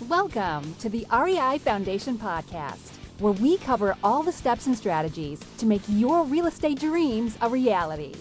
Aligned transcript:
Welcome 0.00 0.74
to 0.80 0.88
the 0.88 1.06
REI 1.12 1.58
Foundation 1.58 2.18
Podcast, 2.18 2.96
where 3.20 3.32
we 3.32 3.56
cover 3.58 3.96
all 4.02 4.24
the 4.24 4.32
steps 4.32 4.66
and 4.66 4.76
strategies 4.76 5.38
to 5.58 5.66
make 5.66 5.82
your 5.86 6.24
real 6.24 6.46
estate 6.46 6.80
dreams 6.80 7.38
a 7.40 7.48
reality. 7.48 8.12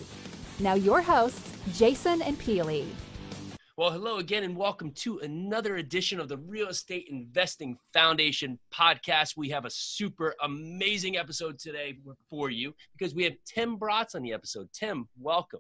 Now, 0.60 0.76
your 0.76 1.02
hosts, 1.02 1.52
Jason 1.74 2.22
and 2.22 2.40
Pili. 2.40 2.86
Well, 3.76 3.90
hello 3.90 4.18
again, 4.18 4.44
and 4.44 4.56
welcome 4.56 4.92
to 4.98 5.18
another 5.20 5.78
edition 5.78 6.20
of 6.20 6.30
the 6.30 6.38
Real 6.38 6.68
Estate 6.68 7.08
Investing 7.10 7.76
Foundation 7.92 8.60
podcast. 8.72 9.36
We 9.36 9.50
have 9.50 9.66
a 9.66 9.72
super 9.72 10.36
amazing 10.44 11.18
episode 11.18 11.58
today 11.58 11.98
for 12.30 12.52
you 12.52 12.76
because 12.96 13.16
we 13.16 13.24
have 13.24 13.34
Tim 13.48 13.80
Bratz 13.80 14.14
on 14.14 14.22
the 14.22 14.32
episode. 14.32 14.70
Tim, 14.74 15.10
welcome. 15.20 15.60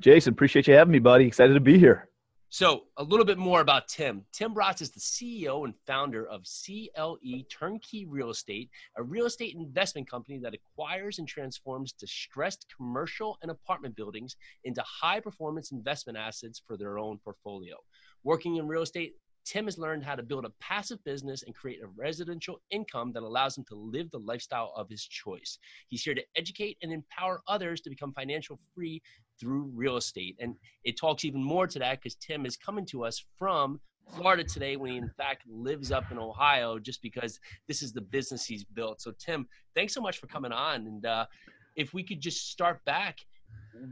Jason, 0.00 0.34
appreciate 0.34 0.68
you 0.68 0.74
having 0.74 0.92
me, 0.92 0.98
buddy. 0.98 1.24
Excited 1.24 1.54
to 1.54 1.60
be 1.60 1.78
here. 1.78 2.10
So, 2.58 2.84
a 2.96 3.04
little 3.04 3.26
bit 3.26 3.36
more 3.36 3.60
about 3.60 3.86
Tim. 3.86 4.24
Tim 4.32 4.54
Bratz 4.54 4.80
is 4.80 4.90
the 4.90 4.98
CEO 4.98 5.66
and 5.66 5.74
founder 5.86 6.26
of 6.26 6.46
CLE 6.46 7.42
Turnkey 7.50 8.06
Real 8.06 8.30
Estate, 8.30 8.70
a 8.96 9.02
real 9.02 9.26
estate 9.26 9.54
investment 9.54 10.08
company 10.08 10.38
that 10.38 10.54
acquires 10.54 11.18
and 11.18 11.28
transforms 11.28 11.92
distressed 11.92 12.64
commercial 12.74 13.36
and 13.42 13.50
apartment 13.50 13.94
buildings 13.94 14.36
into 14.64 14.82
high 14.86 15.20
performance 15.20 15.70
investment 15.70 16.16
assets 16.16 16.62
for 16.66 16.78
their 16.78 16.98
own 16.98 17.18
portfolio. 17.18 17.76
Working 18.24 18.56
in 18.56 18.66
real 18.66 18.80
estate, 18.80 19.16
Tim 19.46 19.66
has 19.66 19.78
learned 19.78 20.02
how 20.02 20.16
to 20.16 20.24
build 20.24 20.44
a 20.44 20.50
passive 20.60 21.02
business 21.04 21.44
and 21.44 21.54
create 21.54 21.80
a 21.80 21.86
residential 21.86 22.60
income 22.70 23.12
that 23.12 23.22
allows 23.22 23.56
him 23.56 23.64
to 23.68 23.76
live 23.76 24.10
the 24.10 24.18
lifestyle 24.18 24.72
of 24.76 24.88
his 24.88 25.04
choice. 25.04 25.58
He's 25.88 26.02
here 26.02 26.16
to 26.16 26.24
educate 26.36 26.78
and 26.82 26.90
empower 26.90 27.42
others 27.46 27.80
to 27.82 27.90
become 27.90 28.12
financial 28.12 28.58
free 28.74 29.00
through 29.38 29.70
real 29.74 29.96
estate. 29.96 30.36
And 30.40 30.54
it 30.84 30.98
talks 30.98 31.24
even 31.24 31.42
more 31.42 31.66
to 31.66 31.78
that 31.78 32.00
because 32.00 32.16
Tim 32.16 32.46
is 32.46 32.56
coming 32.56 32.86
to 32.86 33.04
us 33.04 33.24
from 33.38 33.80
Florida 34.14 34.44
today 34.44 34.76
when 34.76 34.90
he 34.90 34.96
in 34.98 35.10
fact 35.16 35.42
lives 35.48 35.90
up 35.90 36.10
in 36.12 36.18
Ohio 36.18 36.78
just 36.78 37.02
because 37.02 37.40
this 37.66 37.82
is 37.82 37.92
the 37.92 38.00
business 38.00 38.44
he's 38.44 38.64
built. 38.64 39.00
So 39.00 39.12
Tim, 39.18 39.46
thanks 39.74 39.92
so 39.92 40.00
much 40.00 40.18
for 40.18 40.26
coming 40.26 40.52
on. 40.52 40.86
And 40.86 41.06
uh, 41.06 41.26
if 41.74 41.92
we 41.92 42.02
could 42.02 42.20
just 42.20 42.50
start 42.50 42.84
back, 42.84 43.18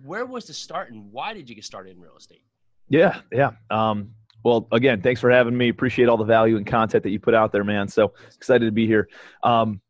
where 0.04 0.24
was 0.24 0.46
the 0.46 0.54
start 0.54 0.92
and 0.92 1.10
why 1.12 1.34
did 1.34 1.48
you 1.48 1.54
get 1.54 1.64
started 1.64 1.96
in 1.96 2.00
real 2.00 2.16
estate? 2.16 2.44
Yeah, 2.88 3.20
yeah. 3.32 3.52
Um, 3.70 4.10
well, 4.44 4.68
again, 4.72 5.00
thanks 5.00 5.20
for 5.20 5.30
having 5.30 5.56
me. 5.56 5.70
Appreciate 5.70 6.08
all 6.08 6.18
the 6.18 6.24
value 6.24 6.56
and 6.56 6.66
content 6.66 7.02
that 7.02 7.10
you 7.10 7.18
put 7.18 7.34
out 7.34 7.50
there, 7.50 7.64
man. 7.64 7.88
So 7.88 8.12
excited 8.34 8.66
to 8.66 8.72
be 8.72 8.86
here. 8.86 9.08
Um, 9.42 9.80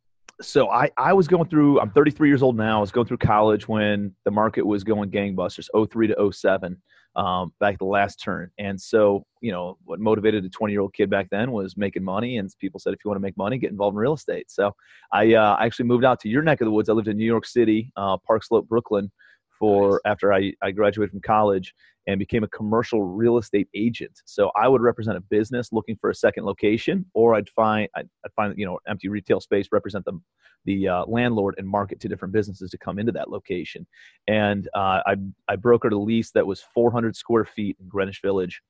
so 0.41 0.71
I, 0.71 0.91
I 0.97 1.13
was 1.13 1.29
going 1.29 1.49
through 1.49 1.81
i'm 1.81 1.91
33 1.91 2.29
years 2.29 2.43
old 2.43 2.57
now. 2.57 2.79
I 2.79 2.81
was 2.81 2.93
going 2.93 3.07
through 3.07 3.19
college 3.19 3.69
when 3.69 4.15
the 4.25 4.31
market 4.31 4.67
was 4.67 4.85
going 4.85 5.11
gangbusters 5.11 5.69
03 5.91 6.09
to 6.09 6.33
07 6.33 6.77
um, 7.17 7.53
back 7.61 7.79
the 7.79 7.85
last 7.85 8.17
turn. 8.17 8.51
And 8.59 8.81
so 8.81 9.25
you 9.41 9.53
know 9.53 9.79
what 9.85 10.01
motivated 10.01 10.45
a 10.45 10.49
20 10.49 10.73
year 10.73 10.81
old 10.81 10.95
kid 10.95 11.11
back 11.11 11.29
then 11.31 11.53
was 11.53 11.77
making 11.77 12.05
money 12.05 12.39
and 12.39 12.53
people 12.59 12.81
said 12.81 12.93
if 12.93 13.01
you 13.05 13.09
want 13.09 13.17
to 13.17 13.23
make 13.23 13.37
money 13.37 13.59
get 13.59 13.71
involved 13.71 13.95
in 13.95 13.99
real 13.99 14.15
estate. 14.15 14.51
So 14.51 14.75
i 15.13 15.35
uh, 15.35 15.57
actually 15.61 15.87
moved 15.87 16.05
out 16.05 16.21
to 16.21 16.29
your 16.29 16.43
neck 16.43 16.61
of 16.61 16.67
the 16.67 16.73
woods. 16.73 16.89
I 16.89 16.93
lived 16.93 17.09
in 17.09 17.17
new 17.17 17.25
york 17.25 17.47
city 17.47 17.93
uh, 17.97 18.17
park 18.27 18.45
slope 18.45 18.69
brooklyn 18.69 19.11
for 19.59 20.01
nice. 20.05 20.13
after 20.13 20.33
I, 20.33 20.53
I 20.63 20.71
graduated 20.71 21.11
from 21.11 21.21
college 21.21 21.75
and 22.07 22.19
became 22.19 22.45
a 22.45 22.49
commercial 22.49 23.03
real 23.03 23.39
estate 23.39 23.69
agent. 23.75 24.21
So 24.27 24.51
I 24.57 24.69
would 24.69 24.83
represent 24.83 25.17
a 25.17 25.21
business 25.23 25.73
looking 25.73 25.97
for 25.97 26.11
a 26.11 26.15
second 26.15 26.45
location, 26.45 27.07
or 27.15 27.35
I'd 27.35 27.49
find 27.49 27.89
I'd, 27.97 28.09
I'd 28.25 28.33
find 28.37 28.55
you 28.57 28.67
know 28.67 28.79
empty 28.87 29.09
retail 29.09 29.41
space, 29.41 29.69
represent 29.73 30.05
the 30.05 30.21
the 30.67 30.89
uh, 30.89 31.05
landlord, 31.07 31.55
and 31.59 31.69
market 31.69 32.01
to 32.01 32.09
different 32.09 32.33
businesses 32.33 32.71
to 32.71 32.79
come 32.79 32.99
into 32.99 33.13
that 33.13 33.31
location. 33.31 33.87
And 34.29 34.69
uh, 34.75 35.01
I 35.07 35.17
I 35.49 35.57
brokered 35.57 35.93
a 35.93 35.97
lease 35.97 36.31
that 36.33 36.47
was 36.47 36.63
400 36.75 37.17
square 37.17 37.45
feet 37.45 37.77
in 37.81 37.89
Greenwich 37.89 38.21
Village, 38.23 38.61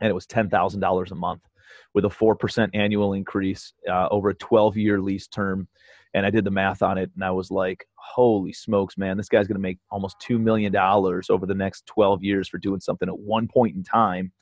and 0.00 0.08
it 0.08 0.14
was 0.14 0.26
ten 0.26 0.48
thousand 0.48 0.80
dollars 0.80 1.12
a 1.12 1.16
month, 1.16 1.42
with 1.92 2.04
a 2.04 2.10
four 2.10 2.34
percent 2.34 2.74
annual 2.74 3.12
increase 3.12 3.72
uh, 3.90 4.08
over 4.10 4.30
a 4.30 4.34
12 4.34 4.76
year 4.76 5.00
lease 5.00 5.28
term 5.28 5.68
and 6.14 6.24
I 6.24 6.30
did 6.30 6.44
the 6.44 6.50
math 6.50 6.82
on 6.82 6.96
it, 6.96 7.10
and 7.14 7.24
I 7.24 7.30
was 7.32 7.50
like, 7.50 7.86
"Holy 7.96 8.52
smokes, 8.52 8.96
man! 8.96 9.16
This 9.16 9.28
guy's 9.28 9.48
going 9.48 9.56
to 9.56 9.62
make 9.62 9.78
almost 9.90 10.16
two 10.20 10.38
million 10.38 10.72
dollars 10.72 11.28
over 11.28 11.44
the 11.44 11.54
next 11.54 11.86
12 11.86 12.22
years 12.22 12.48
for 12.48 12.58
doing 12.58 12.80
something 12.80 13.08
at 13.08 13.18
one 13.18 13.48
point 13.48 13.76
in 13.76 13.82
time, 13.82 14.32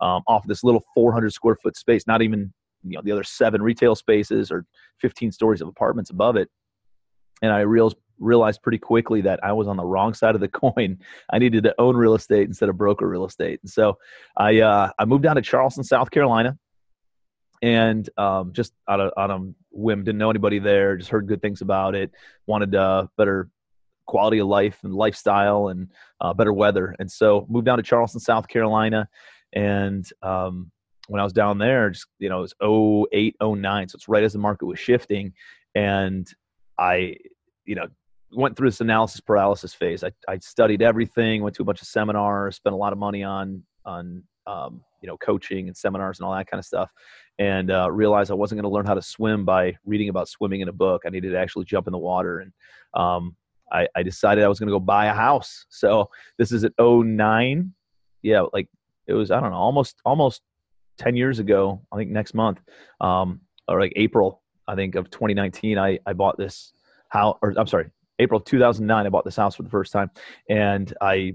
um, 0.00 0.22
off 0.26 0.44
of 0.44 0.48
this 0.48 0.64
little 0.64 0.82
400 0.94 1.32
square 1.32 1.56
foot 1.62 1.76
space. 1.76 2.06
Not 2.06 2.22
even 2.22 2.52
you 2.82 2.96
know 2.96 3.02
the 3.02 3.12
other 3.12 3.24
seven 3.24 3.62
retail 3.62 3.94
spaces 3.94 4.50
or 4.50 4.66
15 5.00 5.32
stories 5.32 5.60
of 5.60 5.68
apartments 5.68 6.10
above 6.10 6.36
it." 6.36 6.48
And 7.42 7.52
I 7.52 7.60
realized 7.60 7.96
realized 8.18 8.62
pretty 8.62 8.78
quickly 8.78 9.22
that 9.22 9.40
I 9.42 9.52
was 9.52 9.66
on 9.66 9.78
the 9.78 9.84
wrong 9.84 10.12
side 10.12 10.34
of 10.34 10.40
the 10.40 10.48
coin. 10.74 10.98
I 11.32 11.38
needed 11.38 11.62
to 11.64 11.74
own 11.80 11.96
real 11.96 12.14
estate 12.14 12.48
instead 12.48 12.68
of 12.68 12.76
broker 12.76 13.08
real 13.08 13.24
estate. 13.24 13.60
And 13.62 13.70
so 13.70 13.98
I 14.36 14.60
uh, 14.60 14.90
I 14.98 15.04
moved 15.04 15.22
down 15.22 15.36
to 15.36 15.42
Charleston, 15.42 15.84
South 15.84 16.10
Carolina 16.10 16.58
and 17.62 18.08
um, 18.16 18.52
just 18.52 18.72
out 18.88 19.00
of 19.00 19.12
on 19.16 19.30
a 19.30 19.38
whim, 19.70 20.04
didn't 20.04 20.18
know 20.18 20.30
anybody 20.30 20.58
there, 20.58 20.96
just 20.96 21.10
heard 21.10 21.26
good 21.26 21.42
things 21.42 21.60
about 21.60 21.94
it, 21.94 22.10
wanted 22.46 22.74
uh, 22.74 23.06
better 23.16 23.48
quality 24.06 24.38
of 24.38 24.48
life 24.48 24.78
and 24.82 24.94
lifestyle 24.94 25.68
and 25.68 25.88
uh, 26.20 26.34
better 26.34 26.52
weather, 26.52 26.94
and 26.98 27.10
so 27.10 27.46
moved 27.48 27.66
down 27.66 27.78
to 27.78 27.82
Charleston, 27.82 28.20
South 28.20 28.48
Carolina, 28.48 29.08
and 29.52 30.08
um, 30.22 30.70
when 31.08 31.20
I 31.20 31.24
was 31.24 31.32
down 31.32 31.58
there, 31.58 31.90
just 31.90 32.06
you 32.18 32.28
know, 32.28 32.44
it 32.44 32.52
was 32.60 33.08
08, 33.12 33.36
09, 33.42 33.88
so 33.88 33.96
it's 33.96 34.08
right 34.08 34.22
as 34.22 34.32
the 34.32 34.38
market 34.38 34.66
was 34.66 34.78
shifting, 34.78 35.32
and 35.74 36.28
I, 36.78 37.16
you 37.64 37.74
know, 37.74 37.86
went 38.32 38.56
through 38.56 38.68
this 38.68 38.80
analysis 38.80 39.20
paralysis 39.20 39.74
phase. 39.74 40.04
I, 40.04 40.12
I 40.28 40.38
studied 40.38 40.82
everything, 40.82 41.42
went 41.42 41.56
to 41.56 41.62
a 41.62 41.64
bunch 41.64 41.82
of 41.82 41.88
seminars, 41.88 42.56
spent 42.56 42.74
a 42.74 42.78
lot 42.78 42.92
of 42.92 42.98
money 42.98 43.24
on 43.24 43.62
on 43.84 44.22
um, 44.46 44.82
you 45.00 45.06
know 45.06 45.16
coaching 45.18 45.68
and 45.68 45.76
seminars 45.76 46.18
and 46.18 46.26
all 46.26 46.34
that 46.34 46.46
kind 46.46 46.58
of 46.58 46.64
stuff 46.64 46.90
and 47.38 47.70
uh, 47.70 47.90
realized 47.90 48.30
i 48.30 48.34
wasn't 48.34 48.56
going 48.56 48.70
to 48.70 48.74
learn 48.74 48.86
how 48.86 48.94
to 48.94 49.02
swim 49.02 49.44
by 49.44 49.74
reading 49.84 50.08
about 50.08 50.28
swimming 50.28 50.60
in 50.60 50.68
a 50.68 50.72
book. 50.72 51.02
I 51.06 51.10
needed 51.10 51.30
to 51.30 51.38
actually 51.38 51.64
jump 51.64 51.86
in 51.86 51.92
the 51.92 51.98
water 51.98 52.40
and 52.40 52.52
um, 52.94 53.36
I, 53.72 53.86
I, 53.94 54.02
decided 54.02 54.42
i 54.42 54.48
was 54.48 54.58
going 54.58 54.66
to 54.66 54.72
go 54.72 54.80
buy 54.80 55.06
a 55.06 55.14
house. 55.14 55.64
So 55.68 56.10
this 56.38 56.50
is 56.50 56.64
at 56.64 56.72
09 56.78 57.72
yeah 58.22 58.42
like 58.52 58.68
it 59.06 59.14
was 59.14 59.30
i 59.30 59.40
don't 59.40 59.50
know 59.50 59.56
almost 59.56 60.00
almost 60.04 60.42
10 60.98 61.16
years 61.16 61.38
ago 61.38 61.80
i 61.92 61.96
think 61.96 62.10
next 62.10 62.34
month 62.34 62.60
um, 63.00 63.40
or 63.68 63.80
like 63.80 63.92
april 63.96 64.42
i 64.68 64.74
think 64.74 64.94
of 64.94 65.10
2019 65.10 65.78
i, 65.78 65.98
I 66.06 66.12
bought 66.12 66.36
this 66.36 66.72
house 67.08 67.38
or 67.42 67.54
i'm 67.56 67.66
sorry 67.66 67.90
april 68.18 68.40
2009 68.40 69.06
i 69.06 69.08
bought 69.08 69.24
this 69.24 69.36
house 69.36 69.56
for 69.56 69.62
the 69.62 69.70
first 69.70 69.92
time 69.92 70.10
and 70.48 70.92
i 71.00 71.34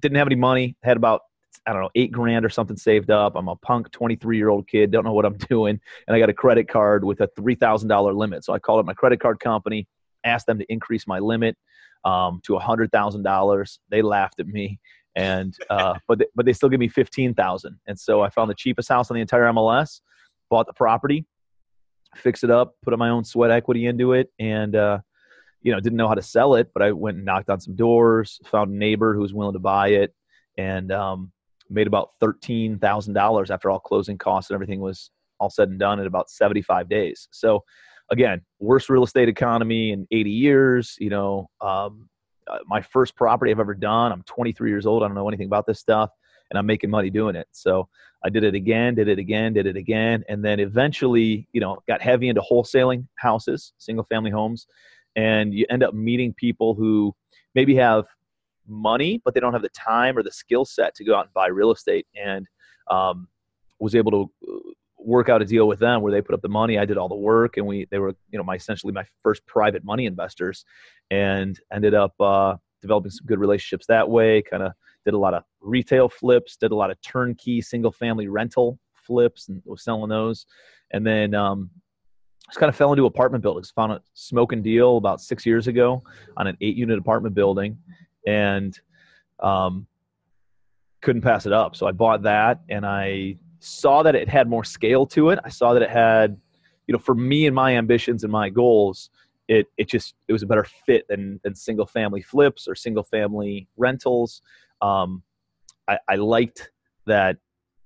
didn't 0.00 0.18
have 0.18 0.28
any 0.28 0.36
money 0.36 0.76
had 0.82 0.96
about 0.96 1.22
I 1.66 1.72
don't 1.72 1.82
know, 1.82 1.90
eight 1.94 2.12
grand 2.12 2.44
or 2.44 2.48
something 2.48 2.76
saved 2.76 3.10
up. 3.10 3.34
I'm 3.36 3.48
a 3.48 3.56
punk 3.56 3.90
23 3.90 4.36
year 4.36 4.48
old 4.48 4.68
kid, 4.68 4.90
don't 4.90 5.04
know 5.04 5.12
what 5.12 5.24
I'm 5.24 5.36
doing. 5.50 5.80
And 6.06 6.16
I 6.16 6.18
got 6.18 6.30
a 6.30 6.34
credit 6.34 6.68
card 6.68 7.04
with 7.04 7.20
a 7.20 7.28
$3,000 7.28 8.16
limit. 8.16 8.44
So 8.44 8.52
I 8.52 8.58
called 8.58 8.80
up 8.80 8.86
my 8.86 8.94
credit 8.94 9.20
card 9.20 9.40
company, 9.40 9.86
asked 10.24 10.46
them 10.46 10.58
to 10.58 10.72
increase 10.72 11.06
my 11.06 11.18
limit 11.18 11.56
um, 12.04 12.40
to 12.44 12.52
$100,000. 12.52 13.78
They 13.90 14.02
laughed 14.02 14.40
at 14.40 14.46
me. 14.46 14.78
And, 15.14 15.54
uh, 15.70 15.94
but, 16.08 16.18
they, 16.18 16.26
but 16.34 16.46
they 16.46 16.52
still 16.52 16.68
give 16.68 16.80
me 16.80 16.88
15,000. 16.88 17.78
And 17.86 17.98
so 17.98 18.22
I 18.22 18.30
found 18.30 18.50
the 18.50 18.54
cheapest 18.54 18.88
house 18.88 19.10
on 19.10 19.16
the 19.16 19.20
entire 19.20 19.44
MLS, 19.52 20.00
bought 20.50 20.66
the 20.66 20.72
property, 20.72 21.26
fixed 22.14 22.44
it 22.44 22.50
up, 22.50 22.74
put 22.82 22.96
my 22.98 23.10
own 23.10 23.24
sweat 23.24 23.50
equity 23.50 23.86
into 23.86 24.12
it. 24.12 24.30
And, 24.38 24.76
uh, 24.76 25.00
you 25.62 25.72
know, 25.72 25.80
didn't 25.80 25.96
know 25.96 26.08
how 26.08 26.14
to 26.14 26.22
sell 26.22 26.54
it, 26.54 26.70
but 26.72 26.82
I 26.82 26.92
went 26.92 27.16
and 27.16 27.26
knocked 27.26 27.50
on 27.50 27.60
some 27.60 27.74
doors, 27.74 28.40
found 28.46 28.72
a 28.72 28.76
neighbor 28.76 29.14
who 29.14 29.20
was 29.20 29.34
willing 29.34 29.54
to 29.54 29.58
buy 29.58 29.88
it. 29.88 30.14
And, 30.56 30.92
um, 30.92 31.32
made 31.68 31.86
about 31.86 32.10
thirteen 32.20 32.78
thousand 32.78 33.14
dollars 33.14 33.50
after 33.50 33.70
all 33.70 33.80
closing 33.80 34.18
costs 34.18 34.50
and 34.50 34.54
everything 34.54 34.80
was 34.80 35.10
all 35.38 35.50
said 35.50 35.68
and 35.68 35.78
done 35.78 36.00
in 36.00 36.06
about 36.06 36.30
75 36.30 36.88
days. 36.88 37.28
So 37.30 37.62
again, 38.10 38.42
worst 38.58 38.88
real 38.88 39.04
estate 39.04 39.28
economy 39.28 39.92
in 39.92 40.06
80 40.10 40.30
years. 40.30 40.96
You 40.98 41.10
know, 41.10 41.50
um, 41.60 42.08
uh, 42.50 42.58
my 42.66 42.80
first 42.80 43.16
property 43.16 43.50
I've 43.50 43.60
ever 43.60 43.74
done. 43.74 44.12
I'm 44.12 44.22
23 44.22 44.70
years 44.70 44.86
old. 44.86 45.02
I 45.02 45.08
don't 45.08 45.14
know 45.14 45.28
anything 45.28 45.46
about 45.46 45.66
this 45.66 45.80
stuff, 45.80 46.10
and 46.50 46.58
I'm 46.58 46.66
making 46.66 46.90
money 46.90 47.10
doing 47.10 47.36
it. 47.36 47.48
So 47.52 47.88
I 48.24 48.28
did 48.28 48.44
it 48.44 48.54
again, 48.54 48.94
did 48.94 49.08
it 49.08 49.18
again, 49.18 49.52
did 49.52 49.66
it 49.66 49.76
again, 49.76 50.24
and 50.28 50.44
then 50.44 50.60
eventually, 50.60 51.48
you 51.52 51.60
know, 51.60 51.78
got 51.86 52.00
heavy 52.00 52.28
into 52.28 52.40
wholesaling 52.40 53.06
houses, 53.16 53.72
single 53.78 54.04
family 54.04 54.30
homes, 54.30 54.66
and 55.16 55.52
you 55.52 55.66
end 55.70 55.82
up 55.82 55.94
meeting 55.94 56.34
people 56.34 56.74
who 56.74 57.14
maybe 57.54 57.74
have 57.76 58.04
money, 58.68 59.20
but 59.24 59.34
they 59.34 59.40
don't 59.40 59.52
have 59.52 59.62
the 59.62 59.68
time 59.70 60.16
or 60.16 60.22
the 60.22 60.32
skill 60.32 60.64
set 60.64 60.94
to 60.96 61.04
go 61.04 61.14
out 61.14 61.26
and 61.26 61.34
buy 61.34 61.46
real 61.46 61.72
estate. 61.72 62.06
And 62.14 62.46
um, 62.90 63.28
was 63.78 63.94
able 63.94 64.10
to 64.10 64.30
uh, 64.48 64.70
work 64.98 65.28
out 65.28 65.42
a 65.42 65.44
deal 65.44 65.68
with 65.68 65.78
them 65.78 66.02
where 66.02 66.12
they 66.12 66.20
put 66.20 66.34
up 66.34 66.42
the 66.42 66.48
money, 66.48 66.78
I 66.78 66.84
did 66.84 66.98
all 66.98 67.08
the 67.08 67.14
work, 67.14 67.56
and 67.56 67.66
we 67.66 67.86
they 67.90 67.98
were 67.98 68.14
you 68.30 68.38
know 68.38 68.44
my 68.44 68.54
essentially 68.54 68.92
my 68.92 69.04
first 69.22 69.46
private 69.46 69.84
money 69.84 70.06
investors, 70.06 70.64
and 71.10 71.58
ended 71.72 71.94
up 71.94 72.14
uh, 72.20 72.56
developing 72.82 73.10
some 73.10 73.26
good 73.26 73.38
relationships 73.38 73.86
that 73.86 74.08
way. 74.08 74.42
Kind 74.42 74.62
of 74.62 74.72
did 75.04 75.14
a 75.14 75.18
lot 75.18 75.34
of 75.34 75.44
retail 75.60 76.08
flips, 76.08 76.56
did 76.56 76.72
a 76.72 76.76
lot 76.76 76.90
of 76.90 77.00
turnkey 77.02 77.60
single 77.60 77.92
family 77.92 78.28
rental 78.28 78.78
flips, 78.94 79.48
and 79.48 79.62
was 79.64 79.82
selling 79.82 80.10
those, 80.10 80.46
and 80.92 81.06
then. 81.06 81.34
Um, 81.34 81.70
just 82.48 82.60
kind 82.60 82.70
of 82.70 82.76
fell 82.76 82.92
into 82.92 83.06
apartment 83.06 83.42
buildings. 83.42 83.72
Found 83.72 83.90
a 83.90 84.00
smoking 84.14 84.62
deal 84.62 84.98
about 84.98 85.20
six 85.20 85.44
years 85.44 85.66
ago 85.66 86.00
on 86.36 86.46
an 86.46 86.56
eight 86.60 86.76
unit 86.76 86.96
apartment 86.96 87.34
building 87.34 87.76
and 88.26 88.78
um, 89.40 89.86
couldn't 91.02 91.22
pass 91.22 91.46
it 91.46 91.52
up. 91.52 91.76
So 91.76 91.86
I 91.86 91.92
bought 91.92 92.22
that 92.22 92.60
and 92.68 92.84
I 92.84 93.36
saw 93.60 94.02
that 94.02 94.14
it 94.14 94.28
had 94.28 94.48
more 94.48 94.64
scale 94.64 95.06
to 95.06 95.30
it. 95.30 95.38
I 95.44 95.48
saw 95.48 95.72
that 95.72 95.82
it 95.82 95.90
had, 95.90 96.36
you 96.86 96.92
know, 96.92 96.98
for 96.98 97.14
me 97.14 97.46
and 97.46 97.54
my 97.54 97.76
ambitions 97.76 98.24
and 98.24 98.32
my 98.32 98.48
goals, 98.48 99.10
it 99.48 99.66
it 99.76 99.88
just 99.88 100.14
it 100.26 100.32
was 100.32 100.42
a 100.42 100.46
better 100.46 100.66
fit 100.86 101.06
than 101.08 101.40
than 101.44 101.54
single 101.54 101.86
family 101.86 102.20
flips 102.20 102.66
or 102.66 102.74
single 102.74 103.04
family 103.04 103.68
rentals. 103.76 104.42
Um, 104.82 105.22
I, 105.88 105.98
I 106.08 106.16
liked 106.16 106.70
that 107.06 107.36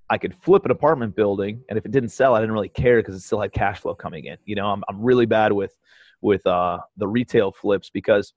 I 0.09 0.17
could 0.17 0.35
flip 0.41 0.65
an 0.65 0.71
apartment 0.71 1.15
building, 1.15 1.63
and 1.69 1.77
if 1.77 1.85
it 1.85 1.91
didn't 1.91 2.09
sell, 2.09 2.33
I 2.35 2.39
didn't 2.39 2.53
really 2.53 2.69
care 2.69 2.97
because 2.97 3.15
it 3.15 3.21
still 3.21 3.39
had 3.39 3.53
cash 3.53 3.79
flow 3.79 3.93
coming 3.93 4.25
in. 4.25 4.37
You 4.45 4.55
know, 4.55 4.67
I'm 4.67 4.83
I'm 4.89 5.01
really 5.01 5.27
bad 5.27 5.51
with 5.51 5.75
with 6.21 6.45
uh, 6.47 6.79
the 6.97 7.07
retail 7.07 7.51
flips 7.51 7.89
because 7.89 8.33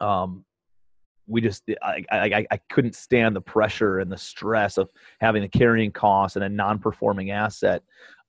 um, 0.00 0.44
we 1.30 1.40
just 1.40 1.62
I, 1.82 2.04
I 2.10 2.46
I 2.50 2.56
couldn't 2.70 2.94
stand 2.94 3.36
the 3.36 3.40
pressure 3.40 4.00
and 4.00 4.10
the 4.10 4.18
stress 4.18 4.76
of 4.76 4.90
having 5.20 5.42
the 5.42 5.48
carrying 5.48 5.92
costs 5.92 6.36
and 6.36 6.44
a 6.44 6.48
non-performing 6.48 7.30
asset 7.30 7.82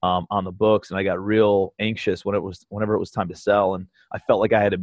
um, 0.03 0.27
on 0.29 0.43
the 0.43 0.51
books, 0.51 0.89
and 0.89 0.99
I 0.99 1.03
got 1.03 1.23
real 1.23 1.73
anxious 1.79 2.23
when 2.23 2.35
it 2.35 2.41
was 2.41 2.65
whenever 2.69 2.93
it 2.93 2.99
was 2.99 3.11
time 3.11 3.27
to 3.29 3.35
sell, 3.35 3.75
and 3.75 3.87
I 4.13 4.19
felt 4.19 4.39
like 4.39 4.53
I 4.53 4.61
had 4.61 4.73
a 4.73 4.77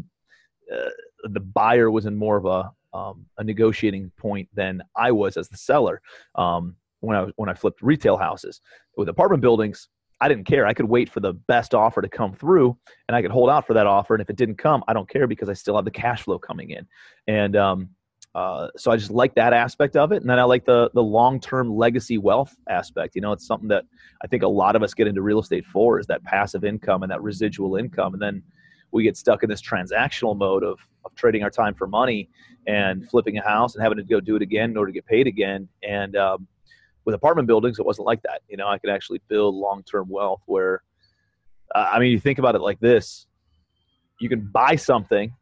uh, 0.75 0.91
the 1.25 1.41
buyer 1.41 1.91
was 1.91 2.07
in 2.07 2.17
more 2.17 2.37
of 2.37 2.47
a 2.47 2.71
um, 2.97 3.27
a 3.39 3.45
negotiating 3.45 4.11
point 4.17 4.49
than 4.55 4.83
I 4.97 5.13
was 5.13 5.37
as 5.37 5.49
the 5.49 5.57
seller 5.57 6.01
um, 6.35 6.77
when 7.01 7.17
I 7.17 7.27
when 7.37 7.49
I 7.49 7.55
flipped 7.55 7.83
retail 7.83 8.17
houses 8.17 8.61
with 8.97 9.09
apartment 9.09 9.43
buildings. 9.43 9.89
I 10.21 10.27
didn't 10.27 10.47
care. 10.47 10.67
I 10.67 10.75
could 10.75 10.89
wait 10.89 11.09
for 11.09 11.21
the 11.21 11.35
best 11.35 11.75
offer 11.75 12.03
to 12.03 12.09
come 12.09 12.35
through, 12.35 12.77
and 13.07 13.15
I 13.15 13.23
could 13.23 13.31
hold 13.31 13.51
out 13.51 13.69
for 13.69 13.75
that 13.75 13.87
offer. 13.87 14.15
And 14.15 14.21
if 14.21 14.29
it 14.29 14.35
didn't 14.35 14.57
come, 14.57 14.83
I 14.89 14.93
don't 14.93 15.09
care 15.09 15.29
because 15.29 15.49
I 15.49 15.53
still 15.53 15.77
have 15.77 15.85
the 15.85 15.93
cash 15.93 16.23
flow 16.23 16.41
coming 16.41 16.71
in. 16.71 16.89
And 17.29 17.55
um, 17.55 17.91
uh, 18.35 18.69
so 18.77 18.91
I 18.91 18.97
just 18.97 19.11
like 19.11 19.35
that 19.35 19.53
aspect 19.53 19.97
of 19.97 20.13
it, 20.13 20.21
and 20.21 20.31
then 20.31 20.39
I 20.39 20.45
like 20.45 20.65
the 20.65 20.91
the 20.95 21.03
long 21.03 21.41
term 21.41 21.75
legacy 21.75 22.19
wealth 22.19 22.55
aspect. 22.69 23.15
You 23.15 23.23
know, 23.23 23.33
it's 23.33 23.47
something 23.47 23.69
that 23.69 23.85
I 24.23 24.27
think 24.27 24.43
a 24.43 24.49
lot 24.49 24.77
of 24.77 24.83
us 24.83 24.95
get 24.95 25.07
into 25.07 25.23
real 25.23 25.41
estate 25.41 25.65
for 25.67 25.99
is 25.99 26.07
that 26.07 26.23
passive 26.25 26.65
income 26.65 27.03
and 27.03 27.11
that 27.11 27.23
residual 27.23 27.77
income, 27.77 28.13
and 28.13 28.23
then 28.23 28.43
we 28.91 29.03
get 29.03 29.17
stuck 29.17 29.43
in 29.43 29.49
this 29.49 29.63
transactional 29.63 30.37
mode 30.37 30.63
of 30.63 30.79
of 31.05 31.15
trading 31.15 31.43
our 31.43 31.51
time 31.51 31.75
for 31.75 31.87
money 31.87 32.29
and 32.67 33.09
flipping 33.09 33.39
a 33.39 33.43
house 33.43 33.75
and 33.75 33.83
having 33.83 33.97
to 33.97 34.05
go 34.05 34.21
do 34.21 34.37
it 34.37 34.43
again 34.43 34.71
in 34.71 34.77
order 34.77 34.93
to 34.93 34.95
get 34.95 35.07
paid 35.07 35.27
again. 35.27 35.67
And 35.83 36.17
um, 36.17 36.47
with 37.05 37.15
apartment 37.15 37.49
buildings, 37.49 37.79
it 37.79 37.87
wasn't 37.87 38.07
like 38.07 38.21
that. 38.23 38.43
You 38.49 38.59
know, 38.59 38.69
I 38.69 38.79
could 38.79 38.91
actually 38.91 39.23
build 39.29 39.55
long 39.55 39.83
term 39.85 40.09
wealth 40.09 40.43
where, 40.47 40.83
uh, 41.75 41.89
I 41.93 41.99
mean, 41.99 42.13
you 42.13 42.21
think 42.21 42.39
about 42.39 42.55
it 42.55 42.61
like 42.61 42.79
this: 42.81 43.27
you 44.21 44.29
can 44.29 44.41
buy 44.41 44.77
something 44.77 45.33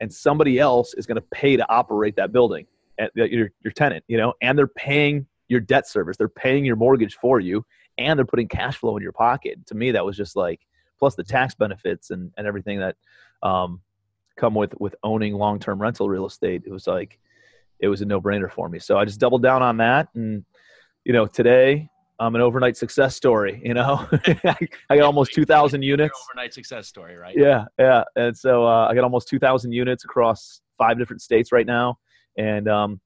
and 0.00 0.12
somebody 0.12 0.58
else 0.58 0.94
is 0.94 1.06
going 1.06 1.16
to 1.16 1.26
pay 1.32 1.56
to 1.56 1.68
operate 1.70 2.16
that 2.16 2.32
building 2.32 2.66
your, 3.14 3.50
your 3.62 3.72
tenant 3.74 4.04
you 4.08 4.16
know? 4.16 4.32
And 4.40 4.58
they're 4.58 4.66
paying 4.66 5.26
your 5.48 5.60
debt 5.60 5.88
service 5.88 6.16
they're 6.16 6.28
paying 6.28 6.64
your 6.64 6.76
mortgage 6.76 7.14
for 7.14 7.40
you 7.40 7.64
and 7.98 8.18
they're 8.18 8.26
putting 8.26 8.48
cash 8.48 8.76
flow 8.76 8.96
in 8.96 9.02
your 9.02 9.12
pocket. 9.12 9.64
To 9.66 9.74
me 9.74 9.90
that 9.92 10.04
was 10.04 10.16
just 10.16 10.36
like 10.36 10.60
plus 10.98 11.14
the 11.14 11.24
tax 11.24 11.54
benefits 11.54 12.10
and, 12.10 12.32
and 12.36 12.46
everything 12.46 12.80
that 12.80 12.96
um, 13.42 13.80
come 14.36 14.54
with 14.54 14.74
with 14.78 14.94
owning 15.02 15.34
long-term 15.34 15.80
rental 15.80 16.08
real 16.08 16.26
estate 16.26 16.62
it 16.66 16.72
was 16.72 16.86
like 16.86 17.18
it 17.78 17.88
was 17.88 18.00
a 18.00 18.06
no-brainer 18.06 18.50
for 18.50 18.68
me. 18.68 18.78
So 18.78 18.98
i 18.98 19.04
just 19.04 19.20
doubled 19.20 19.42
down 19.42 19.62
on 19.62 19.76
that 19.78 20.08
and 20.14 20.44
you 21.04 21.12
know 21.12 21.26
today 21.26 21.88
I'm 22.18 22.34
an 22.34 22.40
overnight 22.40 22.76
success 22.76 23.14
story. 23.14 23.60
You 23.64 23.74
know, 23.74 24.06
I 24.26 24.96
got 24.96 25.00
almost 25.00 25.32
2,000 25.34 25.82
units. 25.82 26.18
Overnight 26.30 26.54
success 26.54 26.86
story, 26.86 27.16
right? 27.16 27.34
Yeah, 27.36 27.64
yeah. 27.78 28.04
And 28.16 28.36
so 28.36 28.66
uh, 28.66 28.88
I 28.88 28.94
got 28.94 29.04
almost 29.04 29.28
2,000 29.28 29.72
units 29.72 30.04
across 30.04 30.60
five 30.78 30.98
different 30.98 31.22
states 31.22 31.52
right 31.52 31.66
now. 31.66 31.98
And 32.38 32.68
um, 32.68 33.00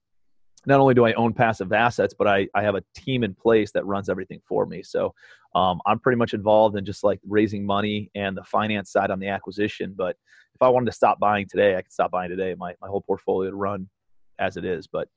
not 0.65 0.79
only 0.79 0.93
do 0.93 1.05
I 1.05 1.13
own 1.13 1.33
passive 1.33 1.73
assets, 1.73 2.13
but 2.17 2.27
I, 2.27 2.47
I 2.53 2.61
have 2.63 2.75
a 2.75 2.83
team 2.95 3.23
in 3.23 3.33
place 3.33 3.71
that 3.71 3.85
runs 3.85 4.09
everything 4.09 4.41
for 4.47 4.65
me. 4.65 4.83
So 4.83 5.13
um, 5.55 5.81
I'm 5.85 5.99
pretty 5.99 6.17
much 6.17 6.33
involved 6.33 6.77
in 6.77 6.85
just 6.85 7.03
like 7.03 7.19
raising 7.27 7.65
money 7.65 8.09
and 8.15 8.37
the 8.37 8.43
finance 8.43 8.91
side 8.91 9.11
on 9.11 9.19
the 9.19 9.27
acquisition. 9.27 9.93
But 9.97 10.15
if 10.55 10.61
I 10.61 10.69
wanted 10.69 10.85
to 10.85 10.91
stop 10.91 11.19
buying 11.19 11.47
today, 11.49 11.75
I 11.75 11.81
could 11.81 11.91
stop 11.91 12.11
buying 12.11 12.29
today. 12.29 12.55
My 12.57 12.75
my 12.81 12.87
whole 12.87 13.01
portfolio 13.01 13.49
to 13.49 13.55
run 13.55 13.89
as 14.39 14.57
it 14.57 14.65
is. 14.65 14.87
But 14.87 15.07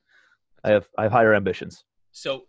I 0.65 0.71
have 0.71 0.89
I 0.99 1.05
have 1.05 1.13
higher 1.13 1.35
ambitions. 1.35 1.85
So 2.13 2.45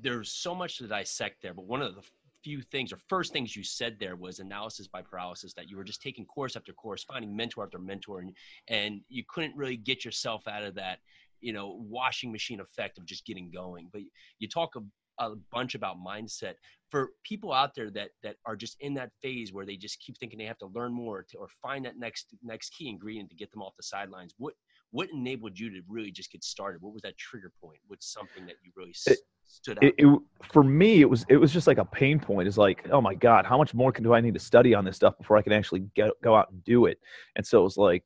there's 0.00 0.30
so 0.30 0.54
much 0.54 0.78
to 0.78 0.86
dissect 0.86 1.42
there, 1.42 1.54
but 1.54 1.66
one 1.66 1.82
of 1.82 1.94
the 1.94 2.02
few 2.42 2.60
things 2.60 2.92
or 2.92 2.98
first 3.08 3.32
things 3.32 3.56
you 3.56 3.64
said 3.64 3.96
there 3.98 4.16
was 4.16 4.38
analysis 4.38 4.86
by 4.86 5.00
paralysis 5.00 5.54
that 5.54 5.70
you 5.70 5.78
were 5.78 5.84
just 5.84 6.02
taking 6.02 6.26
course 6.26 6.56
after 6.56 6.74
course 6.74 7.02
finding 7.02 7.34
mentor 7.34 7.64
after 7.64 7.78
mentor 7.78 8.20
and, 8.20 8.36
and 8.68 9.00
you 9.08 9.24
couldn't 9.26 9.56
really 9.56 9.78
get 9.78 10.04
yourself 10.04 10.46
out 10.46 10.62
of 10.62 10.74
that 10.74 10.98
you 11.44 11.52
know 11.52 11.76
washing 11.88 12.32
machine 12.32 12.58
effect 12.60 12.98
of 12.98 13.04
just 13.04 13.26
getting 13.26 13.50
going. 13.50 13.88
But 13.92 14.02
you 14.38 14.48
talk 14.48 14.74
a, 14.76 15.24
a 15.24 15.36
bunch 15.52 15.74
about 15.74 15.96
mindset. 16.04 16.54
For 16.90 17.10
people 17.22 17.52
out 17.52 17.74
there 17.74 17.90
that 17.90 18.10
that 18.22 18.36
are 18.46 18.56
just 18.56 18.76
in 18.80 18.94
that 18.94 19.10
phase 19.22 19.52
where 19.52 19.66
they 19.66 19.76
just 19.76 20.00
keep 20.00 20.16
thinking 20.18 20.38
they 20.38 20.46
have 20.46 20.58
to 20.58 20.70
learn 20.74 20.92
more 20.92 21.24
to, 21.30 21.38
or 21.38 21.48
find 21.62 21.84
that 21.84 21.98
next 21.98 22.34
next 22.42 22.70
key 22.70 22.88
ingredient 22.88 23.28
to 23.30 23.36
get 23.36 23.52
them 23.52 23.62
off 23.62 23.76
the 23.76 23.82
sidelines 23.82 24.34
what 24.38 24.54
what 24.90 25.10
enabled 25.12 25.58
you 25.58 25.70
to 25.70 25.80
really 25.88 26.12
just 26.12 26.30
get 26.30 26.44
started? 26.44 26.80
What 26.80 26.92
was 26.92 27.02
that 27.02 27.18
trigger 27.18 27.52
point? 27.60 27.80
What's 27.88 28.12
something 28.12 28.46
that 28.46 28.56
you 28.62 28.70
really 28.76 28.94
it, 29.06 29.18
stood 29.46 29.78
out? 29.78 29.84
It, 29.84 29.94
it, 29.98 30.18
for 30.52 30.62
me, 30.62 31.00
it 31.00 31.08
was 31.08 31.24
it 31.28 31.36
was 31.36 31.52
just 31.52 31.66
like 31.66 31.78
a 31.78 31.84
pain 31.84 32.18
point. 32.18 32.48
It's 32.48 32.58
like, 32.58 32.86
oh 32.90 33.00
my 33.00 33.14
god, 33.14 33.46
how 33.46 33.58
much 33.58 33.74
more 33.74 33.92
can 33.92 34.04
do 34.04 34.14
I 34.14 34.20
need 34.20 34.34
to 34.34 34.40
study 34.40 34.74
on 34.74 34.84
this 34.84 34.96
stuff 34.96 35.16
before 35.18 35.36
I 35.36 35.42
can 35.42 35.52
actually 35.52 35.80
get 35.94 36.10
go 36.22 36.34
out 36.34 36.50
and 36.50 36.62
do 36.64 36.86
it? 36.86 36.98
And 37.36 37.46
so 37.46 37.60
it 37.60 37.64
was 37.64 37.76
like, 37.76 38.04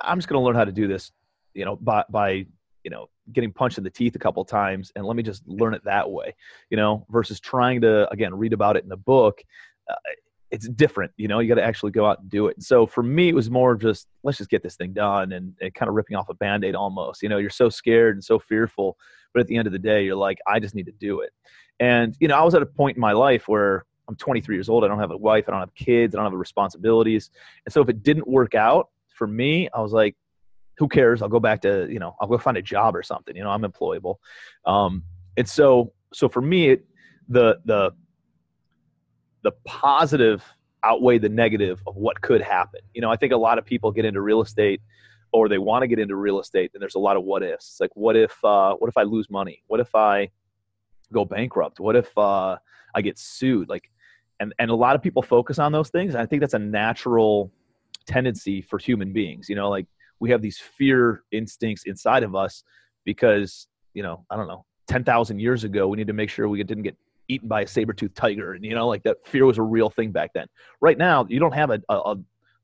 I'm 0.00 0.18
just 0.18 0.28
going 0.28 0.40
to 0.40 0.44
learn 0.44 0.56
how 0.56 0.64
to 0.64 0.72
do 0.72 0.88
this, 0.88 1.12
you 1.54 1.64
know, 1.64 1.76
by 1.76 2.04
by 2.10 2.46
you 2.84 2.90
know 2.90 3.08
getting 3.32 3.52
punched 3.52 3.78
in 3.78 3.84
the 3.84 3.90
teeth 3.90 4.16
a 4.16 4.18
couple 4.18 4.44
times, 4.44 4.92
and 4.96 5.06
let 5.06 5.16
me 5.16 5.22
just 5.22 5.46
learn 5.46 5.74
it 5.74 5.84
that 5.84 6.10
way, 6.10 6.34
you 6.70 6.76
know, 6.76 7.06
versus 7.10 7.40
trying 7.40 7.80
to 7.82 8.10
again 8.10 8.34
read 8.34 8.52
about 8.52 8.76
it 8.76 8.84
in 8.84 8.92
a 8.92 8.96
book. 8.96 9.42
Uh, 9.88 9.94
it's 10.50 10.68
different, 10.68 11.12
you 11.16 11.28
know. 11.28 11.38
You 11.38 11.48
got 11.48 11.56
to 11.56 11.64
actually 11.64 11.92
go 11.92 12.06
out 12.06 12.20
and 12.20 12.28
do 12.28 12.48
it. 12.48 12.62
So 12.62 12.86
for 12.86 13.02
me, 13.02 13.28
it 13.28 13.34
was 13.34 13.50
more 13.50 13.76
just 13.76 14.08
let's 14.22 14.38
just 14.38 14.50
get 14.50 14.62
this 14.62 14.76
thing 14.76 14.92
done, 14.92 15.32
and, 15.32 15.54
kind 15.74 15.88
of 15.88 15.94
ripping 15.94 16.16
off 16.16 16.28
a 16.28 16.34
band 16.34 16.64
aid 16.64 16.74
almost. 16.74 17.22
You 17.22 17.28
know, 17.28 17.38
you're 17.38 17.50
so 17.50 17.68
scared 17.68 18.16
and 18.16 18.24
so 18.24 18.38
fearful 18.38 18.96
but 19.32 19.40
at 19.40 19.46
the 19.46 19.56
end 19.56 19.66
of 19.66 19.72
the 19.72 19.78
day, 19.78 20.04
you're 20.04 20.16
like, 20.16 20.38
I 20.46 20.60
just 20.60 20.74
need 20.74 20.86
to 20.86 20.92
do 20.92 21.20
it. 21.20 21.30
And, 21.78 22.16
you 22.20 22.28
know, 22.28 22.36
I 22.36 22.42
was 22.42 22.54
at 22.54 22.62
a 22.62 22.66
point 22.66 22.96
in 22.96 23.00
my 23.00 23.12
life 23.12 23.48
where 23.48 23.84
I'm 24.08 24.16
23 24.16 24.54
years 24.56 24.68
old. 24.68 24.84
I 24.84 24.88
don't 24.88 24.98
have 24.98 25.10
a 25.10 25.16
wife. 25.16 25.48
I 25.48 25.52
don't 25.52 25.60
have 25.60 25.74
kids. 25.74 26.14
I 26.14 26.18
don't 26.18 26.30
have 26.30 26.38
responsibilities. 26.38 27.30
And 27.64 27.72
so 27.72 27.80
if 27.80 27.88
it 27.88 28.02
didn't 28.02 28.28
work 28.28 28.54
out 28.54 28.88
for 29.14 29.26
me, 29.26 29.68
I 29.74 29.80
was 29.80 29.92
like, 29.92 30.16
who 30.76 30.88
cares? 30.88 31.22
I'll 31.22 31.28
go 31.28 31.40
back 31.40 31.62
to, 31.62 31.86
you 31.90 31.98
know, 31.98 32.16
I'll 32.20 32.28
go 32.28 32.38
find 32.38 32.56
a 32.56 32.62
job 32.62 32.96
or 32.96 33.02
something. 33.02 33.36
You 33.36 33.44
know, 33.44 33.50
I'm 33.50 33.62
employable. 33.62 34.16
Um, 34.64 35.04
and 35.36 35.48
so, 35.48 35.92
so 36.12 36.28
for 36.28 36.40
me, 36.40 36.70
it, 36.70 36.86
the, 37.28 37.60
the, 37.64 37.92
the 39.42 39.52
positive 39.64 40.44
outweigh 40.82 41.18
the 41.18 41.28
negative 41.28 41.82
of 41.86 41.96
what 41.96 42.20
could 42.20 42.40
happen. 42.40 42.80
You 42.94 43.02
know, 43.02 43.10
I 43.10 43.16
think 43.16 43.32
a 43.32 43.36
lot 43.36 43.58
of 43.58 43.64
people 43.64 43.92
get 43.92 44.04
into 44.04 44.20
real 44.20 44.40
estate 44.42 44.80
or 45.32 45.48
they 45.48 45.58
want 45.58 45.82
to 45.82 45.86
get 45.86 45.98
into 45.98 46.16
real 46.16 46.40
estate 46.40 46.70
and 46.74 46.82
there's 46.82 46.94
a 46.94 47.00
lot 47.00 47.16
of 47.16 47.24
what 47.24 47.42
ifs. 47.42 47.70
It's 47.72 47.80
like 47.80 47.94
what 47.94 48.16
if 48.16 48.32
uh, 48.44 48.74
what 48.74 48.88
if 48.88 48.96
i 48.96 49.02
lose 49.02 49.30
money? 49.30 49.62
What 49.66 49.80
if 49.80 49.94
i 49.94 50.30
go 51.12 51.24
bankrupt? 51.24 51.80
What 51.80 51.96
if 51.96 52.16
uh, 52.16 52.56
i 52.94 53.02
get 53.02 53.18
sued? 53.18 53.68
Like 53.68 53.90
and 54.40 54.54
and 54.58 54.70
a 54.70 54.74
lot 54.74 54.96
of 54.96 55.02
people 55.02 55.22
focus 55.22 55.58
on 55.58 55.70
those 55.70 55.90
things 55.90 56.14
i 56.14 56.26
think 56.26 56.40
that's 56.40 56.54
a 56.54 56.58
natural 56.58 57.52
tendency 58.06 58.60
for 58.60 58.78
human 58.78 59.12
beings 59.12 59.48
you 59.48 59.54
know 59.54 59.68
like 59.68 59.86
we 60.18 60.30
have 60.30 60.42
these 60.42 60.58
fear 60.58 61.22
instincts 61.30 61.84
inside 61.86 62.24
of 62.24 62.34
us 62.34 62.64
because 63.04 63.68
you 63.94 64.02
know 64.02 64.24
i 64.30 64.36
don't 64.36 64.48
know 64.48 64.64
10,000 64.88 65.38
years 65.38 65.62
ago 65.62 65.86
we 65.86 65.96
need 65.96 66.08
to 66.08 66.12
make 66.12 66.30
sure 66.30 66.48
we 66.48 66.62
didn't 66.64 66.82
get 66.82 66.96
eaten 67.30 67.48
by 67.48 67.62
a 67.62 67.66
saber-toothed 67.66 68.16
tiger 68.16 68.52
and 68.52 68.64
you 68.64 68.74
know 68.74 68.88
like 68.88 69.02
that 69.02 69.16
fear 69.26 69.46
was 69.46 69.58
a 69.58 69.62
real 69.62 69.90
thing 69.90 70.10
back 70.10 70.30
then. 70.34 70.46
Right 70.80 70.98
now 70.98 71.26
you 71.28 71.40
don't 71.40 71.54
have 71.54 71.70
a, 71.70 71.80
a, 71.88 71.94
a 71.94 72.16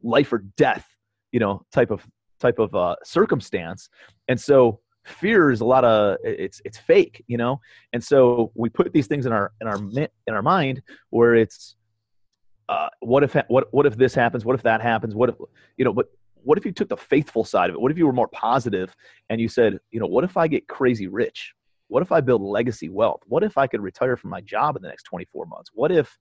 life 0.02 0.32
or 0.32 0.38
death 0.56 0.86
you 1.32 1.40
know 1.40 1.62
type 1.72 1.90
of 1.90 2.06
type 2.40 2.58
of 2.58 2.74
uh, 2.74 2.96
circumstance 3.02 3.88
and 4.28 4.38
so 4.40 4.80
fear 5.04 5.50
is 5.50 5.60
a 5.60 5.64
lot 5.64 5.84
of 5.84 6.18
it's 6.24 6.60
it's 6.64 6.78
fake 6.78 7.24
you 7.26 7.36
know? 7.36 7.60
And 7.92 8.02
so 8.02 8.52
we 8.54 8.68
put 8.68 8.92
these 8.92 9.06
things 9.06 9.26
in 9.26 9.32
our 9.32 9.52
in 9.60 9.68
our 9.68 9.78
in 10.26 10.34
our 10.34 10.42
mind 10.42 10.82
where 11.10 11.34
it's 11.34 11.76
uh, 12.68 12.88
what 13.00 13.22
if 13.22 13.36
what 13.48 13.72
what 13.72 13.86
if 13.86 13.96
this 13.96 14.14
happens? 14.14 14.44
What 14.44 14.56
if 14.56 14.62
that 14.64 14.82
happens? 14.82 15.14
What 15.14 15.28
if 15.30 15.36
you 15.76 15.84
know 15.84 15.92
but 15.92 16.06
what 16.34 16.58
if 16.58 16.64
you 16.64 16.70
took 16.70 16.88
the 16.88 16.96
faithful 16.96 17.42
side 17.42 17.70
of 17.70 17.74
it? 17.74 17.80
What 17.80 17.90
if 17.90 17.98
you 17.98 18.06
were 18.06 18.12
more 18.12 18.28
positive 18.28 18.94
and 19.30 19.40
you 19.40 19.48
said 19.48 19.78
you 19.90 20.00
know 20.00 20.06
what 20.06 20.24
if 20.24 20.36
i 20.36 20.46
get 20.46 20.68
crazy 20.68 21.06
rich 21.06 21.54
what 21.88 22.02
if 22.02 22.12
i 22.12 22.20
build 22.20 22.42
legacy 22.42 22.88
wealth 22.88 23.20
what 23.26 23.42
if 23.42 23.56
i 23.58 23.66
could 23.66 23.80
retire 23.80 24.16
from 24.16 24.30
my 24.30 24.40
job 24.40 24.76
in 24.76 24.82
the 24.82 24.88
next 24.88 25.04
24 25.04 25.46
months 25.46 25.70
what 25.74 25.90
if 25.90 26.18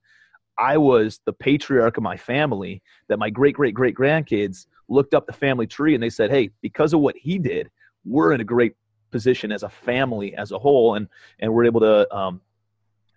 i 0.58 0.76
was 0.76 1.20
the 1.24 1.32
patriarch 1.32 1.96
of 1.96 2.02
my 2.02 2.16
family 2.16 2.82
that 3.08 3.18
my 3.18 3.30
great 3.30 3.54
great 3.54 3.74
great 3.74 3.94
grandkids 3.94 4.66
looked 4.88 5.14
up 5.14 5.26
the 5.26 5.32
family 5.32 5.66
tree 5.66 5.94
and 5.94 6.02
they 6.02 6.10
said, 6.10 6.30
hey, 6.30 6.50
because 6.62 6.92
of 6.92 7.00
what 7.00 7.16
he 7.16 7.38
did, 7.38 7.70
we're 8.04 8.32
in 8.32 8.40
a 8.40 8.44
great 8.44 8.74
position 9.10 9.50
as 9.52 9.62
a 9.62 9.68
family 9.68 10.34
as 10.36 10.52
a 10.52 10.58
whole, 10.58 10.94
and 10.94 11.08
and 11.40 11.52
we're 11.52 11.64
able 11.64 11.80
to 11.80 12.14
um, 12.14 12.40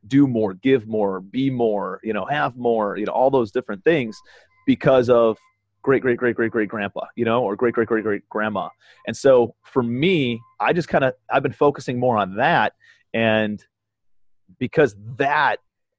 do 0.07 0.27
more, 0.27 0.53
give 0.55 0.87
more, 0.87 1.19
be 1.19 1.49
more, 1.49 1.99
you 2.03 2.13
know, 2.13 2.25
have 2.25 2.55
more, 2.57 2.97
you 2.97 3.05
know, 3.05 3.11
all 3.11 3.29
those 3.29 3.51
different 3.51 3.83
things 3.83 4.19
because 4.65 5.09
of 5.09 5.37
great 5.81 6.01
great 6.01 6.17
great 6.17 6.35
great 6.35 6.51
great 6.51 6.69
grandpa, 6.69 7.05
you 7.15 7.25
know, 7.25 7.43
or 7.43 7.55
great 7.55 7.73
great 7.73 7.87
great 7.87 8.03
great 8.03 8.27
grandma. 8.29 8.69
And 9.07 9.15
so 9.15 9.55
for 9.63 9.83
me, 9.83 10.39
I 10.59 10.73
just 10.73 10.87
kind 10.87 11.03
of 11.03 11.13
I've 11.31 11.43
been 11.43 11.53
focusing 11.53 11.99
more 11.99 12.17
on 12.17 12.35
that 12.35 12.73
and 13.13 13.63
because 14.57 14.95
that 15.17 15.57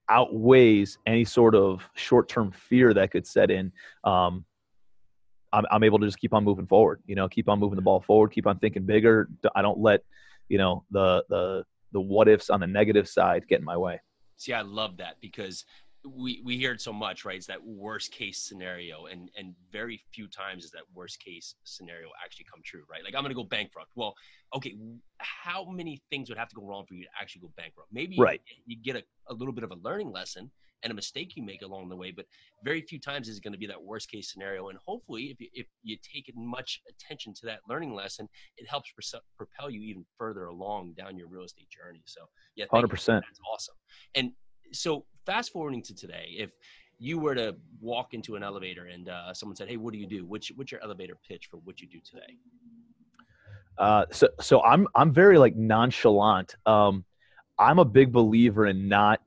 outweighs 0.08 0.98
any 1.06 1.24
sort 1.24 1.54
of 1.54 1.88
short-term 1.94 2.50
fear 2.50 2.92
that 2.94 3.12
could 3.12 3.26
set 3.26 3.50
in 3.50 3.72
um, 4.04 4.44
I'm, 5.52 5.64
I'm 5.70 5.84
able 5.84 5.98
to 6.00 6.06
just 6.06 6.18
keep 6.18 6.34
on 6.34 6.44
moving 6.44 6.66
forward 6.66 7.00
you 7.06 7.14
know 7.14 7.28
keep 7.28 7.48
on 7.48 7.58
moving 7.58 7.76
the 7.76 7.82
ball 7.82 8.00
forward 8.00 8.32
keep 8.32 8.46
on 8.46 8.58
thinking 8.58 8.84
bigger. 8.84 9.28
I 9.54 9.62
don't 9.62 9.78
let 9.78 10.02
you 10.48 10.58
know 10.58 10.84
the 10.90 11.24
the 11.28 11.64
the 11.92 12.00
what 12.00 12.28
ifs 12.28 12.50
on 12.50 12.60
the 12.60 12.66
negative 12.66 13.08
side 13.08 13.46
get 13.48 13.60
in 13.60 13.64
my 13.64 13.76
way. 13.76 14.00
See 14.36 14.52
i 14.52 14.62
love 14.62 14.96
that 14.98 15.16
because 15.20 15.64
we 16.04 16.40
we 16.44 16.56
hear 16.56 16.72
it 16.72 16.80
so 16.80 16.92
much, 16.92 17.24
right? 17.24 17.36
It's 17.36 17.46
that 17.46 17.64
worst 17.64 18.12
case 18.12 18.42
scenario, 18.42 19.06
and 19.06 19.30
and 19.36 19.54
very 19.70 20.00
few 20.12 20.28
times 20.28 20.64
is 20.64 20.70
that 20.70 20.82
worst 20.94 21.22
case 21.22 21.54
scenario 21.64 22.08
actually 22.24 22.46
come 22.50 22.60
true, 22.64 22.82
right? 22.90 23.04
Like 23.04 23.14
I'm 23.14 23.22
gonna 23.22 23.34
go 23.34 23.44
bankrupt. 23.44 23.90
Well, 23.94 24.14
okay, 24.54 24.76
how 25.18 25.64
many 25.70 26.02
things 26.10 26.28
would 26.28 26.38
have 26.38 26.48
to 26.48 26.54
go 26.54 26.62
wrong 26.62 26.84
for 26.86 26.94
you 26.94 27.04
to 27.04 27.10
actually 27.20 27.42
go 27.42 27.52
bankrupt? 27.56 27.88
Maybe 27.92 28.16
right. 28.18 28.40
you, 28.66 28.76
you 28.76 28.82
get 28.82 28.96
a, 28.96 29.32
a 29.32 29.34
little 29.34 29.52
bit 29.52 29.64
of 29.64 29.72
a 29.72 29.76
learning 29.76 30.10
lesson 30.10 30.50
and 30.82 30.90
a 30.90 30.94
mistake 30.94 31.36
you 31.36 31.42
make 31.42 31.62
along 31.62 31.88
the 31.88 31.96
way, 31.96 32.10
but 32.10 32.24
very 32.64 32.80
few 32.80 32.98
times 32.98 33.28
is 33.28 33.36
it 33.36 33.44
going 33.44 33.52
to 33.52 33.58
be 33.58 33.66
that 33.66 33.82
worst 33.82 34.10
case 34.10 34.32
scenario. 34.32 34.68
And 34.68 34.78
hopefully, 34.84 35.24
if 35.24 35.40
you, 35.40 35.48
if 35.52 35.66
you 35.82 35.96
take 36.02 36.32
much 36.34 36.80
attention 36.88 37.34
to 37.34 37.46
that 37.46 37.60
learning 37.68 37.94
lesson, 37.94 38.28
it 38.56 38.68
helps 38.68 38.90
propel 39.36 39.70
you 39.70 39.82
even 39.82 40.04
further 40.16 40.46
along 40.46 40.94
down 40.96 41.18
your 41.18 41.28
real 41.28 41.44
estate 41.44 41.68
journey. 41.68 42.02
So 42.06 42.22
yeah, 42.56 42.64
hundred 42.70 42.88
percent, 42.88 43.24
that's 43.28 43.40
awesome. 43.52 43.74
And 44.14 44.32
so 44.72 45.04
fast 45.26 45.52
forwarding 45.52 45.82
to 45.82 45.94
today, 45.94 46.34
if 46.36 46.50
you 46.98 47.18
were 47.18 47.34
to 47.34 47.56
walk 47.80 48.14
into 48.14 48.36
an 48.36 48.42
elevator 48.42 48.86
and 48.86 49.08
uh, 49.08 49.32
someone 49.32 49.56
said, 49.56 49.68
"Hey, 49.68 49.76
what 49.76 49.92
do 49.92 49.98
you 49.98 50.06
do? 50.06 50.24
What's, 50.24 50.48
what's 50.48 50.70
your 50.70 50.82
elevator 50.82 51.16
pitch 51.26 51.48
for 51.50 51.58
what 51.58 51.80
you 51.80 51.88
do 51.88 52.00
today?" 52.00 52.36
Uh, 53.78 54.04
so, 54.10 54.28
so 54.40 54.62
I'm 54.62 54.86
I'm 54.94 55.12
very 55.12 55.38
like 55.38 55.56
nonchalant. 55.56 56.56
Um, 56.66 57.04
I'm 57.58 57.78
a 57.78 57.84
big 57.84 58.12
believer 58.12 58.66
in 58.66 58.88
not 58.88 59.20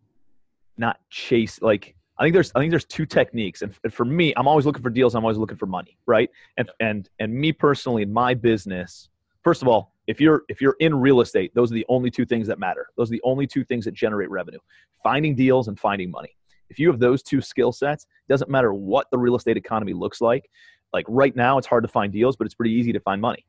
not 0.77 0.99
chase 1.09 1.61
like 1.61 1.95
I 2.17 2.23
think 2.23 2.33
there's 2.33 2.51
I 2.55 2.59
think 2.59 2.69
there's 2.69 2.85
two 2.85 3.05
techniques, 3.05 3.63
and, 3.63 3.73
and 3.83 3.93
for 3.93 4.05
me, 4.05 4.33
I'm 4.37 4.47
always 4.47 4.65
looking 4.65 4.83
for 4.83 4.91
deals. 4.91 5.15
I'm 5.15 5.23
always 5.23 5.37
looking 5.37 5.57
for 5.57 5.65
money, 5.65 5.97
right? 6.05 6.29
And 6.57 6.69
and 6.79 7.09
and 7.19 7.33
me 7.33 7.51
personally, 7.51 8.03
in 8.03 8.13
my 8.13 8.35
business, 8.35 9.09
first 9.43 9.61
of 9.63 9.67
all, 9.67 9.92
if 10.07 10.19
you're 10.19 10.43
if 10.49 10.61
you're 10.61 10.75
in 10.79 10.93
real 10.93 11.21
estate 11.21 11.53
those 11.53 11.71
are 11.71 11.75
the 11.75 11.85
only 11.89 12.11
two 12.11 12.25
things 12.25 12.47
that 12.47 12.59
matter. 12.59 12.87
Those 12.97 13.09
are 13.09 13.13
the 13.13 13.21
only 13.23 13.47
two 13.47 13.63
things 13.63 13.85
that 13.85 13.93
generate 13.93 14.29
revenue 14.29 14.59
finding 15.03 15.35
deals 15.35 15.67
and 15.67 15.79
finding 15.79 16.09
money. 16.11 16.35
If 16.69 16.79
you 16.79 16.87
have 16.89 16.99
those 16.99 17.23
two 17.23 17.41
skill 17.41 17.71
sets 17.71 18.03
it 18.03 18.31
doesn't 18.31 18.49
matter 18.49 18.73
what 18.73 19.07
the 19.11 19.17
real 19.17 19.35
estate 19.35 19.57
economy 19.57 19.93
looks 19.93 20.21
like 20.21 20.49
like 20.91 21.05
right 21.07 21.35
now 21.35 21.57
it's 21.57 21.67
hard 21.67 21.83
to 21.83 21.87
find 21.87 22.11
deals 22.11 22.35
but 22.35 22.45
it's 22.45 22.55
pretty 22.55 22.73
easy 22.73 22.91
to 22.93 22.99
find 22.99 23.21
money. 23.21 23.45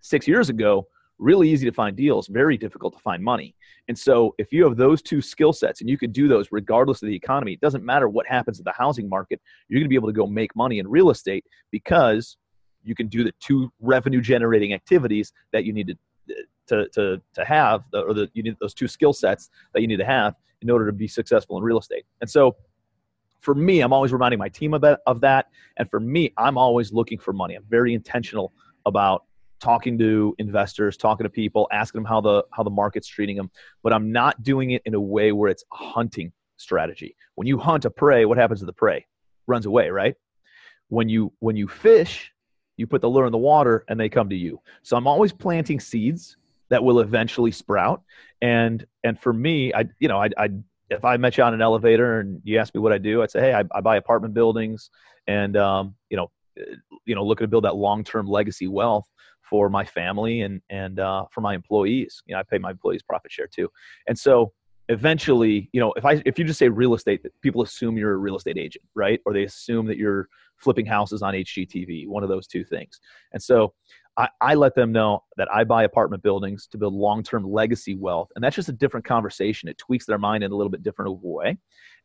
Six 0.00 0.28
years 0.28 0.48
ago 0.48 0.86
really 1.18 1.48
easy 1.48 1.66
to 1.66 1.72
find 1.72 1.96
deals 1.96 2.26
very 2.28 2.58
difficult 2.58 2.92
to 2.92 3.00
find 3.00 3.22
money. 3.22 3.54
And 3.88 3.98
so 3.98 4.34
if 4.36 4.52
you 4.52 4.64
have 4.64 4.76
those 4.76 5.00
two 5.00 5.22
skill 5.22 5.52
sets 5.52 5.80
and 5.80 5.88
you 5.88 5.96
can 5.96 6.12
do 6.12 6.28
those 6.28 6.48
regardless 6.52 7.02
of 7.02 7.08
the 7.08 7.16
economy 7.16 7.54
it 7.54 7.60
doesn't 7.60 7.84
matter 7.84 8.08
what 8.08 8.26
happens 8.26 8.58
to 8.58 8.62
the 8.62 8.72
housing 8.76 9.08
market 9.08 9.40
you're 9.68 9.80
going 9.80 9.86
to 9.86 9.88
be 9.88 9.94
able 9.94 10.08
to 10.08 10.12
go 10.12 10.26
make 10.26 10.54
money 10.54 10.78
in 10.78 10.88
real 10.88 11.10
estate 11.10 11.44
because 11.70 12.36
you 12.86 12.94
can 12.94 13.08
do 13.08 13.24
the 13.24 13.32
two 13.40 13.70
revenue 13.80 14.20
generating 14.20 14.72
activities 14.72 15.32
that 15.52 15.64
you 15.64 15.72
need 15.72 15.88
to 15.88 15.96
to 16.66 16.88
to, 16.90 17.20
to 17.34 17.44
have 17.44 17.84
or 17.92 18.14
the 18.14 18.28
you 18.34 18.42
need 18.42 18.56
those 18.60 18.74
two 18.74 18.88
skill 18.88 19.12
sets 19.12 19.50
that 19.72 19.80
you 19.80 19.86
need 19.86 19.98
to 19.98 20.04
have 20.04 20.34
in 20.62 20.70
order 20.70 20.86
to 20.86 20.92
be 20.92 21.06
successful 21.06 21.58
in 21.58 21.62
real 21.62 21.78
estate. 21.78 22.04
And 22.20 22.30
so 22.30 22.56
for 23.40 23.54
me 23.54 23.80
i'm 23.80 23.92
always 23.92 24.12
reminding 24.12 24.38
my 24.38 24.48
team 24.48 24.74
of 24.74 24.80
that 24.80 25.00
of 25.06 25.20
that. 25.20 25.46
And 25.76 25.90
for 25.90 26.00
me 26.00 26.32
i'm 26.36 26.56
always 26.56 26.92
looking 26.92 27.18
for 27.18 27.32
money. 27.32 27.54
I'm 27.54 27.66
very 27.68 27.94
intentional 27.94 28.52
about 28.86 29.24
talking 29.58 29.96
to 29.98 30.34
investors 30.38 30.96
talking 30.96 31.24
to 31.24 31.30
people 31.30 31.66
asking 31.72 32.02
them 32.02 32.04
how 32.06 32.20
the 32.20 32.44
how 32.52 32.62
the 32.62 32.70
market's 32.70 33.08
treating 33.08 33.36
them 33.36 33.50
but 33.82 33.90
i'm 33.90 34.12
not 34.12 34.42
doing 34.42 34.72
it 34.72 34.82
in 34.84 34.92
a 34.92 35.00
way 35.00 35.32
where 35.32 35.50
it's 35.50 35.64
a 35.72 35.76
hunting 35.76 36.30
strategy. 36.58 37.16
When 37.36 37.46
you 37.46 37.58
hunt 37.58 37.84
a 37.84 37.90
prey 37.90 38.24
what 38.26 38.38
happens 38.38 38.60
to 38.60 38.66
the 38.66 38.72
prey? 38.72 39.06
Runs 39.46 39.66
away 39.66 39.90
right? 39.90 40.14
When 40.88 41.08
you 41.08 41.32
when 41.38 41.56
you 41.56 41.68
fish 41.68 42.32
you 42.76 42.86
put 42.86 43.00
the 43.00 43.08
lure 43.08 43.26
in 43.26 43.32
the 43.32 43.38
water 43.38 43.84
and 43.88 43.98
they 43.98 44.08
come 44.08 44.28
to 44.28 44.36
you. 44.36 44.60
So 44.82 44.96
I'm 44.96 45.06
always 45.06 45.32
planting 45.32 45.80
seeds 45.80 46.36
that 46.68 46.82
will 46.82 47.00
eventually 47.00 47.50
sprout. 47.50 48.02
And 48.42 48.86
and 49.04 49.18
for 49.18 49.32
me, 49.32 49.72
I 49.72 49.86
you 49.98 50.08
know 50.08 50.20
I 50.20 50.30
I 50.36 50.50
if 50.90 51.04
I 51.04 51.16
met 51.16 51.36
you 51.36 51.44
on 51.44 51.54
an 51.54 51.62
elevator 51.62 52.20
and 52.20 52.40
you 52.44 52.58
asked 52.58 52.74
me 52.74 52.80
what 52.80 52.92
I 52.92 52.98
do, 52.98 53.22
I'd 53.22 53.30
say, 53.30 53.40
hey, 53.40 53.54
I, 53.54 53.64
I 53.74 53.80
buy 53.80 53.96
apartment 53.96 54.34
buildings 54.34 54.90
and 55.26 55.56
um, 55.56 55.94
you 56.10 56.16
know 56.16 56.30
you 57.04 57.14
know 57.14 57.24
looking 57.24 57.44
to 57.44 57.48
build 57.48 57.64
that 57.64 57.76
long 57.76 58.04
term 58.04 58.26
legacy 58.26 58.68
wealth 58.68 59.08
for 59.48 59.68
my 59.68 59.84
family 59.84 60.42
and 60.42 60.60
and 60.70 61.00
uh, 61.00 61.24
for 61.30 61.40
my 61.40 61.54
employees. 61.54 62.22
You 62.26 62.34
know, 62.34 62.40
I 62.40 62.42
pay 62.42 62.58
my 62.58 62.70
employees 62.70 63.02
profit 63.02 63.32
share 63.32 63.46
too, 63.46 63.68
and 64.06 64.18
so 64.18 64.52
eventually, 64.88 65.68
you 65.72 65.80
know, 65.80 65.92
if 65.96 66.04
I 66.04 66.22
if 66.24 66.38
you 66.38 66.44
just 66.44 66.58
say 66.58 66.68
real 66.68 66.94
estate, 66.94 67.24
people 67.42 67.62
assume 67.62 67.96
you're 67.96 68.12
a 68.12 68.18
real 68.18 68.36
estate 68.36 68.58
agent, 68.58 68.84
right? 68.94 69.20
Or 69.26 69.32
they 69.32 69.44
assume 69.44 69.86
that 69.86 69.96
you're 69.96 70.28
flipping 70.56 70.86
houses 70.86 71.22
on 71.22 71.34
HGTV, 71.34 72.08
one 72.08 72.22
of 72.22 72.28
those 72.28 72.46
two 72.46 72.64
things. 72.64 73.00
And 73.32 73.42
so 73.42 73.74
I, 74.16 74.28
I 74.40 74.54
let 74.54 74.74
them 74.74 74.92
know 74.92 75.22
that 75.36 75.52
I 75.52 75.64
buy 75.64 75.84
apartment 75.84 76.22
buildings 76.22 76.66
to 76.68 76.78
build 76.78 76.94
long-term 76.94 77.44
legacy 77.44 77.94
wealth, 77.94 78.30
and 78.34 78.42
that's 78.42 78.56
just 78.56 78.68
a 78.68 78.72
different 78.72 79.04
conversation. 79.04 79.68
It 79.68 79.76
tweaks 79.78 80.06
their 80.06 80.18
mind 80.18 80.44
in 80.44 80.52
a 80.52 80.56
little 80.56 80.70
bit 80.70 80.82
different 80.82 81.12
of 81.12 81.22
a 81.22 81.26
way, 81.26 81.58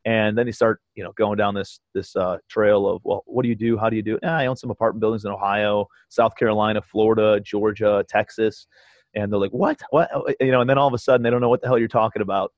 and 0.04 0.38
then 0.38 0.46
they 0.48 0.52
start, 0.52 0.82
you 0.96 1.04
know, 1.04 1.14
going 1.14 1.38
down 1.38 1.54
this 1.54 1.80
this 1.94 2.16
uh, 2.16 2.38
trail 2.50 2.88
of, 2.88 3.02
well, 3.06 3.24
what 3.28 3.44
do 3.44 3.50
you 3.50 3.56
do? 3.56 3.78
How 3.78 3.90
do 3.90 3.96
you 3.96 4.02
do 4.02 4.16
it? 4.16 4.24
Ah, 4.24 4.38
I 4.38 4.48
own 4.48 4.58
some 4.58 4.72
apartment 4.72 5.02
buildings 5.02 5.24
in 5.24 5.32
Ohio, 5.32 5.86
South 6.10 6.36
Carolina, 6.36 6.82
Florida, 6.82 7.40
Georgia, 7.40 8.04
Texas, 8.10 8.68
and 9.14 9.32
they're 9.32 9.40
like, 9.40 9.52
what? 9.52 9.80
What? 9.92 10.10
You 10.40 10.52
know, 10.52 10.62
and 10.62 10.70
then 10.70 10.78
all 10.78 10.88
of 10.88 10.94
a 10.94 10.98
sudden 10.98 11.24
they 11.24 11.30
don't 11.30 11.42
know 11.42 11.50
what 11.50 11.62
the 11.62 11.68
hell 11.68 11.78
you're 11.78 11.88
talking 11.88 12.22
about 12.22 12.52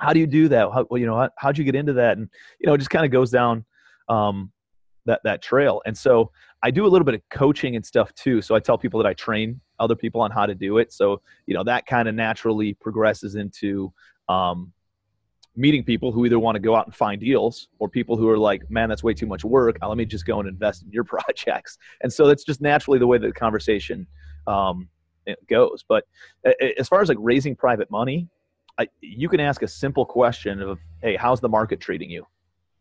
how 0.00 0.12
do 0.12 0.20
you 0.20 0.26
do 0.26 0.48
that? 0.48 0.70
How, 0.72 0.86
you 0.92 1.06
know, 1.06 1.16
how, 1.16 1.30
how'd 1.36 1.58
you 1.58 1.64
get 1.64 1.74
into 1.74 1.92
that? 1.94 2.18
And, 2.18 2.28
you 2.58 2.66
know, 2.66 2.74
it 2.74 2.78
just 2.78 2.90
kind 2.90 3.04
of 3.04 3.10
goes 3.10 3.30
down 3.30 3.64
um, 4.08 4.50
that, 5.06 5.20
that 5.24 5.42
trail. 5.42 5.82
And 5.86 5.96
so 5.96 6.30
I 6.62 6.70
do 6.70 6.86
a 6.86 6.88
little 6.88 7.04
bit 7.04 7.14
of 7.14 7.22
coaching 7.30 7.76
and 7.76 7.84
stuff 7.84 8.12
too. 8.14 8.42
So 8.42 8.54
I 8.54 8.60
tell 8.60 8.78
people 8.78 9.02
that 9.02 9.08
I 9.08 9.14
train 9.14 9.60
other 9.78 9.94
people 9.94 10.20
on 10.20 10.30
how 10.30 10.46
to 10.46 10.54
do 10.54 10.78
it. 10.78 10.92
So, 10.92 11.22
you 11.46 11.54
know, 11.54 11.64
that 11.64 11.86
kind 11.86 12.08
of 12.08 12.14
naturally 12.14 12.74
progresses 12.74 13.34
into 13.34 13.92
um, 14.28 14.72
meeting 15.56 15.84
people 15.84 16.12
who 16.12 16.24
either 16.26 16.38
want 16.38 16.56
to 16.56 16.60
go 16.60 16.76
out 16.76 16.86
and 16.86 16.94
find 16.94 17.20
deals 17.20 17.68
or 17.78 17.88
people 17.88 18.16
who 18.16 18.28
are 18.28 18.38
like, 18.38 18.70
man, 18.70 18.88
that's 18.88 19.02
way 19.02 19.14
too 19.14 19.26
much 19.26 19.44
work. 19.44 19.76
let 19.82 19.96
me 19.96 20.04
just 20.04 20.26
go 20.26 20.40
and 20.40 20.48
invest 20.48 20.82
in 20.82 20.90
your 20.90 21.04
projects. 21.04 21.78
And 22.02 22.12
so 22.12 22.26
that's 22.26 22.44
just 22.44 22.60
naturally 22.60 22.98
the 22.98 23.06
way 23.06 23.18
that 23.18 23.26
the 23.26 23.32
conversation 23.32 24.06
um, 24.46 24.88
goes. 25.48 25.84
But 25.88 26.04
as 26.78 26.88
far 26.88 27.00
as 27.00 27.08
like 27.08 27.18
raising 27.20 27.56
private 27.56 27.90
money, 27.90 28.28
You 29.00 29.28
can 29.28 29.40
ask 29.40 29.62
a 29.62 29.68
simple 29.68 30.04
question 30.04 30.60
of, 30.62 30.78
"Hey, 31.02 31.16
how's 31.16 31.40
the 31.40 31.48
market 31.48 31.80
treating 31.80 32.10
you?" 32.10 32.26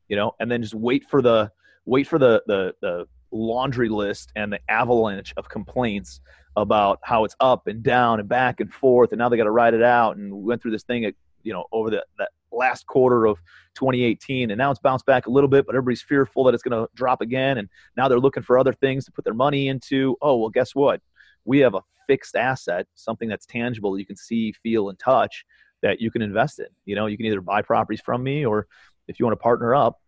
You 0.08 0.16
know, 0.16 0.36
and 0.40 0.50
then 0.50 0.62
just 0.62 0.74
wait 0.74 1.06
for 1.10 1.22
the 1.22 1.52
wait 1.86 2.08
for 2.08 2.20
the 2.20 2.44
the 2.48 2.74
the 2.82 3.08
laundry 3.32 3.90
list 3.90 4.32
and 4.36 4.52
the 4.52 4.60
avalanche 4.70 5.34
of 5.38 5.50
complaints 5.50 6.20
about 6.56 7.00
how 7.04 7.24
it's 7.26 7.36
up 7.40 7.68
and 7.68 7.84
down 7.84 8.20
and 8.20 8.28
back 8.28 8.60
and 8.60 8.74
forth, 8.74 9.12
and 9.12 9.20
now 9.20 9.30
they 9.30 9.38
got 9.38 9.44
to 9.44 9.52
ride 9.52 9.74
it 9.74 9.84
out. 9.84 10.18
And 10.18 10.32
we 10.34 10.44
went 10.44 10.62
through 10.62 10.72
this 10.72 10.84
thing, 10.84 11.06
at, 11.06 11.14
you 11.44 11.54
know, 11.54 11.66
over 11.72 11.90
the 11.90 12.04
that 12.18 12.30
last 12.52 12.88
quarter 12.88 13.26
of 13.28 13.38
2018, 13.76 14.52
and 14.52 14.58
now 14.58 14.72
it's 14.72 14.80
bounced 14.80 15.06
back 15.06 15.28
a 15.28 15.30
little 15.30 15.48
bit, 15.48 15.66
but 15.66 15.76
everybody's 15.76 16.02
fearful 16.02 16.44
that 16.44 16.54
it's 16.54 16.64
going 16.64 16.78
to 16.78 16.90
drop 16.96 17.22
again, 17.22 17.60
and 17.60 17.70
now 17.96 18.08
they're 18.08 18.20
looking 18.20 18.44
for 18.44 18.58
other 18.58 18.74
things 18.74 19.06
to 19.06 19.12
put 19.12 19.24
their 19.24 19.34
money 19.34 19.68
into. 19.68 20.18
Oh, 20.22 20.38
well, 20.38 20.50
guess 20.50 20.74
what? 20.74 21.02
We 21.46 21.60
have 21.60 21.76
a 21.76 21.82
fixed 22.08 22.36
asset, 22.36 22.88
something 22.96 23.30
that's 23.30 23.46
tangible, 23.46 24.00
you 24.00 24.06
can 24.06 24.16
see, 24.16 24.52
feel, 24.64 24.90
and 24.90 24.98
touch 24.98 25.46
that 25.82 26.02
you 26.02 26.12
can 26.12 26.22
invest 26.22 26.60
in. 26.60 26.68
You 26.86 26.96
know, 26.96 27.06
you 27.06 27.18
can 27.18 27.26
either 27.26 27.42
buy 27.42 27.62
properties 27.62 28.02
from 28.02 28.24
me 28.24 28.46
or 28.46 28.68
if 29.08 29.20
you 29.20 29.26
want 29.26 29.38
to 29.38 29.42
partner 29.42 29.76
up, 29.76 30.00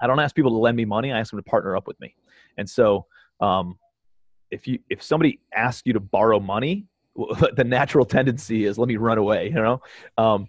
I 0.00 0.06
don't 0.06 0.20
ask 0.20 0.34
people 0.34 0.50
to 0.52 0.58
lend 0.58 0.76
me 0.76 0.84
money. 0.84 1.12
I 1.12 1.18
ask 1.18 1.30
them 1.30 1.38
to 1.38 1.50
partner 1.50 1.76
up 1.76 1.86
with 1.86 1.98
me. 2.00 2.14
And 2.58 2.68
so, 2.68 3.06
um, 3.40 3.78
if 4.50 4.66
you 4.66 4.78
if 4.88 5.02
somebody 5.02 5.40
asks 5.54 5.82
you 5.84 5.92
to 5.94 6.00
borrow 6.00 6.38
money, 6.38 6.86
the 7.56 7.64
natural 7.64 8.04
tendency 8.04 8.64
is 8.64 8.78
let 8.78 8.88
me 8.88 8.96
run 8.96 9.18
away. 9.18 9.48
You 9.48 9.54
know, 9.54 9.82
um, 10.18 10.48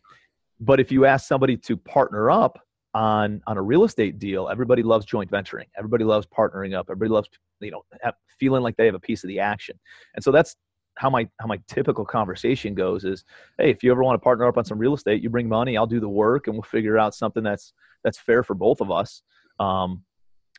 but 0.59 0.79
if 0.79 0.91
you 0.91 1.05
ask 1.05 1.27
somebody 1.27 1.57
to 1.57 1.77
partner 1.77 2.29
up 2.29 2.59
on 2.93 3.41
on 3.47 3.57
a 3.57 3.62
real 3.62 3.83
estate 3.83 4.19
deal, 4.19 4.50
everybody 4.50 4.83
loves 4.83 5.05
joint 5.05 5.29
venturing. 5.29 5.67
Everybody 5.77 6.03
loves 6.03 6.27
partnering 6.27 6.75
up. 6.75 6.88
Everybody 6.89 7.09
loves 7.09 7.29
you 7.59 7.71
know 7.71 7.83
feeling 8.39 8.62
like 8.62 8.77
they 8.77 8.86
have 8.86 8.95
a 8.95 9.00
piece 9.00 9.24
of 9.24 9.29
the 9.29 9.39
action. 9.39 9.79
And 10.15 10.24
so 10.24 10.31
that's 10.31 10.55
how 10.98 11.10
my 11.10 11.27
how 11.39 11.48
my 11.48 11.60
typical 11.68 12.06
conversation 12.06 12.74
goes 12.74 13.06
is 13.06 13.24
hey 13.58 13.70
if 13.70 13.84
you 13.84 13.92
ever 13.92 14.04
want 14.04 14.16
to 14.16 14.24
partner 14.24 14.48
up 14.48 14.58
on 14.58 14.66
some 14.66 14.77
real 14.77 14.94
estate 14.94 15.22
you 15.22 15.30
bring 15.30 15.48
money 15.48 15.77
i'll 15.77 15.88
do 15.88 16.00
the 16.00 16.10
work 16.10 16.48
and 16.48 16.56
we'll 16.56 16.63
figure 16.63 16.98
out 16.98 17.13
something 17.16 17.44
that's 17.44 17.74
that's 18.04 18.18
fair 18.18 18.44
for 18.44 18.54
both 18.54 18.82
of 18.82 18.92
us 18.92 19.22
um, 19.60 20.04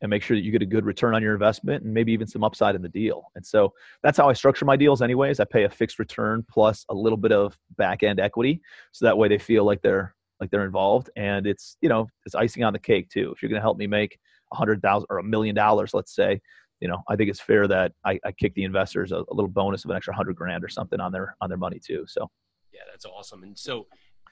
and 0.03 0.11
make 0.11 0.23
sure 0.23 0.37
that 0.37 0.45
you 0.45 0.53
get 0.53 0.63
a 0.63 0.67
good 0.67 0.85
return 0.85 1.15
on 1.15 1.23
your 1.23 1.33
investment 1.33 1.85
and 1.85 1.93
maybe 1.93 2.13
even 2.13 2.27
some 2.27 2.45
upside 2.45 2.75
in 2.75 2.83
the 2.83 2.89
deal. 2.89 3.31
And 3.35 3.45
so 3.45 3.73
that's 4.03 4.19
how 4.19 4.29
i 4.29 4.33
structure 4.33 4.65
my 4.65 4.77
deals 4.77 5.03
anyways. 5.03 5.41
I 5.41 5.45
pay 5.45 5.65
a 5.65 5.71
fixed 5.71 5.99
return 5.99 6.45
plus 6.49 6.85
a 6.89 6.95
little 6.95 7.17
bit 7.17 7.33
of 7.33 7.59
back 7.77 8.03
end 8.03 8.21
equity 8.21 8.61
so 8.93 9.07
that 9.07 9.19
way 9.19 9.29
they 9.29 9.39
feel 9.39 9.65
like 9.65 9.83
they're 9.83 10.15
like 10.41 10.51
they're 10.51 10.65
involved 10.65 11.11
and 11.17 11.49
it's 11.49 11.77
you 11.81 11.89
know 11.89 12.07
it's 12.25 12.37
icing 12.37 12.63
on 12.63 12.73
the 12.73 12.79
cake 12.79 13.09
too. 13.09 13.33
If 13.35 13.43
you're 13.43 13.49
going 13.49 13.61
to 13.61 13.63
help 13.63 13.77
me 13.77 13.87
make 13.87 14.19
a 14.53 14.57
hundred 14.57 14.81
thousand 14.83 15.07
or 15.11 15.19
a 15.19 15.25
million 15.25 15.55
dollars 15.55 15.93
let's 15.93 16.15
say 16.15 16.41
you 16.81 16.89
know, 16.89 17.03
I 17.09 17.17
think 17.17 17.31
it's 17.31 17.41
fair 17.41 17.67
that 17.69 17.93
I, 18.05 18.19
I 18.25 18.33
kick 18.33 18.55
the 18.55 18.65
investors 18.65 19.13
a, 19.13 19.17
a, 19.17 19.35
little 19.35 19.49
bonus 19.49 19.85
of 19.85 19.91
an 19.91 19.97
extra 19.97 20.15
hundred 20.15 20.37
grand 20.37 20.63
or 20.63 20.69
something 20.69 21.01
on 21.01 21.13
their 21.13 21.37
on 21.41 21.49
their 21.49 21.59
money 21.59 21.81
too. 21.85 22.05
So, 22.07 22.31
yeah, 22.73 22.83
that's 22.91 23.05
awesome. 23.05 23.43
And 23.43 23.59
so, 23.59 23.87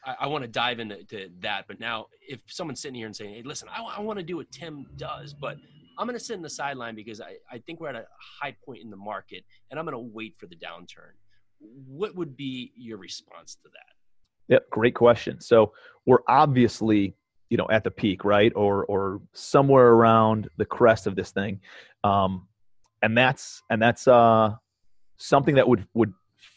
I, 0.05 0.15
I 0.21 0.27
want 0.29 0.43
to 0.43 0.49
dive 0.49 0.79
into 0.79 1.29
that. 1.41 1.65
But 1.67 1.81
now, 1.81 2.07
if 2.27 2.41
someone's 2.47 2.81
sitting 2.81 2.95
here 2.95 3.07
and 3.07 3.17
saying, 3.17 3.35
"Hey, 3.35 3.43
listen, 3.43 3.69
I, 3.69 3.83
I 3.83 4.01
want 4.01 4.19
to 4.19 4.25
do 4.25 4.37
what 4.37 4.51
Tim 4.53 4.87
does," 4.97 5.35
but 5.35 5.57
I'm 5.99 6.07
going 6.07 6.19
to 6.19 6.25
sit 6.25 6.37
in 6.37 6.43
the 6.43 6.51
sideline 6.51 6.95
because 6.95 7.21
I, 7.21 7.37
I 7.51 7.59
think 7.59 7.81
we're 7.81 7.89
at 7.89 7.97
a 7.97 8.07
high 8.41 8.55
point 8.65 8.83
in 8.83 8.91
the 8.91 8.97
market, 8.97 9.45
and 9.71 9.81
I'm 9.81 9.87
going 9.87 9.95
to 9.95 10.13
wait 10.15 10.37
for 10.39 10.47
the 10.47 10.57
downturn. 10.57 11.15
What 11.59 12.15
would 12.15 12.37
be 12.37 12.73
your 12.77 12.99
response 12.99 13.57
to 13.65 13.71
that? 13.73 14.55
Yep, 14.55 14.71
great 14.71 14.95
question. 14.95 15.41
So 15.41 15.73
we're 16.05 16.23
obviously 16.29 17.15
you 17.49 17.57
know 17.57 17.67
at 17.71 17.85
the 17.85 17.91
peak 17.91 18.25
right 18.25 18.53
or 18.57 18.85
or 18.87 19.21
somewhere 19.33 19.89
around 19.89 20.49
the 20.57 20.65
crest 20.65 21.07
of 21.07 21.17
this 21.17 21.31
thing 21.31 21.61
um 22.07 22.47
and 23.03 23.17
that's 23.17 23.63
and 23.71 23.81
that's 23.81 24.07
uh 24.09 24.55
something 25.19 25.55
that 25.57 25.69
would 25.69 25.87
would 25.95 26.13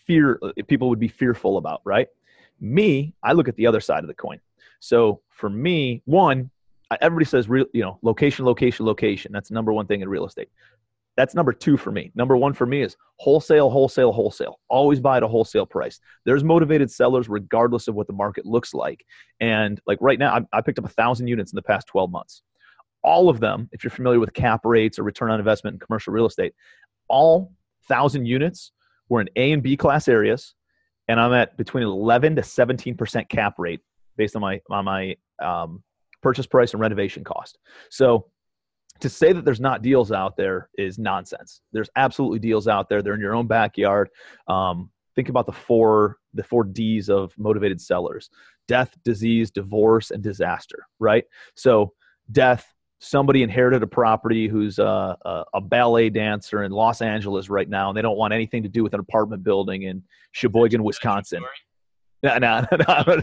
fear 0.06 0.39
people 0.68 0.89
would 0.89 1.00
be 1.00 1.08
fearful 1.08 1.58
about 1.58 1.82
right 1.86 2.08
me, 2.60 3.13
I 3.24 3.34
look 3.34 3.48
at 3.48 3.56
the 3.56 3.68
other 3.68 3.79
side 3.79 4.03
of 4.03 4.08
the 4.08 4.13
coin. 4.13 4.39
So 4.79 5.22
for 5.29 5.50
me, 5.50 6.01
one, 6.06 6.50
everybody 7.01 7.25
says 7.25 7.50
real, 7.50 7.65
you 7.74 7.82
know, 7.82 8.00
location, 8.01 8.46
location, 8.46 8.86
location. 8.86 9.32
That's 9.32 9.51
number 9.51 9.74
one 9.74 9.88
thing 9.88 10.01
in 10.01 10.10
real 10.10 10.25
estate. 10.25 10.50
That's 11.18 11.36
number 11.36 11.51
two 11.51 11.75
for 11.75 11.91
me. 11.91 12.12
Number 12.15 12.38
one 12.38 12.53
for 12.53 12.65
me 12.65 12.82
is 12.82 12.96
wholesale, 13.18 13.70
wholesale, 13.70 14.13
wholesale. 14.13 14.60
Always 14.70 15.01
buy 15.01 15.18
at 15.18 15.24
a 15.24 15.27
wholesale 15.27 15.65
price. 15.65 16.00
There's 16.24 16.46
motivated 16.46 16.89
sellers 16.89 17.27
regardless 17.27 17.89
of 17.89 17.96
what 17.96 18.08
the 18.08 18.13
market 18.13 18.46
looks 18.46 18.74
like. 18.74 19.06
And 19.41 19.82
like 19.86 19.98
right 20.00 20.18
now, 20.18 20.34
I, 20.34 20.58
I 20.58 20.62
picked 20.62 20.79
up 20.79 20.86
a 20.86 20.89
thousand 20.89 21.27
units 21.27 21.51
in 21.51 21.58
the 21.58 21.62
past 21.62 21.88
12 21.88 22.10
months. 22.10 22.41
All 23.03 23.29
of 23.29 23.39
them, 23.39 23.70
if 23.72 23.84
you're 23.84 23.91
familiar 23.91 24.20
with 24.20 24.34
cap 24.34 24.62
rates 24.65 25.00
or 25.00 25.03
return 25.03 25.32
on 25.32 25.39
investment 25.39 25.75
in 25.75 25.79
commercial 25.79 26.13
real 26.13 26.25
estate, 26.25 26.53
all 27.08 27.53
thousand 27.88 28.25
units 28.25 28.72
were 29.08 29.22
in 29.22 29.29
A 29.36 29.51
and 29.51 29.63
B 29.63 29.77
class 29.77 30.08
areas 30.08 30.53
and 31.10 31.20
I'm 31.20 31.34
at 31.34 31.58
between 31.58 31.84
11 31.84 32.38
to 32.38 32.44
17 32.44 32.96
percent 32.96 33.27
cap 33.27 33.56
rate 33.58 33.82
based 34.15 34.36
on 34.36 34.41
my 34.41 34.62
on 34.70 34.86
my 34.86 35.18
um, 35.41 35.84
purchase 36.22 36.46
price 36.46 36.72
and 36.72 36.79
renovation 36.79 37.25
cost. 37.25 37.58
So 37.89 38.27
to 39.01 39.10
say 39.10 39.34
that 39.34 39.44
there's 39.44 39.60
not 39.60 39.82
deals 39.82 40.12
out 40.12 40.38
there 40.38 40.70
is 40.77 41.00
nonsense. 41.00 41.62
There's 41.74 41.89
absolutely 41.96 42.39
deals 42.39 42.68
out 42.68 42.89
there. 42.89 43.01
They're 43.01 43.15
in 43.15 43.22
your 43.22 43.36
own 43.36 43.48
backyard. 43.48 44.10
Um, 44.48 44.91
think 45.15 45.29
about 45.29 45.48
the 45.48 45.51
four 45.51 46.18
the 46.34 46.44
four 46.44 46.63
D's 46.63 47.10
of 47.10 47.34
motivated 47.38 47.82
sellers: 47.82 48.29
death, 48.68 48.96
disease, 49.03 49.50
divorce, 49.50 50.12
and 50.12 50.22
disaster. 50.22 50.86
Right. 51.00 51.25
So 51.56 51.94
death, 52.32 52.72
somebody 53.00 53.44
inherited 53.44 53.82
a 53.82 53.88
property 53.88 54.48
who's 54.48 54.77
a, 54.77 55.18
a, 55.25 55.46
a, 55.56 55.62
ballet 55.62 56.10
dancer 56.10 56.63
in 56.63 56.72
Los 56.72 57.01
Angeles 57.01 57.50
right 57.50 57.68
now, 57.68 57.89
and 57.89 57.98
they 57.98 58.01
don't 58.01 58.18
want 58.18 58.34
anything 58.34 58.63
to 58.63 58.70
do 58.70 58.84
with 58.84 58.94
an 58.94 59.00
apartment 59.00 59.44
building 59.44 59.84
in 59.84 60.03
Sheboygan, 60.34 60.84
Wisconsin. 60.84 61.44
No, 62.22 62.38
no, 62.38 62.60
no, 62.72 62.77
no. 62.88 63.22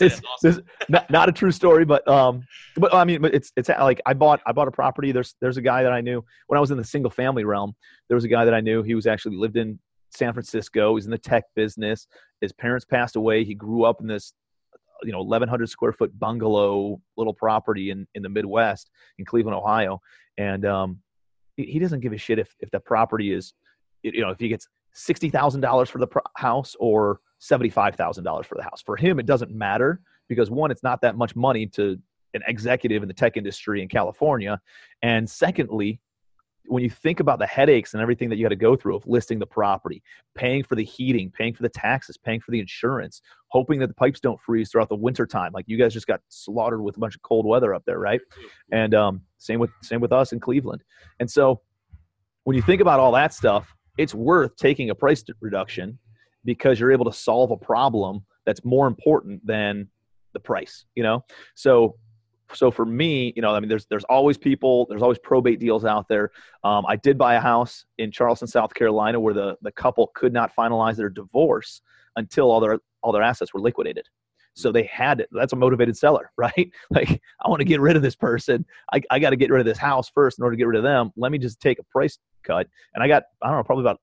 it's, 0.00 0.20
awesome. 0.44 0.64
not, 0.88 1.08
not, 1.08 1.28
a 1.28 1.32
true 1.32 1.52
story, 1.52 1.84
but 1.84 2.06
um, 2.08 2.42
but 2.76 2.92
I 2.92 3.04
mean, 3.04 3.24
it's 3.24 3.52
it's 3.56 3.68
like 3.68 4.00
I 4.04 4.14
bought 4.14 4.40
I 4.44 4.50
bought 4.50 4.66
a 4.66 4.72
property. 4.72 5.12
There's 5.12 5.36
there's 5.40 5.58
a 5.58 5.62
guy 5.62 5.84
that 5.84 5.92
I 5.92 6.00
knew 6.00 6.24
when 6.48 6.58
I 6.58 6.60
was 6.60 6.72
in 6.72 6.76
the 6.76 6.84
single 6.84 7.10
family 7.10 7.44
realm. 7.44 7.74
There 8.08 8.16
was 8.16 8.24
a 8.24 8.28
guy 8.28 8.44
that 8.44 8.52
I 8.52 8.60
knew. 8.60 8.82
He 8.82 8.96
was 8.96 9.06
actually 9.06 9.36
lived 9.36 9.56
in 9.56 9.78
San 10.10 10.32
Francisco. 10.32 10.96
He's 10.96 11.04
in 11.04 11.12
the 11.12 11.18
tech 11.18 11.44
business. 11.54 12.08
His 12.40 12.52
parents 12.52 12.84
passed 12.84 13.14
away. 13.14 13.44
He 13.44 13.54
grew 13.54 13.84
up 13.84 14.00
in 14.00 14.08
this 14.08 14.32
you 15.04 15.12
know 15.12 15.18
1100 15.18 15.68
square 15.68 15.92
foot 15.92 16.16
bungalow 16.18 17.00
little 17.16 17.34
property 17.34 17.90
in 17.90 18.06
in 18.14 18.22
the 18.22 18.28
midwest 18.28 18.90
in 19.18 19.24
cleveland 19.24 19.56
ohio. 19.56 20.00
And 20.38 20.64
um, 20.64 21.00
he, 21.56 21.78
doesn't 21.78 22.00
give 22.00 22.12
a 22.12 22.18
shit 22.18 22.38
if 22.38 22.54
if 22.60 22.70
the 22.70 22.80
property 22.80 23.32
is 23.32 23.54
you 24.02 24.20
know 24.20 24.30
if 24.30 24.38
he 24.38 24.48
gets 24.48 24.68
$60000 24.94 25.88
for 25.88 25.98
the 25.98 26.06
pro- 26.06 26.22
house 26.36 26.76
or 26.78 27.20
$75000 27.40 28.44
for 28.44 28.56
the 28.56 28.62
house. 28.62 28.82
For 28.84 28.96
him 28.96 29.18
it 29.18 29.26
doesn't 29.26 29.50
matter 29.50 30.00
because 30.28 30.50
one 30.50 30.70
it's 30.70 30.82
not 30.82 31.00
that 31.02 31.16
much 31.16 31.34
money 31.34 31.66
to 31.68 31.98
an 32.34 32.42
executive 32.46 33.02
in 33.02 33.08
the 33.08 33.14
tech 33.14 33.36
industry 33.36 33.82
in 33.82 33.88
california. 33.88 34.60
And 35.02 35.28
secondly 35.28 36.00
when 36.66 36.82
you 36.82 36.90
think 36.90 37.20
about 37.20 37.38
the 37.38 37.46
headaches 37.46 37.92
and 37.92 38.02
everything 38.02 38.28
that 38.28 38.36
you 38.36 38.44
got 38.44 38.50
to 38.50 38.56
go 38.56 38.76
through 38.76 38.96
of 38.96 39.06
listing 39.06 39.38
the 39.38 39.46
property, 39.46 40.02
paying 40.34 40.62
for 40.62 40.74
the 40.74 40.84
heating, 40.84 41.30
paying 41.30 41.54
for 41.54 41.62
the 41.62 41.68
taxes, 41.68 42.16
paying 42.16 42.40
for 42.40 42.50
the 42.50 42.60
insurance, 42.60 43.20
hoping 43.48 43.80
that 43.80 43.88
the 43.88 43.94
pipes 43.94 44.20
don't 44.20 44.40
freeze 44.40 44.70
throughout 44.70 44.88
the 44.88 44.96
winter 44.96 45.26
time, 45.26 45.52
like 45.52 45.64
you 45.68 45.76
guys 45.76 45.92
just 45.92 46.06
got 46.06 46.20
slaughtered 46.28 46.82
with 46.82 46.96
a 46.96 47.00
bunch 47.00 47.14
of 47.14 47.22
cold 47.22 47.46
weather 47.46 47.74
up 47.74 47.82
there, 47.84 47.98
right? 47.98 48.20
And 48.70 48.94
um, 48.94 49.22
same 49.38 49.58
with 49.58 49.70
same 49.82 50.00
with 50.00 50.12
us 50.12 50.32
in 50.32 50.40
Cleveland. 50.40 50.82
And 51.20 51.30
so 51.30 51.60
when 52.44 52.56
you 52.56 52.62
think 52.62 52.80
about 52.80 53.00
all 53.00 53.12
that 53.12 53.34
stuff, 53.34 53.74
it's 53.98 54.14
worth 54.14 54.56
taking 54.56 54.90
a 54.90 54.94
price 54.94 55.24
reduction 55.40 55.98
because 56.44 56.80
you're 56.80 56.92
able 56.92 57.04
to 57.04 57.12
solve 57.12 57.50
a 57.50 57.56
problem 57.56 58.24
that's 58.46 58.64
more 58.64 58.86
important 58.86 59.44
than 59.46 59.88
the 60.32 60.40
price, 60.40 60.84
you 60.94 61.02
know? 61.02 61.24
So 61.54 61.96
so 62.54 62.70
for 62.70 62.84
me, 62.84 63.32
you 63.36 63.42
know, 63.42 63.54
I 63.54 63.60
mean, 63.60 63.68
there's 63.68 63.86
there's 63.86 64.04
always 64.04 64.38
people, 64.38 64.86
there's 64.88 65.02
always 65.02 65.18
probate 65.18 65.60
deals 65.60 65.84
out 65.84 66.08
there. 66.08 66.30
Um, 66.64 66.84
I 66.86 66.96
did 66.96 67.18
buy 67.18 67.34
a 67.34 67.40
house 67.40 67.84
in 67.98 68.10
Charleston, 68.10 68.48
South 68.48 68.74
Carolina, 68.74 69.18
where 69.20 69.34
the 69.34 69.56
the 69.62 69.72
couple 69.72 70.10
could 70.14 70.32
not 70.32 70.54
finalize 70.54 70.96
their 70.96 71.08
divorce 71.08 71.82
until 72.16 72.50
all 72.50 72.60
their 72.60 72.78
all 73.02 73.12
their 73.12 73.22
assets 73.22 73.52
were 73.54 73.60
liquidated. 73.60 74.06
So 74.54 74.70
they 74.70 74.84
had 74.84 75.20
it. 75.20 75.28
That's 75.32 75.52
a 75.52 75.56
motivated 75.56 75.96
seller, 75.96 76.30
right? 76.36 76.70
Like, 76.90 77.22
I 77.44 77.48
want 77.48 77.60
to 77.60 77.64
get 77.64 77.80
rid 77.80 77.96
of 77.96 78.02
this 78.02 78.16
person. 78.16 78.64
I, 78.92 79.02
I 79.10 79.18
got 79.18 79.30
to 79.30 79.36
get 79.36 79.50
rid 79.50 79.60
of 79.60 79.66
this 79.66 79.78
house 79.78 80.10
first 80.14 80.38
in 80.38 80.42
order 80.42 80.54
to 80.54 80.58
get 80.58 80.66
rid 80.66 80.76
of 80.76 80.82
them. 80.82 81.10
Let 81.16 81.32
me 81.32 81.38
just 81.38 81.60
take 81.60 81.78
a 81.78 81.84
price 81.84 82.18
cut. 82.42 82.68
And 82.94 83.02
I 83.02 83.08
got, 83.08 83.24
I 83.42 83.48
don't 83.48 83.56
know, 83.56 83.64
probably 83.64 83.84
about 83.84 84.00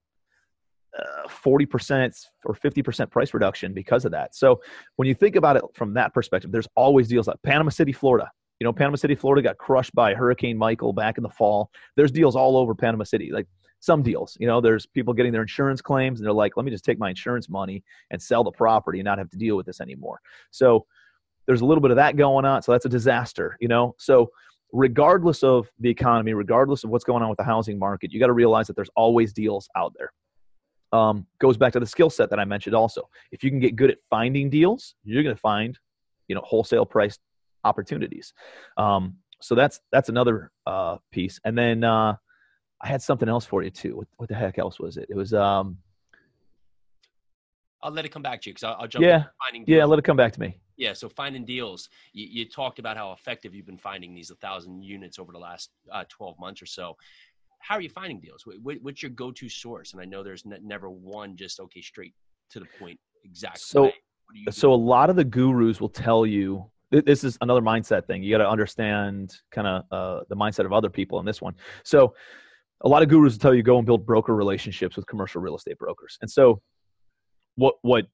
uh, 0.97 1.27
40% 1.27 2.25
or 2.45 2.55
50% 2.55 3.11
price 3.11 3.33
reduction 3.33 3.73
because 3.73 4.05
of 4.05 4.11
that. 4.11 4.35
So 4.35 4.61
when 4.95 5.07
you 5.07 5.13
think 5.13 5.35
about 5.35 5.55
it 5.55 5.63
from 5.73 5.93
that 5.93 6.13
perspective, 6.13 6.51
there's 6.51 6.67
always 6.75 7.07
deals 7.07 7.27
like 7.27 7.41
Panama 7.43 7.69
City, 7.69 7.91
Florida. 7.91 8.29
You 8.59 8.65
know, 8.65 8.73
Panama 8.73 8.97
City, 8.97 9.15
Florida 9.15 9.41
got 9.41 9.57
crushed 9.57 9.95
by 9.95 10.13
Hurricane 10.13 10.57
Michael 10.57 10.93
back 10.93 11.17
in 11.17 11.23
the 11.23 11.29
fall. 11.29 11.71
There's 11.95 12.11
deals 12.11 12.35
all 12.35 12.57
over 12.57 12.75
Panama 12.75 13.05
City. 13.05 13.31
Like 13.31 13.47
some 13.79 14.03
deals, 14.03 14.35
you 14.39 14.47
know, 14.47 14.59
there's 14.59 14.85
people 14.85 15.13
getting 15.13 15.31
their 15.31 15.41
insurance 15.41 15.81
claims 15.81 16.19
and 16.19 16.25
they're 16.25 16.33
like, 16.33 16.57
let 16.57 16.65
me 16.65 16.71
just 16.71 16.83
take 16.83 16.99
my 16.99 17.09
insurance 17.09 17.49
money 17.49 17.83
and 18.11 18.21
sell 18.21 18.43
the 18.43 18.51
property 18.51 18.99
and 18.99 19.05
not 19.05 19.17
have 19.17 19.29
to 19.29 19.37
deal 19.37 19.55
with 19.55 19.65
this 19.65 19.79
anymore. 19.79 20.19
So 20.51 20.85
there's 21.47 21.61
a 21.61 21.65
little 21.65 21.81
bit 21.81 21.91
of 21.91 21.97
that 21.97 22.17
going 22.17 22.45
on. 22.45 22.61
So 22.61 22.73
that's 22.73 22.85
a 22.85 22.89
disaster, 22.89 23.57
you 23.61 23.69
know? 23.69 23.95
So 23.97 24.31
regardless 24.73 25.43
of 25.43 25.69
the 25.79 25.89
economy, 25.89 26.33
regardless 26.33 26.83
of 26.83 26.89
what's 26.89 27.05
going 27.05 27.23
on 27.23 27.29
with 27.29 27.37
the 27.37 27.43
housing 27.43 27.79
market, 27.79 28.11
you 28.11 28.19
got 28.19 28.27
to 28.27 28.33
realize 28.33 28.67
that 28.67 28.75
there's 28.75 28.89
always 28.95 29.31
deals 29.33 29.69
out 29.75 29.93
there. 29.97 30.11
Um, 30.91 31.25
goes 31.39 31.55
back 31.55 31.73
to 31.73 31.79
the 31.79 31.85
skill 31.85 32.09
set 32.09 32.29
that 32.31 32.39
I 32.39 32.45
mentioned 32.45 32.75
also. 32.75 33.07
If 33.31 33.43
you 33.43 33.49
can 33.49 33.59
get 33.59 33.75
good 33.75 33.91
at 33.91 33.99
finding 34.09 34.49
deals, 34.49 34.95
you're 35.03 35.23
going 35.23 35.35
to 35.35 35.39
find, 35.39 35.77
you 36.27 36.35
know, 36.35 36.41
wholesale 36.43 36.85
priced 36.85 37.19
opportunities. 37.63 38.33
Um, 38.77 39.17
so 39.41 39.55
that's 39.55 39.79
that's 39.91 40.09
another 40.09 40.51
uh, 40.65 40.97
piece. 41.11 41.39
And 41.45 41.57
then 41.57 41.83
uh, 41.83 42.15
I 42.81 42.87
had 42.87 43.01
something 43.01 43.29
else 43.29 43.45
for 43.45 43.63
you 43.63 43.69
too. 43.69 43.95
What, 43.95 44.07
what 44.17 44.29
the 44.29 44.35
heck 44.35 44.57
else 44.57 44.79
was 44.79 44.97
it? 44.97 45.07
It 45.09 45.15
was. 45.15 45.33
Um, 45.33 45.77
I'll 47.81 47.91
let 47.91 48.03
it 48.03 48.09
come 48.09 48.21
back 48.21 48.41
to 48.41 48.49
you 48.49 48.53
because 48.53 48.65
I'll, 48.65 48.75
I'll, 48.81 48.87
jump. 48.87 49.05
Yeah, 49.05 49.23
yeah, 49.65 49.85
let 49.85 49.99
it 49.99 50.01
come 50.03 50.17
back 50.17 50.33
to 50.33 50.39
me. 50.41 50.59
Yeah, 50.75 50.91
so 50.93 51.07
finding 51.07 51.45
deals. 51.45 51.89
You, 52.11 52.27
you, 52.29 52.49
talked 52.49 52.77
about 52.77 52.97
how 52.97 53.13
effective 53.13 53.53
you've 53.53 53.65
been 53.65 53.77
finding 53.77 54.13
these 54.13 54.29
1,000 54.29 54.83
units 54.83 55.17
over 55.17 55.31
the 55.31 55.39
last 55.39 55.69
uh, 55.91 56.03
12 56.09 56.37
months 56.39 56.61
or 56.61 56.65
so. 56.65 56.95
How 57.59 57.75
are 57.75 57.81
you 57.81 57.89
finding 57.89 58.19
deals? 58.19 58.45
What, 58.45 58.77
what's 58.81 59.01
your 59.01 59.11
go-to 59.11 59.49
source? 59.49 59.93
And 59.93 60.01
I 60.01 60.05
know 60.05 60.23
there's 60.23 60.45
ne- 60.45 60.59
never 60.61 60.89
one 60.89 61.35
just 61.35 61.59
okay 61.59 61.81
straight 61.81 62.13
to 62.51 62.59
the 62.59 62.67
point 62.79 62.99
exact. 63.23 63.59
So, 63.59 63.91
so 64.49 64.73
a 64.73 64.75
lot 64.75 65.09
of 65.09 65.15
the 65.15 65.25
gurus 65.25 65.81
will 65.81 65.89
tell 65.89 66.25
you 66.25 66.69
this 66.91 67.23
is 67.23 67.37
another 67.41 67.61
mindset 67.61 68.05
thing. 68.05 68.23
You 68.23 68.31
got 68.31 68.43
to 68.43 68.49
understand 68.49 69.35
kind 69.51 69.67
of 69.67 69.83
uh, 69.91 70.23
the 70.29 70.35
mindset 70.35 70.65
of 70.65 70.73
other 70.73 70.89
people 70.89 71.19
in 71.19 71.25
this 71.25 71.41
one. 71.41 71.55
So, 71.83 72.15
a 72.81 72.87
lot 72.87 73.03
of 73.03 73.09
gurus 73.09 73.33
will 73.33 73.39
tell 73.39 73.53
you 73.53 73.61
go 73.61 73.77
and 73.77 73.85
build 73.85 74.05
broker 74.05 74.33
relationships 74.33 74.95
with 74.95 75.05
commercial 75.05 75.41
real 75.41 75.55
estate 75.55 75.77
brokers. 75.77 76.17
And 76.21 76.31
so, 76.31 76.61
what 77.55 77.75
what 77.81 78.07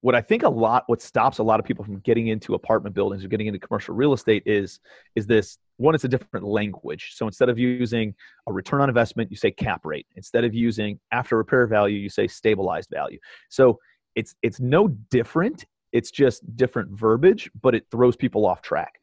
what 0.00 0.14
I 0.14 0.20
think 0.20 0.42
a 0.42 0.48
lot 0.48 0.84
what 0.86 1.02
stops 1.02 1.38
a 1.38 1.42
lot 1.42 1.58
of 1.58 1.66
people 1.66 1.84
from 1.84 1.98
getting 2.00 2.28
into 2.28 2.54
apartment 2.54 2.94
buildings 2.94 3.24
or 3.24 3.28
getting 3.28 3.46
into 3.46 3.58
commercial 3.58 3.94
real 3.94 4.12
estate 4.12 4.42
is 4.46 4.80
is 5.16 5.26
this 5.26 5.58
one 5.76 5.94
it's 5.94 6.04
a 6.04 6.08
different 6.08 6.44
language. 6.44 7.12
So 7.14 7.26
instead 7.26 7.48
of 7.48 7.58
using 7.58 8.14
a 8.48 8.52
return 8.52 8.80
on 8.80 8.88
investment, 8.88 9.30
you 9.30 9.36
say 9.36 9.50
cap 9.50 9.84
rate. 9.84 10.06
Instead 10.16 10.44
of 10.44 10.54
using 10.54 10.98
after 11.12 11.36
repair 11.36 11.66
value, 11.66 11.98
you 11.98 12.08
say 12.08 12.26
stabilized 12.26 12.90
value. 12.92 13.18
So 13.48 13.78
it's 14.14 14.34
it's 14.42 14.60
no 14.60 14.88
different 14.88 15.64
it's 15.92 16.10
just 16.10 16.56
different 16.56 16.90
verbiage, 16.90 17.50
but 17.60 17.74
it 17.74 17.86
throws 17.90 18.16
people 18.16 18.46
off 18.46 18.62
track. 18.62 18.94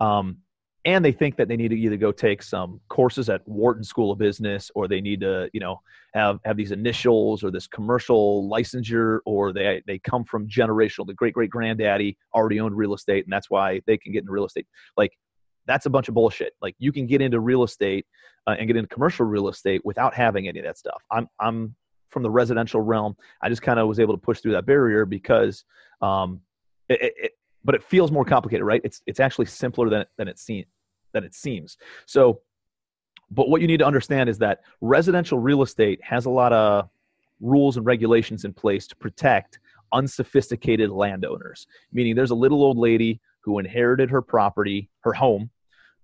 Um, 0.00 0.38
and 0.84 1.04
they 1.04 1.12
think 1.12 1.36
that 1.36 1.46
they 1.46 1.56
need 1.56 1.68
to 1.68 1.78
either 1.78 1.96
go 1.96 2.10
take 2.10 2.42
some 2.42 2.80
courses 2.88 3.28
at 3.28 3.46
Wharton 3.46 3.84
School 3.84 4.10
of 4.10 4.18
Business, 4.18 4.70
or 4.74 4.88
they 4.88 5.00
need 5.00 5.20
to, 5.20 5.48
you 5.52 5.60
know, 5.60 5.80
have 6.14 6.40
have 6.44 6.56
these 6.56 6.72
initials 6.72 7.44
or 7.44 7.52
this 7.52 7.68
commercial 7.68 8.50
licensure, 8.50 9.20
or 9.24 9.52
they 9.52 9.80
they 9.86 10.00
come 10.00 10.24
from 10.24 10.48
generational. 10.48 11.06
The 11.06 11.14
great 11.14 11.34
great 11.34 11.50
granddaddy 11.50 12.18
already 12.34 12.58
owned 12.58 12.76
real 12.76 12.94
estate, 12.94 13.24
and 13.24 13.32
that's 13.32 13.48
why 13.48 13.80
they 13.86 13.96
can 13.96 14.12
get 14.12 14.20
into 14.20 14.32
real 14.32 14.44
estate. 14.44 14.66
Like 14.96 15.16
that's 15.66 15.86
a 15.86 15.90
bunch 15.90 16.08
of 16.08 16.14
bullshit. 16.14 16.54
Like 16.60 16.74
you 16.78 16.90
can 16.90 17.06
get 17.06 17.20
into 17.20 17.38
real 17.38 17.62
estate 17.62 18.04
uh, 18.48 18.56
and 18.58 18.66
get 18.66 18.76
into 18.76 18.88
commercial 18.88 19.24
real 19.24 19.48
estate 19.48 19.82
without 19.84 20.14
having 20.14 20.48
any 20.48 20.58
of 20.58 20.64
that 20.64 20.78
stuff. 20.78 21.00
I'm 21.12 21.28
I'm 21.38 21.76
from 22.12 22.22
the 22.22 22.30
residential 22.30 22.80
realm. 22.80 23.16
I 23.40 23.48
just 23.48 23.62
kind 23.62 23.80
of 23.80 23.88
was 23.88 23.98
able 23.98 24.14
to 24.14 24.20
push 24.20 24.40
through 24.40 24.52
that 24.52 24.66
barrier 24.66 25.04
because 25.04 25.64
um, 26.00 26.40
it, 26.88 27.14
it, 27.16 27.32
but 27.64 27.74
it 27.74 27.82
feels 27.82 28.12
more 28.12 28.24
complicated, 28.24 28.64
right? 28.64 28.80
It's 28.84 29.02
it's 29.06 29.18
actually 29.20 29.46
simpler 29.46 29.88
than 29.88 30.04
than 30.18 30.28
it 30.28 30.38
seems 30.38 30.66
than 31.12 31.24
it 31.24 31.34
seems. 31.34 31.76
So, 32.06 32.40
but 33.30 33.48
what 33.48 33.60
you 33.60 33.66
need 33.66 33.78
to 33.78 33.86
understand 33.86 34.28
is 34.28 34.38
that 34.38 34.60
residential 34.80 35.38
real 35.38 35.62
estate 35.62 36.00
has 36.02 36.26
a 36.26 36.30
lot 36.30 36.52
of 36.52 36.88
rules 37.40 37.76
and 37.76 37.86
regulations 37.86 38.44
in 38.44 38.52
place 38.52 38.86
to 38.86 38.96
protect 38.96 39.58
unsophisticated 39.92 40.90
landowners. 40.90 41.66
Meaning, 41.92 42.14
there's 42.14 42.30
a 42.30 42.34
little 42.36 42.62
old 42.62 42.78
lady 42.78 43.20
who 43.40 43.58
inherited 43.58 44.10
her 44.10 44.22
property, 44.22 44.88
her 45.00 45.12
home, 45.12 45.50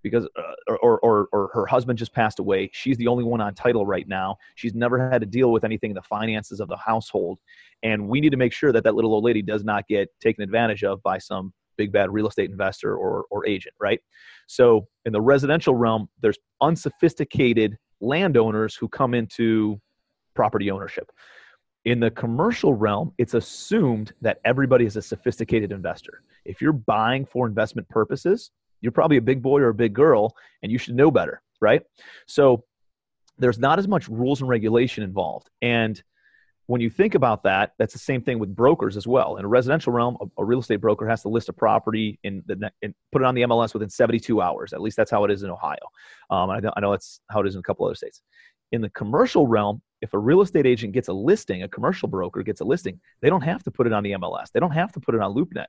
because 0.03 0.27
uh, 0.37 0.75
or, 0.83 0.99
or 1.01 1.29
or 1.33 1.51
her 1.53 1.67
husband 1.67 1.99
just 1.99 2.13
passed 2.13 2.39
away. 2.39 2.71
She's 2.73 2.97
the 2.97 3.07
only 3.07 3.25
one 3.25 3.41
on 3.41 3.55
title 3.55 3.87
right 3.87 4.07
now. 4.07 4.37
She's 4.55 4.75
never 4.75 5.11
had 5.11 5.21
to 5.21 5.27
deal 5.27 5.53
with 5.53 5.65
anything 5.65 5.91
in 5.91 5.95
the 5.95 6.03
finances 6.03 6.61
of 6.61 6.69
the 6.69 6.77
household, 6.77 7.39
and 7.83 8.09
we 8.09 8.21
need 8.21 8.31
to 8.31 8.37
make 8.37 8.53
sure 8.53 8.73
that 8.73 8.85
that 8.85 8.95
little 8.95 9.13
old 9.13 9.25
lady 9.25 9.43
does 9.43 9.65
not 9.65 9.87
get 9.89 10.09
taken 10.21 10.43
advantage 10.43 10.85
of 10.85 11.03
by 11.03 11.19
some 11.19 11.53
big 11.77 11.93
bad 11.93 12.11
real 12.11 12.29
estate 12.29 12.51
investor 12.51 12.97
or 12.97 13.25
or 13.31 13.47
agent, 13.47 13.75
right? 13.81 14.01
So 14.47 14.87
in 15.05 15.13
the 15.13 15.21
residential 15.21 15.75
realm, 15.75 16.09
there's 16.21 16.39
unsophisticated 16.61 17.77
landowners 18.01 18.75
who 18.75 18.89
come 18.89 19.15
into 19.15 19.81
property 20.35 20.71
ownership. 20.71 21.11
In 21.85 22.01
the 22.01 22.11
commercial 22.11 22.75
realm, 22.75 23.13
it's 23.19 23.35
assumed 23.35 24.13
that 24.21 24.39
everybody 24.45 24.85
is 24.85 24.97
a 24.97 25.03
sophisticated 25.03 25.73
investor. 25.73 26.23
If 26.45 26.61
you're 26.61 26.73
buying 26.73 27.25
for 27.25 27.47
investment 27.47 27.89
purposes, 27.89 28.51
you're 28.81 28.93
probably 28.93 29.17
a 29.17 29.23
big 29.23 29.43
boy 29.43 29.61
or 29.61 29.69
a 29.69 29.75
big 29.75 29.93
girl 29.93 30.35
and 30.63 30.71
you 30.73 30.79
should 30.79 30.95
know 30.95 31.11
better, 31.11 31.43
right? 31.61 31.83
So 32.27 32.65
there's 33.39 33.59
not 33.59 33.79
as 33.79 33.89
much 33.89 34.09
rules 34.09 34.41
and 34.41 34.49
regulation 34.49 35.05
involved. 35.05 35.49
And 35.63 36.01
when 36.67 36.81
you 36.83 36.91
think 36.91 37.15
about 37.15 37.45
that, 37.45 37.73
that's 37.79 37.95
the 37.95 37.99
same 37.99 38.21
thing 38.21 38.39
with 38.39 38.55
brokers 38.55 38.97
as 38.97 39.07
well. 39.07 39.37
In 39.39 39.45
a 39.45 39.49
residential 39.49 39.91
realm, 39.93 40.19
a, 40.21 40.43
a 40.43 40.45
real 40.45 40.61
estate 40.61 40.77
broker 40.77 41.09
has 41.09 41.23
to 41.23 41.29
list 41.29 41.49
a 41.49 41.53
property 41.53 42.19
and 42.25 42.43
put 42.47 43.23
it 43.23 43.25
on 43.25 43.35
the 43.35 43.43
MLS 43.43 43.73
within 43.73 43.89
72 43.89 44.41
hours. 44.41 44.73
At 44.75 44.83
least 44.83 44.97
that's 44.97 45.11
how 45.11 45.25
it 45.25 45.31
is 45.31 45.43
in 45.43 45.51
Ohio. 45.51 45.79
Um, 46.31 46.51
I, 46.51 46.61
I 46.77 46.81
know 46.81 46.91
that's 46.91 47.21
how 47.31 47.41
it 47.41 47.47
is 47.47 47.55
in 47.55 47.61
a 47.61 47.63
couple 47.63 47.87
other 47.87 47.95
states. 47.95 48.21
In 48.71 48.83
the 48.83 48.91
commercial 48.91 49.47
realm, 49.47 49.81
if 50.03 50.13
a 50.13 50.19
real 50.19 50.43
estate 50.43 50.67
agent 50.67 50.93
gets 50.93 51.09
a 51.09 51.13
listing, 51.13 51.63
a 51.63 51.69
commercial 51.69 52.07
broker 52.07 52.43
gets 52.43 52.61
a 52.61 52.65
listing, 52.65 53.01
they 53.23 53.31
don't 53.31 53.43
have 53.43 53.63
to 53.65 53.71
put 53.71 53.87
it 53.87 53.95
on 53.95 54.03
the 54.03 54.13
MLS. 54.13 54.53
They 54.53 54.61
don't 54.61 54.71
have 54.73 54.93
to 54.93 55.01
put 55.01 55.15
it 55.15 55.23
on 55.23 55.35
LoopNet. 55.35 55.67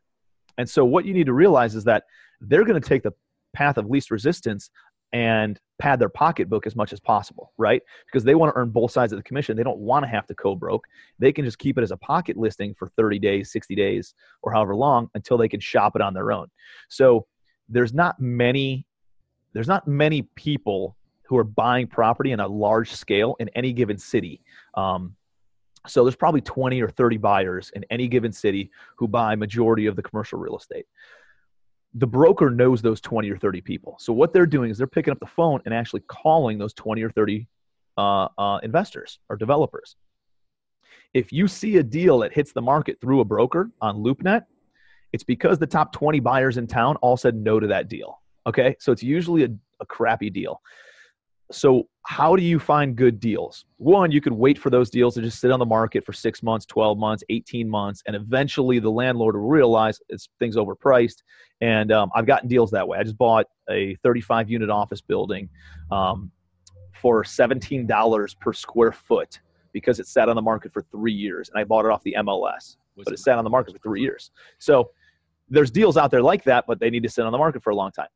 And 0.60 0.70
so 0.70 0.84
what 0.84 1.06
you 1.06 1.14
need 1.14 1.26
to 1.26 1.34
realize 1.34 1.74
is 1.74 1.86
that 1.86 2.04
they're 2.42 2.66
going 2.66 2.80
to 2.80 2.88
take 2.88 3.02
the 3.02 3.14
path 3.54 3.78
of 3.78 3.90
least 3.90 4.12
resistance 4.12 4.70
and 5.14 5.58
pad 5.80 6.00
their 6.00 6.10
pocketbook 6.10 6.68
as 6.68 6.76
much 6.76 6.92
as 6.92 7.00
possible, 7.00 7.54
right? 7.58 7.82
Because 8.06 8.26
they 8.26 8.36
want 8.36 8.54
to 8.54 8.60
earn 8.60 8.70
both 8.70 8.92
sides 8.92 9.14
of 9.14 9.18
the 9.18 9.24
commission. 9.24 9.56
They 9.56 9.64
don't 9.64 9.80
want 9.80 10.04
to 10.04 10.10
have 10.10 10.28
to 10.28 10.36
co-broke. 10.36 10.84
They 11.18 11.32
can 11.32 11.46
just 11.46 11.58
keep 11.58 11.78
it 11.78 11.82
as 11.82 11.92
a 11.92 11.98
pocket 11.98 12.36
listing 12.36 12.76
for 12.78 12.90
30 12.90 13.20
days, 13.20 13.52
60 13.54 13.74
days, 13.74 14.14
or 14.44 14.52
however 14.52 14.76
long 14.76 15.10
until 15.16 15.38
they 15.38 15.48
can 15.48 15.62
shop 15.62 15.96
it 15.96 16.02
on 16.02 16.14
their 16.14 16.34
own. 16.34 16.48
So 16.90 17.26
there's 17.70 17.94
not 17.94 18.20
many 18.20 18.86
there's 19.54 19.68
not 19.68 19.88
many 19.88 20.24
people 20.36 20.96
who 21.24 21.38
are 21.38 21.44
buying 21.44 21.88
property 21.88 22.34
in 22.34 22.40
a 22.40 22.48
large 22.48 22.92
scale 22.92 23.36
in 23.40 23.50
any 23.56 23.74
given 23.74 23.98
city. 23.98 24.42
Um, 24.76 25.16
so 25.88 26.04
there's 26.04 26.16
probably 26.16 26.42
20 26.42 26.82
or 26.82 26.90
30 26.90 27.18
buyers 27.18 27.72
in 27.76 27.86
any 27.90 28.08
given 28.08 28.32
city 28.32 28.72
who 28.98 29.08
buy 29.08 29.36
majority 29.36 29.86
of 29.86 29.96
the 29.96 30.02
commercial 30.02 30.40
real 30.40 30.58
estate 30.58 30.86
the 31.96 32.08
broker 32.08 32.50
knows 32.50 32.82
those 32.82 33.02
20 33.02 33.30
or 33.32 33.38
30 33.38 33.62
people. 33.62 33.96
So 34.00 34.14
what 34.14 34.32
they're 34.32 34.46
doing 34.46 34.70
is 34.70 34.78
they're 34.78 34.88
picking 34.88 35.12
up 35.12 35.20
the 35.20 35.26
phone 35.26 35.62
and 35.66 35.74
actually 35.74 36.02
calling 36.02 36.58
those 36.58 36.74
20 36.74 37.02
or 37.02 37.10
30 37.10 37.48
uh, 37.98 38.28
uh, 38.38 38.60
investors 38.62 39.20
or 39.30 39.36
developers. 39.36 39.96
If 41.14 41.34
you 41.34 41.48
see 41.48 41.78
a 41.78 41.84
deal 41.84 42.20
that 42.20 42.32
hits 42.32 42.52
the 42.52 42.62
market 42.62 43.02
through 43.02 43.22
a 43.22 43.26
broker 43.26 43.72
on 43.82 43.98
LoopNet, 43.98 44.44
it's 45.12 45.24
because 45.24 45.58
the 45.58 45.68
top 45.68 45.92
20 45.92 46.20
buyers 46.20 46.58
in 46.58 46.68
town 46.68 46.96
all 46.98 47.18
said 47.18 47.36
no 47.36 47.60
to 47.60 47.68
that 47.68 47.90
deal. 47.90 48.22
Okay, 48.46 48.76
so 48.80 48.92
it's 48.92 49.04
usually 49.04 49.44
a, 49.44 49.50
a 49.80 49.86
crappy 49.86 50.30
deal 50.30 50.62
so 51.52 51.88
how 52.06 52.36
do 52.36 52.44
you 52.44 52.60
find 52.60 52.96
good 52.96 53.20
deals? 53.20 53.66
One 53.78 54.12
you 54.12 54.22
could 54.22 54.34
wait 54.34 54.58
for 54.58 54.70
those 54.70 54.90
deals 54.90 55.16
to 55.16 55.22
just 55.22 55.40
sit 55.40 55.52
on 55.52 55.60
the 55.60 55.66
market 55.66 56.06
for 56.06 56.14
six 56.14 56.44
months 56.44 56.66
12 56.66 56.98
months 56.98 57.24
18 57.30 57.68
months 57.68 58.04
and 58.06 58.16
eventually 58.16 58.80
the 58.80 58.90
landlord 58.90 59.36
will 59.36 59.48
realize 59.48 60.00
it's 60.10 60.30
things 60.40 60.56
overpriced. 60.56 61.24
And 61.62 61.92
um, 61.92 62.10
i've 62.16 62.26
gotten 62.26 62.48
deals 62.48 62.72
that 62.72 62.88
way. 62.88 62.98
I 63.00 63.04
just 63.04 63.18
bought 63.18 63.46
a 63.70 63.96
35 64.04 64.50
unit 64.50 64.70
office 64.70 65.02
building 65.02 65.50
um, 65.92 66.32
for 66.94 67.24
$17 67.24 68.40
per 68.40 68.54
square 68.54 68.92
foot 68.92 69.40
because 69.72 70.00
it 70.00 70.08
sat 70.08 70.30
on 70.30 70.36
the 70.36 70.42
market 70.42 70.74
for 70.74 70.82
three 70.92 71.14
years 71.14 71.50
and 71.50 71.60
i 71.60 71.64
bought 71.64 71.86
it 71.86 71.92
off 71.92 72.02
the 72.04 72.16
mls 72.18 72.78
but 72.98 73.14
it 73.14 73.20
sat 73.20 73.38
on 73.38 73.44
the 73.44 73.50
market 73.50 73.72
for 73.72 73.80
three 73.80 74.02
years. 74.02 74.32
So 74.58 74.92
there's 75.48 75.72
deals 75.72 75.96
out 75.96 76.12
there 76.12 76.22
like 76.22 76.44
that 76.44 76.66
but 76.68 76.80
they 76.80 76.90
need 76.90 77.04
to 77.04 77.10
sit 77.10 77.26
on 77.26 77.32
the 77.32 77.38
market 77.38 77.64
for 77.64 77.70
a 77.70 77.76
long 77.76 77.92
time 77.92 78.08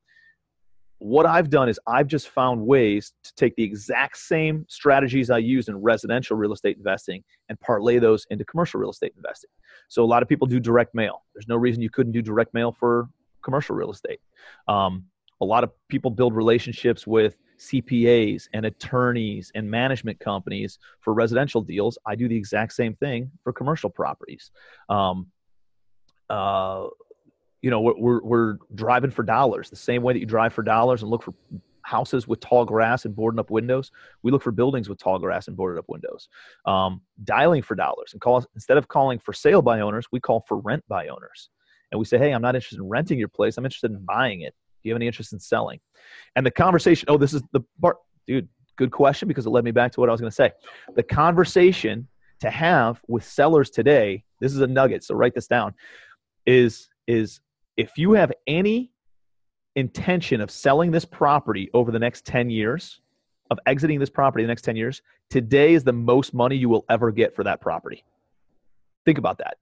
what 1.00 1.26
I've 1.26 1.50
done 1.50 1.68
is 1.68 1.80
I've 1.86 2.08
just 2.08 2.30
found 2.30 2.62
ways 2.62 3.14
to 3.24 3.36
take 3.36 3.56
the 3.56 3.64
exact 3.64 4.18
same 4.18 4.66
strategies 4.70 5.30
I 5.30 5.40
use 5.40 5.68
in 5.68 5.76
residential 5.76 6.38
real 6.38 6.54
estate 6.54 6.78
investing 6.78 7.24
and 7.50 7.60
parlay 7.60 8.00
those 8.00 8.26
into 8.30 8.46
commercial 8.46 8.80
real 8.80 8.92
estate 8.92 9.14
investing. 9.18 9.50
So 9.90 10.04
a 10.04 10.06
lot 10.06 10.24
of 10.24 10.30
people 10.30 10.48
do 10.48 10.60
direct 10.60 10.96
mail. 10.96 11.24
There's 11.36 11.48
no 11.48 11.56
reason 11.58 11.82
you 11.82 11.90
couldn't 11.90 12.14
do 12.14 12.22
direct 12.22 12.54
mail 12.54 12.72
for 12.72 13.10
commercial 13.44 13.76
real 13.76 13.92
estate. 13.92 14.20
Um, 14.68 15.06
a 15.42 15.46
lot 15.46 15.64
of 15.64 15.72
people 15.90 16.10
build 16.10 16.34
relationships 16.34 17.06
with 17.06 17.36
CPAs 17.60 18.48
and 18.54 18.66
attorneys 18.66 19.52
and 19.56 19.70
management 19.70 20.20
companies 20.20 20.80
for 21.02 21.14
residential 21.14 21.62
deals. 21.62 21.98
I 22.06 22.16
do 22.16 22.28
the 22.28 22.36
exact 22.36 22.74
same 22.74 22.96
thing 22.96 23.30
for 23.44 23.52
commercial 23.52 23.90
properties. 23.90 24.52
Um, 24.90 25.28
uh, 26.30 26.88
you 27.64 27.72
know 27.72 27.80
we're, 27.80 28.22
we're, 28.22 28.58
driving 28.76 29.10
for 29.10 29.24
dollars. 29.24 29.72
The 29.72 29.76
same 29.76 30.04
way 30.04 30.14
that 30.14 30.20
you 30.20 30.28
drive 30.28 30.54
for 30.54 30.62
dollars 30.62 31.02
and 31.02 31.10
look 31.10 31.24
for 31.24 31.34
houses 31.82 32.28
with 32.28 32.40
tall 32.40 32.66
grass 32.66 33.06
and 33.06 33.16
boarded 33.16 33.40
up 33.40 33.50
windows 33.50 33.92
we 34.22 34.32
look 34.32 34.42
for 34.42 34.52
buildings 34.52 34.88
with 34.88 34.98
tall 34.98 35.20
grass 35.20 35.48
and 35.48 35.58
boarded 35.58 35.80
up 35.80 35.86
windows. 35.88 36.30
Um, 36.66 37.02
dialing 37.24 37.62
for 37.62 37.76
dollars 37.76 38.12
and 38.12 38.22
call 38.22 38.46
instead 38.54 38.78
of 38.78 38.88
calling 38.88 39.18
for 39.18 39.34
sale 39.34 39.62
by 39.62 39.80
owners 39.80 40.06
we 40.12 40.20
call 40.20 40.46
for 40.48 40.60
rent 40.60 40.84
by 40.88 41.08
owners. 41.08 41.50
And 41.92 42.00
we 42.00 42.06
say 42.06 42.18
hey 42.18 42.32
i'm 42.32 42.42
not 42.42 42.56
interested 42.56 42.80
in 42.80 42.90
renting 42.90 43.18
your 43.18 43.30
place. 43.30 43.58
I'm 43.58 43.66
interested 43.66 43.92
in 43.92 44.04
buying 44.06 44.42
it. 44.42 44.54
Do 44.84 44.90
you 44.90 44.94
have 44.94 45.00
any 45.00 45.08
interest 45.08 45.34
in 45.34 45.40
selling? 45.40 45.80
And 46.36 46.46
the 46.46 46.52
conversation 46.52 47.06
oh 47.10 47.18
this 47.18 47.34
is 47.34 47.42
the 47.54 47.62
part 47.82 47.98
dude 48.28 48.50
good 48.76 48.92
question 48.92 49.28
because 49.28 49.46
it 49.46 49.52
led 49.52 49.64
me 49.64 49.72
back 49.72 49.92
to 49.94 50.00
what 50.00 50.10
i 50.10 50.12
was 50.12 50.20
going 50.20 50.32
to 50.32 50.36
say. 50.36 50.52
The 50.96 51.04
conversation 51.04 52.08
to 52.42 52.50
have 52.50 53.00
with 53.08 53.24
sellers 53.24 53.70
today 53.70 54.26
this 54.42 54.54
is 54.54 54.60
a 54.60 54.68
nugget 54.68 55.04
so 55.04 55.16
write 55.16 55.34
this 55.34 55.48
down 55.48 55.74
is 56.46 56.90
is 57.08 57.40
if 57.78 57.98
you 57.98 58.14
have 58.14 58.32
any 58.48 58.92
intention 59.76 60.42
of 60.42 60.52
selling 60.52 60.92
this 60.92 61.06
property 61.06 61.70
over 61.74 61.92
the 61.92 62.00
next 62.00 62.26
10 62.26 62.50
years, 62.50 63.02
of 63.50 63.60
exiting 63.66 64.00
this 64.00 64.10
property 64.10 64.44
the 64.44 64.48
next 64.48 64.64
10 64.64 64.76
years, 64.76 65.02
today 65.30 65.74
is 65.74 65.84
the 65.84 65.94
most 65.94 66.34
money 66.34 66.56
you 66.56 66.70
will 66.70 66.86
ever 66.90 67.12
get 67.12 67.36
for 67.36 67.44
that 67.44 67.62
property. 67.62 68.04
Think 69.06 69.18
about 69.18 69.38
that. 69.40 69.58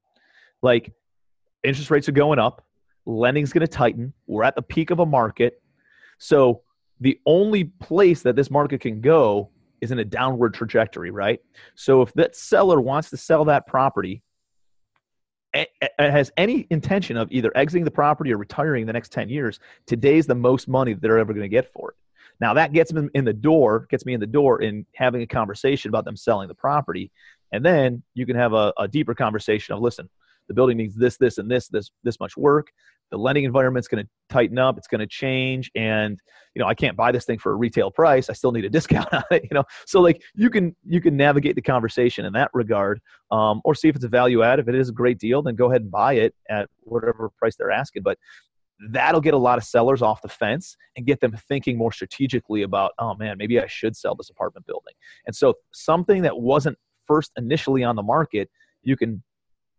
Like 0.62 0.92
interest 1.64 1.90
rates 1.90 2.08
are 2.08 2.14
going 2.14 2.40
up, 2.40 2.66
lending's 3.06 3.52
going 3.52 3.62
to 3.62 3.68
tighten, 3.68 4.14
we're 4.28 4.44
at 4.44 4.56
the 4.56 4.62
peak 4.62 4.92
of 4.92 5.00
a 5.00 5.06
market. 5.06 5.62
So 6.18 6.62
the 7.00 7.20
only 7.26 7.66
place 7.66 8.22
that 8.22 8.36
this 8.36 8.52
market 8.52 8.82
can 8.82 9.02
go 9.02 9.50
is 9.82 9.92
in 9.92 10.00
a 10.00 10.06
downward 10.06 10.54
trajectory, 10.54 11.10
right? 11.10 11.40
So 11.74 12.02
if 12.02 12.14
that 12.14 12.36
seller 12.36 12.80
wants 12.80 13.10
to 13.10 13.18
sell 13.18 13.44
that 13.46 13.66
property 13.66 14.22
has 16.00 16.32
any 16.38 16.68
intention 16.70 17.18
of 17.18 17.32
either 17.32 17.52
exiting 17.56 17.84
the 17.84 17.92
property 17.92 18.34
or 18.34 18.38
retiring 18.38 18.82
in 18.82 18.88
the 18.88 18.94
next 18.94 19.12
10 19.12 19.30
years, 19.30 19.60
today's 19.86 20.26
the 20.26 20.36
most 20.36 20.68
money 20.68 20.94
that 20.94 21.02
they're 21.02 21.20
ever 21.20 21.34
going 21.34 21.44
to 21.44 21.50
get 21.50 21.72
for 21.74 21.92
it. 21.92 21.98
Now 22.40 22.54
that 22.56 22.74
gets 22.74 22.92
them 22.92 23.10
in 23.14 23.26
the 23.26 23.34
door, 23.34 23.88
gets 23.90 24.06
me 24.06 24.14
in 24.14 24.20
the 24.20 24.28
door 24.28 24.62
in 24.62 24.86
having 24.96 25.22
a 25.22 25.28
conversation 25.28 25.90
about 25.90 26.06
them 26.06 26.18
selling 26.18 26.48
the 26.48 26.56
property. 26.56 27.12
And 27.52 27.64
then 27.64 28.02
you 28.14 28.26
can 28.26 28.36
have 28.36 28.54
a, 28.54 28.74
a 28.78 28.88
deeper 28.88 29.14
conversation 29.14 29.76
of 29.76 29.82
listen, 29.82 30.10
the 30.48 30.54
building 30.54 30.78
needs 30.78 30.96
this, 30.96 31.18
this, 31.18 31.38
and 31.38 31.50
this, 31.50 31.68
this, 31.68 31.92
this 32.04 32.20
much 32.20 32.36
work 32.36 32.72
the 33.12 33.18
lending 33.18 33.44
environment's 33.44 33.88
going 33.88 34.04
to 34.04 34.10
tighten 34.30 34.58
up 34.58 34.78
it's 34.78 34.88
going 34.88 35.00
to 35.00 35.08
change 35.08 35.70
and 35.76 36.20
you 36.56 36.62
know 36.62 36.68
i 36.68 36.74
can't 36.74 36.98
buy 36.98 37.12
this 37.12 37.26
thing 37.26 37.38
for 37.38 37.52
a 37.52 37.56
retail 37.56 37.92
price 37.92 38.30
i 38.30 38.34
still 38.34 38.52
need 38.52 38.66
a 38.66 38.70
discount 38.70 39.08
on 39.14 39.24
it 39.32 39.44
you 39.44 39.54
know? 39.54 39.64
So 39.86 40.02
like 40.02 40.22
you 40.34 40.50
can 40.50 40.76
you 40.86 41.02
can 41.02 41.16
navigate 41.16 41.56
the 41.56 41.62
conversation 41.62 42.26
in 42.26 42.34
that 42.34 42.50
regard 42.54 43.02
um, 43.30 43.62
or 43.64 43.76
see 43.76 43.88
if 43.90 43.96
it's 43.96 44.06
a 44.06 44.10
value 44.10 44.44
add. 44.44 44.60
If 44.60 44.68
it 44.68 44.76
is 44.76 44.90
a 44.90 44.94
great 44.94 45.20
deal 45.20 45.42
then 45.42 45.56
go 45.56 45.70
ahead 45.70 45.82
and 45.82 45.92
buy 45.92 46.14
it 46.14 46.34
at 46.50 46.70
whatever 46.82 47.30
price 47.38 47.56
they're 47.56 47.72
asking 47.72 48.04
but 48.04 48.18
that'll 48.90 49.22
get 49.22 49.36
a 49.36 49.38
lot 49.38 49.60
of 49.60 49.64
sellers 49.64 50.02
off 50.02 50.24
the 50.24 50.30
fence 50.30 50.76
and 50.98 51.06
get 51.06 51.20
them 51.20 51.38
thinking 51.48 51.78
more 51.78 51.92
strategically 51.92 52.64
about 52.64 52.94
oh 53.00 53.14
man 53.16 53.38
maybe 53.38 53.60
i 53.60 53.68
should 53.68 53.96
sell 53.96 54.16
this 54.16 54.30
apartment 54.30 54.66
building. 54.66 54.94
And 55.26 55.36
so 55.36 55.56
something 55.72 56.22
that 56.24 56.40
wasn't 56.40 56.78
first 57.08 57.32
initially 57.38 57.84
on 57.84 57.96
the 57.96 58.04
market 58.04 58.50
you 58.84 58.96
can 58.96 59.22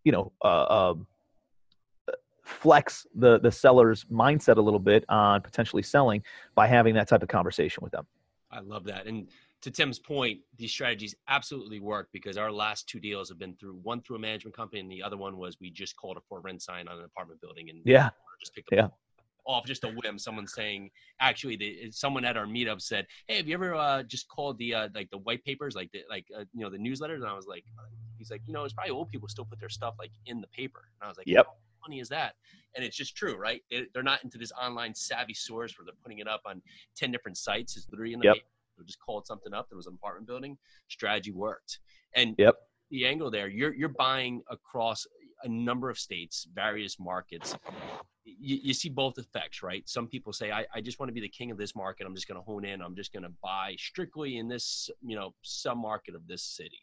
you 0.05 0.13
know 0.13 0.33
uh, 0.45 0.91
um, 0.91 1.07
flex 2.53 3.07
the 3.15 3.39
the 3.41 3.51
seller's 3.51 4.05
mindset 4.05 4.57
a 4.57 4.61
little 4.61 4.81
bit 4.81 5.05
on 5.09 5.41
potentially 5.41 5.83
selling 5.83 6.23
by 6.55 6.67
having 6.67 6.95
that 6.95 7.09
type 7.09 7.23
of 7.23 7.29
conversation 7.29 7.83
with 7.83 7.93
them. 7.93 8.07
I 8.51 8.61
love 8.61 8.85
that. 8.85 9.07
And 9.07 9.29
to 9.63 9.71
Tim's 9.71 9.99
point, 9.99 10.41
these 10.59 10.73
strategies 10.73 11.15
absolutely 11.29 11.81
work 11.81 12.09
because 12.13 12.37
our 12.37 12.51
last 12.51 12.89
two 12.89 13.01
deals 13.01 13.29
have 13.29 13.39
been 13.39 13.55
through 13.55 13.79
one 13.83 14.03
through 14.03 14.17
a 14.17 14.19
management 14.19 14.57
company, 14.57 14.81
and 14.81 14.91
the 14.91 15.03
other 15.03 15.17
one 15.17 15.37
was 15.37 15.59
we 15.61 15.71
just 15.71 15.97
called 15.97 16.17
a 16.17 16.21
for 16.29 16.41
rent 16.41 16.63
sign 16.63 16.89
on 16.89 16.99
an 16.99 17.05
apartment 17.05 17.41
building, 17.41 17.71
and 17.71 17.81
yeah, 17.85 18.11
just 18.41 18.55
picked 18.55 18.73
up 18.73 18.77
yeah. 18.77 18.89
off 19.47 19.65
just 19.65 19.85
a 19.85 19.89
whim. 19.89 20.19
Someone 20.19 20.47
saying, 20.47 20.91
actually, 21.21 21.57
the, 21.57 21.91
someone 21.93 22.25
at 22.25 22.37
our 22.37 22.47
meetup 22.47 22.81
said, 22.81 23.07
"Hey, 23.29 23.37
have 23.37 23.47
you 23.47 23.55
ever 23.55 23.75
uh, 23.75 24.03
just 24.03 24.29
called 24.29 24.59
the 24.59 24.75
uh, 24.75 24.89
like 24.95 25.11
the 25.11 25.19
white 25.19 25.45
papers, 25.45 25.77
like 25.77 25.93
the 25.93 26.03
like 26.11 26.27
uh, 26.37 26.45
you 26.53 26.63
know 26.63 26.71
the 26.71 26.79
newsletters?" 26.79 27.17
And 27.17 27.27
I 27.27 27.35
was 27.35 27.47
like, 27.47 27.65
he's 28.23 28.31
like, 28.31 28.43
you 28.47 28.53
know, 28.53 28.65
it's 28.65 28.73
probably 28.73 28.93
old 28.93 29.11
people 29.11 29.29
still 29.29 29.45
put 29.45 29.59
their 29.59 29.69
stuff 29.69 29.95
like 29.99 30.13
in 30.27 30.41
the 30.41 30.47
paper. 30.49 30.85
And 31.01 31.07
I 31.07 31.09
was 31.09 31.19
like, 31.19 31.27
yep. 31.27 31.47
How 31.47 31.53
funny 31.85 32.01
is 32.01 32.09
that? 32.09 32.35
And 32.75 32.85
it's 32.85 32.97
just 32.97 33.17
true, 33.17 33.37
right? 33.37 33.63
They, 33.71 33.87
are 33.97 34.03
not 34.03 34.25
into 34.25 34.39
this 34.39 34.53
online 34.53 34.95
savvy 34.95 35.35
source 35.35 35.77
where 35.79 35.85
they're 35.85 35.95
putting 36.03 36.19
it 36.19 36.29
up 36.29 36.43
on 36.47 36.63
ten 36.97 37.11
different 37.11 37.37
sites. 37.37 37.77
It's 37.77 37.87
literally 37.91 38.15
in 38.15 38.21
the 38.21 38.27
yep. 38.27 38.35
paper 38.35 38.47
just 38.85 38.99
called 39.01 39.27
something 39.27 39.53
up. 39.53 39.69
There 39.69 39.77
was 39.77 39.87
an 39.87 39.95
apartment 39.95 40.27
building. 40.27 40.59
Strategy 40.89 41.31
worked. 41.31 41.79
And 42.15 42.35
yep. 42.39 42.55
the 42.91 43.07
angle 43.07 43.31
there, 43.31 43.49
you're 43.49 43.75
you're 43.75 43.89
buying 43.89 44.43
across 44.51 45.07
a 45.45 45.49
number 45.49 45.91
of 45.91 45.99
states, 45.99 46.47
various 46.55 46.99
markets. 47.01 47.57
You, 48.25 48.59
you, 48.63 48.75
see 48.75 48.89
both 48.89 49.19
effects, 49.19 49.63
right? 49.63 49.89
Some 49.89 50.07
people 50.07 50.33
say, 50.33 50.53
I, 50.53 50.65
I 50.73 50.81
just 50.81 51.01
want 51.01 51.09
to 51.09 51.13
be 51.13 51.21
the 51.21 51.29
king 51.29 51.51
of 51.51 51.59
this 51.59 51.75
market. 51.75 52.07
I'm 52.07 52.15
just 52.15 52.29
going 52.29 52.41
to 52.41 52.45
hone 52.45 52.65
in. 52.65 52.81
I'm 52.81 52.95
just 52.95 53.13
going 53.13 53.25
to 53.25 53.33
buy 53.43 53.75
strictly 53.77 54.39
in 54.39 54.47
this, 54.47 54.89
you 55.05 55.17
know, 55.17 55.35
some 55.43 55.79
market 55.79 56.15
of 56.15 56.29
this 56.29 56.45
city. 56.45 56.79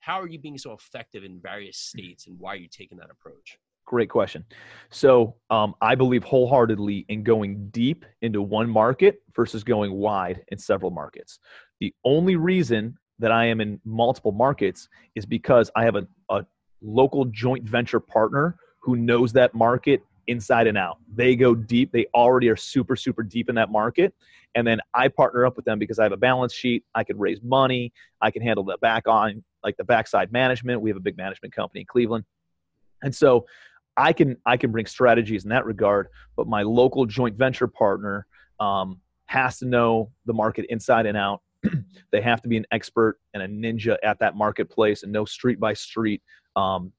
How 0.00 0.20
are 0.20 0.28
you 0.28 0.38
being 0.38 0.58
so 0.58 0.72
effective 0.72 1.24
in 1.24 1.40
various 1.40 1.78
states 1.78 2.26
and 2.26 2.38
why 2.38 2.52
are 2.52 2.56
you 2.56 2.68
taking 2.68 2.98
that 2.98 3.08
approach? 3.10 3.58
Great 3.86 4.08
question. 4.08 4.44
So 4.90 5.36
um, 5.50 5.74
I 5.80 5.94
believe 5.94 6.24
wholeheartedly 6.24 7.04
in 7.08 7.22
going 7.22 7.68
deep 7.68 8.04
into 8.22 8.40
one 8.40 8.68
market 8.68 9.22
versus 9.34 9.62
going 9.62 9.92
wide 9.92 10.42
in 10.48 10.58
several 10.58 10.90
markets. 10.90 11.38
The 11.80 11.94
only 12.04 12.36
reason 12.36 12.96
that 13.18 13.30
I 13.30 13.44
am 13.46 13.60
in 13.60 13.80
multiple 13.84 14.32
markets 14.32 14.88
is 15.14 15.26
because 15.26 15.70
I 15.76 15.84
have 15.84 15.96
a, 15.96 16.06
a 16.30 16.46
local 16.80 17.26
joint 17.26 17.64
venture 17.64 18.00
partner 18.00 18.56
who 18.80 18.96
knows 18.96 19.32
that 19.34 19.54
market 19.54 20.02
inside 20.26 20.66
and 20.66 20.78
out. 20.78 20.98
They 21.14 21.36
go 21.36 21.54
deep. 21.54 21.92
They 21.92 22.06
already 22.14 22.48
are 22.48 22.56
super, 22.56 22.96
super 22.96 23.22
deep 23.22 23.48
in 23.48 23.54
that 23.56 23.70
market. 23.70 24.14
And 24.54 24.66
then 24.66 24.80
I 24.94 25.08
partner 25.08 25.44
up 25.44 25.56
with 25.56 25.64
them 25.64 25.78
because 25.78 25.98
I 25.98 26.04
have 26.04 26.12
a 26.12 26.16
balance 26.16 26.54
sheet. 26.54 26.84
I 26.94 27.04
can 27.04 27.18
raise 27.18 27.42
money. 27.42 27.92
I 28.20 28.30
can 28.30 28.40
handle 28.40 28.64
the 28.64 28.78
back 28.80 29.06
on, 29.06 29.44
like 29.62 29.76
the 29.76 29.84
backside 29.84 30.32
management. 30.32 30.80
We 30.80 30.90
have 30.90 30.96
a 30.96 31.00
big 31.00 31.16
management 31.16 31.54
company 31.54 31.80
in 31.80 31.86
Cleveland. 31.86 32.24
And 33.02 33.14
so 33.14 33.46
I 33.96 34.12
can 34.12 34.36
I 34.44 34.56
can 34.56 34.72
bring 34.72 34.86
strategies 34.86 35.44
in 35.44 35.50
that 35.50 35.66
regard, 35.66 36.08
but 36.36 36.46
my 36.46 36.62
local 36.62 37.06
joint 37.06 37.36
venture 37.36 37.68
partner 37.68 38.26
um, 38.60 39.00
has 39.26 39.58
to 39.58 39.66
know 39.66 40.10
the 40.26 40.32
market 40.32 40.66
inside 40.68 41.06
and 41.06 41.16
out. 41.16 41.42
they 42.12 42.20
have 42.20 42.42
to 42.42 42.48
be 42.48 42.56
an 42.56 42.66
expert 42.72 43.18
and 43.32 43.42
a 43.42 43.48
ninja 43.48 43.96
at 44.02 44.18
that 44.18 44.36
marketplace 44.36 45.02
and 45.02 45.12
know 45.12 45.24
street 45.24 45.58
by 45.58 45.72
street 45.72 46.22
um, 46.56 46.92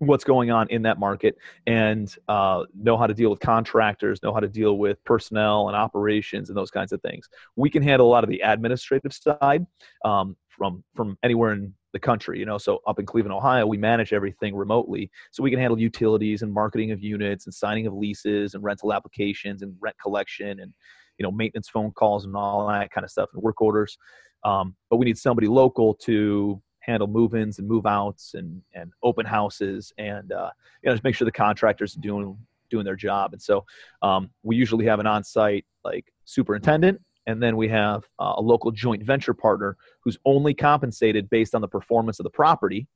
what's 0.00 0.24
going 0.24 0.50
on 0.50 0.66
in 0.70 0.82
that 0.82 0.98
market 0.98 1.36
and 1.66 2.16
uh, 2.28 2.64
know 2.74 2.96
how 2.96 3.06
to 3.06 3.14
deal 3.14 3.30
with 3.30 3.38
contractors, 3.38 4.22
know 4.22 4.32
how 4.32 4.40
to 4.40 4.48
deal 4.48 4.78
with 4.78 5.02
personnel 5.04 5.68
and 5.68 5.76
operations 5.76 6.48
and 6.48 6.56
those 6.56 6.70
kinds 6.70 6.92
of 6.92 7.00
things. 7.02 7.28
We 7.54 7.70
can 7.70 7.82
handle 7.82 8.08
a 8.08 8.10
lot 8.10 8.24
of 8.24 8.30
the 8.30 8.40
administrative 8.40 9.12
side 9.12 9.66
um, 10.04 10.36
from 10.48 10.82
from 10.96 11.18
anywhere 11.22 11.52
in 11.52 11.74
the 11.92 11.98
country 11.98 12.38
you 12.38 12.46
know? 12.46 12.58
So 12.58 12.80
up 12.86 12.98
in 12.98 13.06
cleveland 13.06 13.34
ohio 13.34 13.66
we 13.66 13.78
manage 13.78 14.12
everything 14.12 14.54
remotely 14.54 15.10
so 15.30 15.42
we 15.42 15.50
can 15.50 15.58
handle 15.58 15.78
utilities 15.78 16.42
and 16.42 16.52
marketing 16.52 16.90
of 16.92 17.02
units 17.02 17.46
and 17.46 17.54
signing 17.54 17.86
of 17.86 17.94
leases 17.94 18.54
and 18.54 18.62
rental 18.62 18.92
applications 18.92 19.62
and 19.62 19.74
rent 19.80 19.96
collection 20.00 20.60
and 20.60 20.72
you 21.18 21.24
know 21.24 21.30
maintenance 21.30 21.68
phone 21.68 21.92
calls 21.92 22.24
and 22.24 22.34
all 22.34 22.66
that 22.66 22.90
kind 22.90 23.04
of 23.04 23.10
stuff 23.10 23.28
and 23.34 23.42
work 23.42 23.60
orders. 23.60 23.98
Um, 24.42 24.74
but 24.88 24.96
we 24.96 25.04
need 25.04 25.18
somebody 25.18 25.46
local 25.46 25.94
to 26.06 26.60
handle 26.80 27.06
move-ins 27.06 27.58
and 27.58 27.68
move-outs 27.68 28.32
and 28.34 28.62
and 28.74 28.90
open 29.02 29.26
houses 29.26 29.92
and 29.98 30.32
uh, 30.32 30.50
you 30.82 30.88
know 30.88 30.94
just 30.94 31.04
make 31.04 31.14
sure 31.14 31.26
the 31.26 31.32
contractors 31.32 31.96
are 31.96 32.00
doing 32.00 32.36
doing 32.70 32.84
their 32.84 32.96
job. 32.96 33.32
And 33.32 33.42
so 33.42 33.64
um, 34.00 34.30
we 34.42 34.56
usually 34.56 34.86
have 34.86 35.00
an 35.00 35.06
on-site 35.06 35.66
like 35.84 36.06
superintendent 36.24 37.00
and 37.26 37.42
then 37.42 37.56
we 37.56 37.68
have 37.68 38.04
uh, 38.18 38.34
a 38.36 38.40
local 38.40 38.70
joint 38.70 39.02
venture 39.02 39.34
partner 39.34 39.76
who's 40.02 40.18
only 40.24 40.54
compensated 40.54 41.28
based 41.30 41.54
on 41.54 41.60
the 41.60 41.68
performance 41.68 42.18
of 42.18 42.24
the 42.24 42.30
property. 42.30 42.86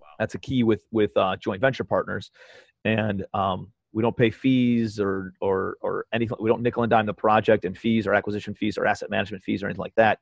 Wow. 0.00 0.08
That's 0.18 0.34
a 0.34 0.38
key 0.38 0.62
with 0.62 0.84
with 0.90 1.16
uh, 1.16 1.36
joint 1.36 1.60
venture 1.60 1.84
partners, 1.84 2.30
and 2.84 3.24
um, 3.34 3.72
we 3.92 4.02
don't 4.02 4.16
pay 4.16 4.30
fees 4.30 5.00
or 5.00 5.34
or 5.40 5.76
or 5.80 6.06
anything. 6.12 6.36
We 6.40 6.48
don't 6.50 6.62
nickel 6.62 6.82
and 6.82 6.90
dime 6.90 7.06
the 7.06 7.14
project 7.14 7.64
and 7.64 7.76
fees 7.76 8.06
or 8.06 8.14
acquisition 8.14 8.54
fees 8.54 8.78
or 8.78 8.86
asset 8.86 9.10
management 9.10 9.42
fees 9.42 9.62
or 9.62 9.66
anything 9.66 9.82
like 9.82 9.94
that. 9.96 10.18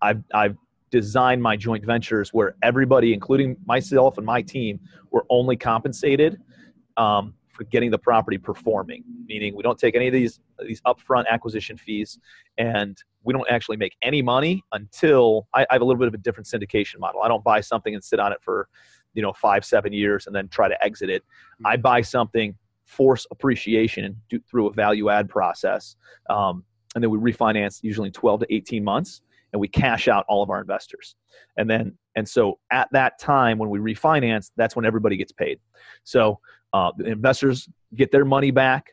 I've 0.00 0.22
I've 0.34 0.56
designed 0.90 1.42
my 1.42 1.56
joint 1.56 1.84
ventures 1.84 2.32
where 2.32 2.54
everybody, 2.62 3.14
including 3.14 3.56
myself 3.64 4.18
and 4.18 4.26
my 4.26 4.42
team, 4.42 4.78
were 5.10 5.24
only 5.30 5.56
compensated 5.56 6.38
um, 6.96 7.34
for 7.52 7.64
getting 7.64 7.90
the 7.90 7.98
property 7.98 8.38
performing. 8.38 9.04
Meaning, 9.26 9.54
we 9.54 9.62
don't 9.62 9.78
take 9.78 9.94
any 9.94 10.06
of 10.06 10.12
these 10.12 10.40
these 10.60 10.80
upfront 10.82 11.26
acquisition 11.28 11.76
fees, 11.76 12.18
and 12.58 12.96
we 13.22 13.32
don't 13.32 13.46
actually 13.50 13.76
make 13.76 13.96
any 14.02 14.22
money 14.22 14.62
until 14.72 15.46
I, 15.54 15.62
I 15.70 15.74
have 15.74 15.82
a 15.82 15.84
little 15.84 15.98
bit 15.98 16.08
of 16.08 16.14
a 16.14 16.18
different 16.18 16.46
syndication 16.46 16.98
model. 16.98 17.22
I 17.22 17.28
don't 17.28 17.44
buy 17.44 17.60
something 17.60 17.94
and 17.94 18.02
sit 18.02 18.18
on 18.18 18.32
it 18.32 18.38
for, 18.42 18.68
you 19.14 19.22
know, 19.22 19.32
five 19.32 19.64
seven 19.64 19.92
years 19.92 20.26
and 20.26 20.34
then 20.34 20.48
try 20.48 20.68
to 20.68 20.84
exit 20.84 21.10
it. 21.10 21.22
Mm-hmm. 21.22 21.66
I 21.66 21.76
buy 21.76 22.00
something, 22.00 22.54
force 22.84 23.26
appreciation 23.30 24.20
do, 24.28 24.40
through 24.50 24.68
a 24.68 24.72
value 24.72 25.10
add 25.10 25.28
process, 25.28 25.96
um, 26.30 26.64
and 26.94 27.02
then 27.02 27.10
we 27.10 27.18
refinance 27.18 27.82
usually 27.82 28.08
in 28.08 28.12
12 28.12 28.40
to 28.40 28.54
18 28.54 28.82
months, 28.82 29.22
and 29.52 29.60
we 29.60 29.68
cash 29.68 30.08
out 30.08 30.24
all 30.28 30.42
of 30.42 30.50
our 30.50 30.60
investors, 30.60 31.16
and 31.56 31.68
then 31.68 31.96
and 32.14 32.28
so 32.28 32.58
at 32.70 32.88
that 32.92 33.18
time 33.18 33.58
when 33.58 33.70
we 33.70 33.78
refinance, 33.78 34.50
that's 34.56 34.76
when 34.76 34.84
everybody 34.84 35.16
gets 35.16 35.32
paid. 35.32 35.58
So 36.04 36.38
uh, 36.72 36.90
investors 37.04 37.68
get 37.94 38.10
their 38.10 38.24
money 38.24 38.50
back. 38.50 38.92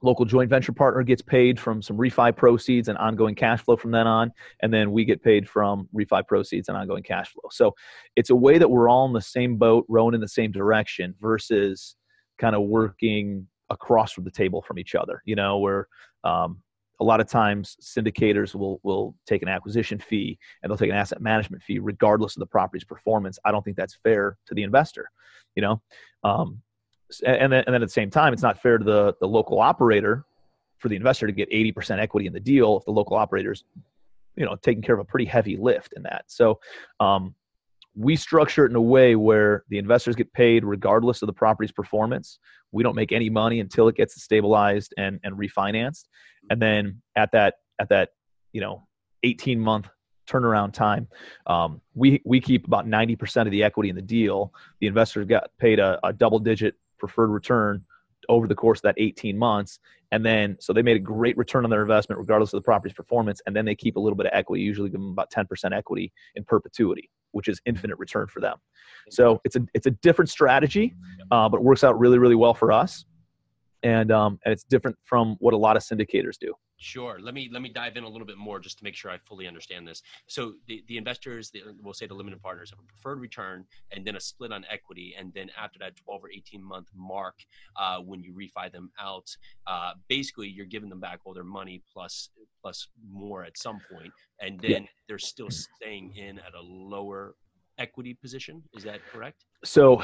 Local 0.00 0.24
joint 0.24 0.48
venture 0.48 0.72
partner 0.72 1.02
gets 1.02 1.22
paid 1.22 1.58
from 1.58 1.82
some 1.82 1.96
refi 1.96 2.36
proceeds 2.36 2.88
and 2.88 2.96
ongoing 2.98 3.34
cash 3.34 3.62
flow 3.62 3.76
from 3.76 3.90
then 3.90 4.06
on, 4.06 4.30
and 4.62 4.72
then 4.72 4.92
we 4.92 5.04
get 5.04 5.22
paid 5.22 5.48
from 5.48 5.88
refi 5.92 6.24
proceeds 6.26 6.68
and 6.68 6.78
ongoing 6.78 7.02
cash 7.02 7.32
flow. 7.32 7.48
So 7.50 7.74
it's 8.14 8.30
a 8.30 8.36
way 8.36 8.58
that 8.58 8.70
we're 8.70 8.88
all 8.88 9.06
in 9.06 9.12
the 9.12 9.20
same 9.20 9.56
boat, 9.56 9.84
rowing 9.88 10.14
in 10.14 10.20
the 10.20 10.28
same 10.28 10.52
direction, 10.52 11.14
versus 11.20 11.96
kind 12.38 12.54
of 12.54 12.62
working 12.62 13.48
across 13.70 14.12
from 14.12 14.22
the 14.22 14.30
table 14.30 14.62
from 14.62 14.78
each 14.78 14.94
other. 14.94 15.20
You 15.24 15.34
know, 15.34 15.58
where 15.58 15.88
um, 16.22 16.62
a 17.00 17.04
lot 17.04 17.20
of 17.20 17.28
times 17.28 17.76
syndicators 17.82 18.54
will 18.54 18.80
will 18.82 19.14
take 19.26 19.42
an 19.42 19.48
acquisition 19.48 19.98
fee 19.98 20.38
and 20.62 20.70
they'll 20.70 20.78
take 20.78 20.90
an 20.90 20.96
asset 20.96 21.20
management 21.20 21.62
fee 21.62 21.78
regardless 21.78 22.36
of 22.36 22.40
the 22.40 22.46
property's 22.46 22.84
performance. 22.84 23.38
I 23.44 23.50
don't 23.50 23.64
think 23.64 23.76
that's 23.76 23.98
fair 24.02 24.36
to 24.46 24.54
the 24.54 24.62
investor. 24.62 25.08
You 25.54 25.62
know, 25.62 25.82
um, 26.24 26.62
and 27.24 27.52
then, 27.52 27.64
and 27.66 27.74
then 27.74 27.82
at 27.82 27.88
the 27.88 27.92
same 27.92 28.10
time, 28.10 28.32
it's 28.32 28.42
not 28.42 28.60
fair 28.60 28.78
to 28.78 28.84
the, 28.84 29.14
the 29.20 29.26
local 29.26 29.60
operator 29.60 30.24
for 30.78 30.88
the 30.88 30.96
investor 30.96 31.26
to 31.26 31.32
get 31.32 31.50
80% 31.50 31.98
equity 31.98 32.26
in 32.26 32.32
the 32.32 32.40
deal 32.40 32.78
if 32.78 32.84
the 32.84 32.92
local 32.92 33.16
operator's, 33.16 33.64
you 34.36 34.44
know, 34.44 34.56
taking 34.56 34.82
care 34.82 34.94
of 34.94 35.00
a 35.00 35.04
pretty 35.04 35.24
heavy 35.24 35.56
lift 35.56 35.94
in 35.96 36.02
that. 36.04 36.24
So 36.28 36.60
um, 37.00 37.34
we 37.96 38.14
structure 38.14 38.64
it 38.64 38.70
in 38.70 38.76
a 38.76 38.80
way 38.80 39.16
where 39.16 39.64
the 39.70 39.78
investors 39.78 40.14
get 40.14 40.32
paid 40.32 40.64
regardless 40.64 41.22
of 41.22 41.26
the 41.26 41.32
property's 41.32 41.72
performance. 41.72 42.38
We 42.70 42.82
don't 42.82 42.94
make 42.94 43.12
any 43.12 43.30
money 43.30 43.60
until 43.60 43.88
it 43.88 43.96
gets 43.96 44.22
stabilized 44.22 44.94
and, 44.96 45.18
and 45.24 45.36
refinanced. 45.36 46.04
And 46.50 46.62
then 46.62 47.02
at 47.16 47.32
that, 47.32 47.54
at 47.80 47.88
that, 47.88 48.10
you 48.52 48.60
know, 48.60 48.86
18 49.24 49.58
month 49.58 49.88
turnaround 50.28 50.72
time. 50.72 51.08
Um, 51.46 51.80
we 51.94 52.20
we 52.24 52.40
keep 52.40 52.66
about 52.66 52.86
90% 52.86 53.46
of 53.46 53.50
the 53.50 53.64
equity 53.64 53.88
in 53.88 53.96
the 53.96 54.02
deal. 54.02 54.52
The 54.80 54.86
investors 54.86 55.26
got 55.26 55.50
paid 55.58 55.78
a, 55.78 55.98
a 56.04 56.12
double 56.12 56.38
digit 56.38 56.74
preferred 56.98 57.28
return 57.28 57.84
over 58.28 58.46
the 58.46 58.54
course 58.54 58.78
of 58.78 58.82
that 58.82 58.94
18 58.98 59.38
months. 59.38 59.78
And 60.10 60.24
then, 60.24 60.56
so 60.60 60.72
they 60.72 60.82
made 60.82 60.96
a 60.96 61.00
great 61.00 61.36
return 61.36 61.64
on 61.64 61.70
their 61.70 61.82
investment, 61.82 62.18
regardless 62.18 62.52
of 62.52 62.58
the 62.58 62.64
property's 62.64 62.94
performance. 62.94 63.40
And 63.46 63.54
then 63.54 63.64
they 63.64 63.74
keep 63.74 63.96
a 63.96 64.00
little 64.00 64.16
bit 64.16 64.26
of 64.26 64.32
equity, 64.34 64.62
usually 64.62 64.90
give 64.90 65.00
them 65.00 65.10
about 65.10 65.30
10% 65.30 65.46
equity 65.76 66.12
in 66.34 66.44
perpetuity, 66.44 67.10
which 67.32 67.48
is 67.48 67.60
infinite 67.66 67.98
return 67.98 68.26
for 68.26 68.40
them. 68.40 68.56
So 69.10 69.40
it's 69.44 69.56
a, 69.56 69.60
it's 69.74 69.86
a 69.86 69.90
different 69.90 70.30
strategy, 70.30 70.94
uh, 71.30 71.48
but 71.48 71.58
it 71.58 71.62
works 71.62 71.84
out 71.84 71.98
really, 71.98 72.18
really 72.18 72.34
well 72.34 72.54
for 72.54 72.72
us. 72.72 73.04
And, 73.82 74.10
um, 74.10 74.38
and 74.44 74.52
it's 74.52 74.64
different 74.64 74.96
from 75.04 75.36
what 75.40 75.54
a 75.54 75.58
lot 75.58 75.76
of 75.76 75.82
syndicators 75.82 76.38
do. 76.40 76.54
Sure. 76.80 77.18
Let 77.20 77.34
me 77.34 77.48
let 77.52 77.60
me 77.60 77.68
dive 77.68 77.96
in 77.96 78.04
a 78.04 78.08
little 78.08 78.26
bit 78.26 78.38
more 78.38 78.60
just 78.60 78.78
to 78.78 78.84
make 78.84 78.94
sure 78.94 79.10
I 79.10 79.18
fully 79.18 79.48
understand 79.48 79.86
this. 79.86 80.00
So 80.28 80.54
the, 80.68 80.84
the 80.86 80.96
investors, 80.96 81.50
the, 81.50 81.62
we'll 81.82 81.92
say 81.92 82.06
the 82.06 82.14
limited 82.14 82.40
partners, 82.40 82.70
have 82.70 82.78
a 82.78 82.82
preferred 82.84 83.20
return 83.20 83.64
and 83.90 84.04
then 84.04 84.14
a 84.14 84.20
split 84.20 84.52
on 84.52 84.64
equity, 84.70 85.16
and 85.18 85.34
then 85.34 85.50
after 85.60 85.80
that 85.80 85.96
12 85.96 86.24
or 86.24 86.30
18 86.30 86.62
month 86.62 86.86
mark, 86.94 87.34
uh, 87.76 87.98
when 87.98 88.22
you 88.22 88.32
refi 88.32 88.70
them 88.70 88.92
out, 89.00 89.28
uh, 89.66 89.92
basically 90.08 90.48
you're 90.48 90.66
giving 90.66 90.88
them 90.88 91.00
back 91.00 91.18
all 91.24 91.34
their 91.34 91.42
money 91.42 91.82
plus 91.92 92.30
plus 92.62 92.86
more 93.10 93.42
at 93.42 93.58
some 93.58 93.80
point, 93.92 94.12
and 94.40 94.60
then 94.60 94.70
yeah. 94.70 94.88
they're 95.08 95.18
still 95.18 95.50
staying 95.50 96.14
in 96.16 96.38
at 96.38 96.54
a 96.54 96.62
lower 96.62 97.34
equity 97.78 98.14
position. 98.14 98.62
Is 98.76 98.84
that 98.84 99.00
correct? 99.12 99.44
So, 99.64 100.00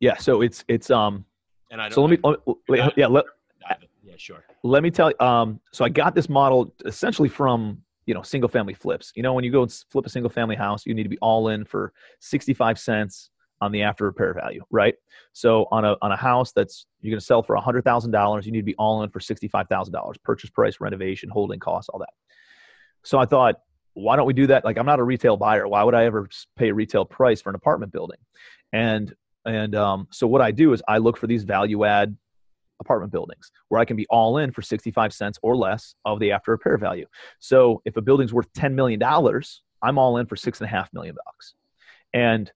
yeah. 0.00 0.18
So 0.18 0.42
it's 0.42 0.64
it's 0.68 0.90
um. 0.90 1.24
And 1.70 1.80
I 1.80 1.88
don't. 1.88 1.94
So 1.94 2.02
let 2.02 2.10
me, 2.10 2.18
let 2.68 2.86
me 2.86 2.92
yeah 2.96 3.06
let 3.06 3.24
yeah, 4.14 4.18
sure. 4.18 4.44
Let 4.62 4.82
me 4.82 4.90
tell 4.90 5.10
you. 5.10 5.26
Um, 5.26 5.60
so 5.72 5.84
I 5.84 5.88
got 5.88 6.14
this 6.14 6.28
model 6.28 6.72
essentially 6.84 7.28
from 7.28 7.82
you 8.06 8.14
know 8.14 8.22
single 8.22 8.48
family 8.48 8.74
flips. 8.74 9.12
You 9.14 9.22
know 9.22 9.32
when 9.32 9.44
you 9.44 9.50
go 9.50 9.62
and 9.62 9.84
flip 9.90 10.06
a 10.06 10.08
single 10.08 10.30
family 10.30 10.56
house 10.56 10.86
you 10.86 10.94
need 10.94 11.02
to 11.02 11.08
be 11.08 11.18
all 11.18 11.48
in 11.48 11.64
for 11.64 11.92
65 12.20 12.78
cents 12.78 13.30
on 13.60 13.72
the 13.72 13.82
after 13.82 14.04
repair 14.04 14.34
value 14.34 14.62
right? 14.70 14.94
So 15.32 15.66
on 15.70 15.84
a 15.84 15.96
on 16.02 16.12
a 16.12 16.16
house 16.16 16.52
that's 16.52 16.86
you're 17.00 17.12
going 17.12 17.20
to 17.20 17.24
sell 17.24 17.42
for 17.42 17.56
$100000 17.56 18.44
you 18.44 18.52
need 18.52 18.58
to 18.58 18.64
be 18.64 18.76
all 18.76 19.02
in 19.02 19.10
for 19.10 19.20
$65000 19.20 20.14
purchase 20.22 20.50
price 20.50 20.80
renovation 20.80 21.28
holding 21.28 21.60
costs 21.60 21.88
all 21.88 21.98
that. 21.98 22.12
So 23.02 23.18
i 23.18 23.26
thought 23.26 23.56
why 23.96 24.16
don't 24.16 24.26
we 24.26 24.32
do 24.32 24.48
that? 24.48 24.64
Like 24.64 24.76
i'm 24.76 24.86
not 24.86 25.00
a 25.00 25.04
retail 25.04 25.36
buyer. 25.36 25.66
Why 25.66 25.82
would 25.82 25.94
i 25.94 26.04
ever 26.04 26.28
pay 26.56 26.68
a 26.68 26.74
retail 26.74 27.04
price 27.04 27.40
for 27.40 27.50
an 27.50 27.56
apartment 27.56 27.92
building? 27.92 28.18
And 28.72 29.14
and 29.46 29.74
um, 29.74 30.08
so 30.10 30.26
what 30.26 30.40
i 30.40 30.50
do 30.50 30.72
is 30.72 30.82
i 30.88 30.98
look 30.98 31.16
for 31.16 31.26
these 31.26 31.44
value 31.44 31.84
add 31.84 32.16
apartment 32.80 33.12
buildings 33.12 33.50
where 33.68 33.80
I 33.80 33.84
can 33.84 33.96
be 33.96 34.06
all 34.10 34.38
in 34.38 34.50
for 34.52 34.62
65 34.62 35.12
cents 35.12 35.38
or 35.42 35.56
less 35.56 35.94
of 36.04 36.20
the 36.20 36.32
after 36.32 36.52
repair 36.52 36.76
value. 36.76 37.06
So 37.38 37.82
if 37.84 37.96
a 37.96 38.02
building's 38.02 38.32
worth 38.32 38.52
$10 38.52 38.74
million, 38.74 39.02
I'm 39.82 39.98
all 39.98 40.16
in 40.18 40.26
for 40.26 40.36
six 40.36 40.60
and 40.60 40.66
a 40.66 40.70
half 40.70 40.92
million 40.92 41.14
bucks. 41.24 41.54
And 42.12 42.50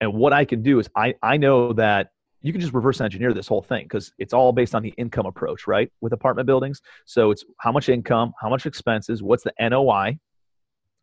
and 0.00 0.14
what 0.14 0.32
I 0.32 0.44
can 0.44 0.62
do 0.62 0.80
is 0.80 0.88
I, 0.96 1.14
I 1.22 1.36
know 1.36 1.72
that 1.74 2.10
you 2.40 2.50
can 2.50 2.60
just 2.60 2.74
reverse 2.74 3.00
engineer 3.00 3.32
this 3.32 3.46
whole 3.46 3.62
thing 3.62 3.84
because 3.84 4.12
it's 4.18 4.32
all 4.32 4.52
based 4.52 4.74
on 4.74 4.82
the 4.82 4.92
income 4.98 5.26
approach, 5.26 5.68
right? 5.68 5.92
With 6.00 6.12
apartment 6.12 6.46
buildings. 6.46 6.82
So 7.04 7.30
it's 7.30 7.44
how 7.58 7.70
much 7.70 7.88
income, 7.88 8.32
how 8.40 8.48
much 8.48 8.66
expenses, 8.66 9.22
what's 9.22 9.44
the 9.44 9.52
NOI, 9.60 10.18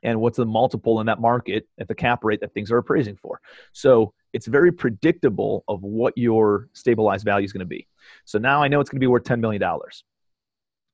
and 0.04 0.20
what's 0.20 0.38
the 0.38 0.46
multiple 0.46 1.00
in 1.00 1.06
that 1.08 1.20
market 1.20 1.68
at 1.80 1.88
the 1.88 1.96
cap 1.96 2.24
rate 2.24 2.42
that 2.42 2.54
things 2.54 2.72
are 2.72 2.78
appraising 2.78 3.16
for. 3.16 3.40
So 3.74 4.14
it's 4.34 4.48
very 4.48 4.72
predictable 4.72 5.64
of 5.68 5.82
what 5.82 6.18
your 6.18 6.70
stabilized 6.74 7.26
value 7.26 7.46
is 7.46 7.54
going 7.54 7.60
to 7.60 7.66
be. 7.66 7.88
So 8.26 8.40
now 8.40 8.62
I 8.62 8.68
know 8.68 8.80
it's 8.80 8.90
going 8.90 9.00
to 9.00 9.04
be 9.04 9.08
worth 9.08 9.24
$10 9.24 9.40
million. 9.40 9.62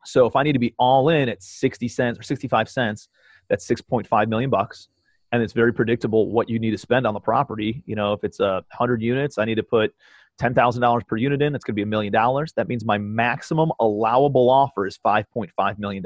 So 0.05 0.25
if 0.25 0.35
I 0.35 0.43
need 0.43 0.53
to 0.53 0.59
be 0.59 0.73
all 0.77 1.09
in 1.09 1.29
at 1.29 1.41
60 1.41 1.87
cents 1.87 2.19
or 2.19 2.23
65 2.23 2.69
cents, 2.69 3.09
that's 3.49 3.67
6.5 3.67 4.27
million 4.27 4.49
bucks. 4.49 4.87
And 5.31 5.41
it's 5.41 5.53
very 5.53 5.73
predictable 5.73 6.31
what 6.31 6.49
you 6.49 6.59
need 6.59 6.71
to 6.71 6.77
spend 6.77 7.05
on 7.05 7.13
the 7.13 7.19
property. 7.19 7.83
You 7.85 7.95
know, 7.95 8.13
if 8.13 8.23
it's 8.23 8.39
a 8.39 8.63
hundred 8.71 9.01
units, 9.01 9.37
I 9.37 9.45
need 9.45 9.55
to 9.55 9.63
put 9.63 9.93
$10,000 10.39 11.07
per 11.07 11.17
unit 11.17 11.41
in. 11.41 11.55
It's 11.55 11.63
going 11.63 11.73
to 11.73 11.75
be 11.75 11.81
a 11.81 11.87
million 11.87 12.13
dollars. 12.13 12.53
That 12.53 12.67
means 12.67 12.85
my 12.85 12.97
maximum 12.97 13.71
allowable 13.79 14.49
offer 14.49 14.85
is 14.85 14.99
$5.5 15.05 15.79
million. 15.79 16.03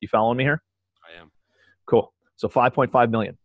You 0.00 0.08
following 0.08 0.36
me 0.38 0.44
here? 0.44 0.62
I 1.04 1.20
am. 1.20 1.30
Cool. 1.86 2.12
So 2.36 2.48
5.5 2.48 3.10
million. 3.10 3.36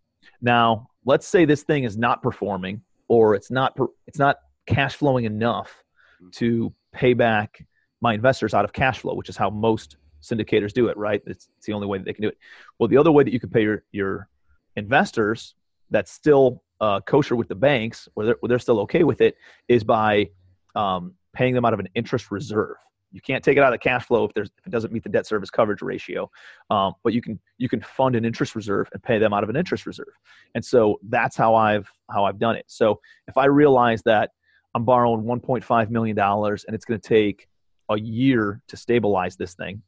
Now, 0.41 0.87
let's 1.05 1.27
say 1.27 1.45
this 1.45 1.63
thing 1.63 1.83
is 1.83 1.97
not 1.97 2.21
performing 2.21 2.81
or 3.07 3.35
it's 3.35 3.51
not 3.51 3.77
it's 4.07 4.19
not 4.19 4.37
cash 4.65 4.95
flowing 4.95 5.25
enough 5.25 5.83
mm-hmm. 6.21 6.29
to 6.31 6.73
pay 6.95 7.13
back 7.13 7.65
my 8.01 8.13
investors 8.13 8.53
out 8.53 8.65
of 8.65 8.73
cash 8.73 8.99
flow, 8.99 9.13
which 9.13 9.29
is 9.29 9.37
how 9.37 9.49
most 9.49 9.97
syndicators 10.21 10.73
do 10.73 10.87
it, 10.87 10.97
right? 10.97 11.21
It's, 11.27 11.49
it's 11.57 11.67
the 11.67 11.73
only 11.73 11.87
way 11.87 11.97
that 11.97 12.05
they 12.05 12.13
can 12.13 12.23
do 12.23 12.29
it. 12.29 12.37
Well, 12.79 12.87
the 12.87 12.97
other 12.97 13.11
way 13.11 13.23
that 13.23 13.33
you 13.33 13.39
can 13.39 13.49
pay 13.49 13.63
your, 13.63 13.83
your 13.91 14.29
investors 14.75 15.55
that's 15.91 16.11
still 16.11 16.63
uh, 16.81 17.01
kosher 17.01 17.35
with 17.35 17.47
the 17.47 17.55
banks, 17.55 18.07
where 18.13 18.25
they're, 18.27 18.37
they're 18.43 18.59
still 18.59 18.79
okay 18.81 19.03
with 19.03 19.21
it, 19.21 19.35
is 19.67 19.83
by 19.83 20.29
um, 20.75 21.13
paying 21.33 21.53
them 21.53 21.65
out 21.65 21.73
of 21.73 21.79
an 21.79 21.89
interest 21.95 22.31
reserve. 22.31 22.75
You 23.11 23.21
can't 23.21 23.43
take 23.43 23.55
it 23.57 23.61
out 23.61 23.73
of 23.73 23.79
the 23.79 23.89
cash 23.89 24.05
flow 24.05 24.25
if 24.25 24.33
there's 24.33 24.49
if 24.57 24.67
it 24.67 24.71
doesn't 24.71 24.91
meet 24.91 25.03
the 25.03 25.09
debt 25.09 25.25
service 25.25 25.49
coverage 25.49 25.81
ratio, 25.81 26.29
um, 26.69 26.95
but 27.01 27.13
you 27.13 27.21
can 27.21 27.39
you 27.57 27.69
can 27.69 27.79
fund 27.79 28.13
an 28.13 28.25
interest 28.25 28.55
reserve 28.55 28.89
and 28.91 29.01
pay 29.01 29.19
them 29.19 29.31
out 29.31 29.41
of 29.41 29.49
an 29.49 29.55
interest 29.55 29.85
reserve, 29.85 30.13
and 30.53 30.65
so 30.65 30.99
that's 31.07 31.37
how 31.37 31.55
I've 31.55 31.89
how 32.11 32.25
I've 32.25 32.39
done 32.39 32.57
it. 32.57 32.65
So 32.67 32.99
if 33.29 33.37
I 33.37 33.45
realize 33.45 34.01
that 34.03 34.31
I'm 34.75 34.83
borrowing 34.83 35.23
1.5 35.23 35.89
million 35.89 36.15
dollars 36.15 36.65
and 36.65 36.75
it's 36.75 36.85
going 36.85 36.99
to 36.99 37.07
take 37.07 37.47
a 37.89 37.97
year 37.97 38.61
to 38.67 38.77
stabilize 38.77 39.37
this 39.37 39.53
thing, 39.53 39.81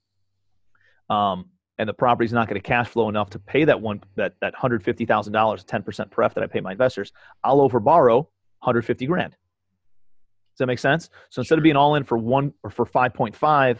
um, 1.10 1.50
and 1.78 1.89
the 1.89 1.93
property's 1.93 2.32
not 2.34 2.47
going 2.47 2.60
to 2.60 2.65
cash 2.65 2.88
flow 2.88 3.10
enough 3.10 3.30
to 3.32 3.39
pay 3.39 3.65
that 3.65 3.82
one 3.82 4.02
that 4.15 4.34
that 4.39 4.56
hundred 4.56 4.84
fifty 4.84 5.06
thousand 5.06 5.34
dollars, 5.34 5.63
ten 5.63 5.84
percent 5.84 6.10
pref 6.10 6.34
that 6.36 6.43
I 6.43 6.47
pay 6.47 6.62
my 6.62 6.71
investors, 6.71 7.12
I'll 7.43 7.62
over 7.62 7.80
borrow 7.80 8.30
150 8.60 9.06
grand. 9.06 9.32
Does 9.32 10.60
that 10.60 10.67
make 10.67 10.80
sense? 10.80 11.10
So 11.30 11.41
instead 11.41 11.60
of 11.60 11.63
being 11.63 11.76
all 11.76 11.95
in 11.95 12.04
for 12.04 12.17
one 12.17 12.54
or 12.63 12.71
for 12.71 12.86
5.5 12.86 13.78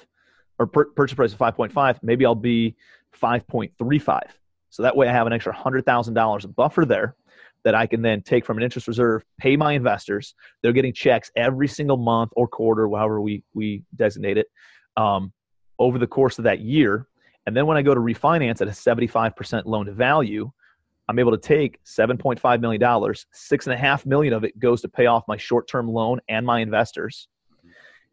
or 0.60 0.68
per, 0.68 0.86
purchase 0.86 1.16
price 1.16 1.34
of 1.34 1.40
5.5, 1.40 1.98
maybe 2.04 2.24
I'll 2.24 2.36
be 2.36 2.76
5.35. 3.20 4.22
So 4.70 4.84
that 4.84 4.96
way 4.96 5.08
I 5.08 5.12
have 5.12 5.26
an 5.26 5.34
extra 5.34 5.56
$100,000 5.56 6.56
buffer 6.56 6.86
there 6.86 7.16
that 7.64 7.76
I 7.76 7.86
can 7.88 8.02
then 8.02 8.22
take 8.22 8.46
from 8.46 8.58
an 8.58 8.64
interest 8.64 8.88
reserve, 8.88 9.24
pay 9.40 9.58
my 9.58 9.74
investors. 9.74 10.36
They're 10.62 10.72
getting 10.72 10.94
checks 10.94 11.32
every 11.36 11.68
single 11.68 11.98
month 11.98 12.32
or 12.36 12.48
quarter, 12.48 12.88
however 12.90 13.22
we, 13.22 13.44
we 13.54 13.84
designate 13.96 14.38
it, 14.38 14.48
um, 14.96 15.34
over 15.80 16.00
the 16.00 16.08
course 16.08 16.38
of 16.38 16.44
that 16.46 16.60
year. 16.60 17.08
And 17.46 17.56
then 17.56 17.66
when 17.66 17.78
I 17.78 17.82
go 17.82 17.94
to 17.94 18.00
refinance 18.00 18.62
at 18.62 18.68
a 18.68 18.72
75% 18.72 19.66
loan 19.66 19.86
to 19.86 19.94
value, 19.94 20.52
I'm 21.10 21.20
able 21.20 21.32
to 21.32 21.38
take 21.38 21.80
$7.5 21.86 22.60
million, 22.60 23.16
six 23.32 23.66
and 23.68 23.74
a 23.74 23.78
half 23.78 24.06
million 24.06 24.34
of 24.34 24.44
it 24.44 24.60
goes 24.60 24.82
to 24.82 24.90
pay 24.90 25.06
off 25.06 25.24
my 25.28 25.38
short 25.38 25.68
term 25.68 25.88
loan 25.88 26.20
and 26.28 26.46
my 26.46 26.60
investors. 26.60 27.30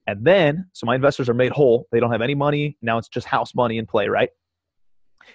And 0.06 0.24
then, 0.24 0.66
so 0.72 0.86
my 0.86 0.94
investors 0.94 1.28
are 1.28 1.34
made 1.34 1.50
whole. 1.50 1.88
They 1.90 1.98
don't 1.98 2.12
have 2.12 2.22
any 2.22 2.34
money. 2.34 2.76
Now 2.82 2.98
it's 2.98 3.08
just 3.08 3.26
house 3.26 3.54
money 3.54 3.78
in 3.78 3.86
play, 3.86 4.08
right? 4.08 4.28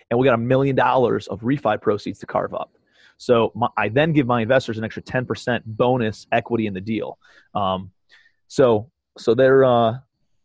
And 0.09 0.19
we 0.19 0.25
got 0.25 0.35
a 0.35 0.37
million 0.37 0.75
dollars 0.75 1.27
of 1.27 1.41
refi 1.41 1.81
proceeds 1.81 2.19
to 2.19 2.25
carve 2.25 2.53
up. 2.53 2.71
So 3.19 3.51
my, 3.53 3.67
I 3.77 3.89
then 3.89 4.11
give 4.11 4.25
my 4.25 4.41
investors 4.41 4.79
an 4.79 4.83
extra 4.83 5.03
10% 5.03 5.61
bonus 5.65 6.25
equity 6.31 6.65
in 6.65 6.73
the 6.73 6.81
deal. 6.81 7.19
Um, 7.53 7.91
so, 8.47 8.89
so 9.19 9.35
they're, 9.35 9.63
uh, 9.63 9.97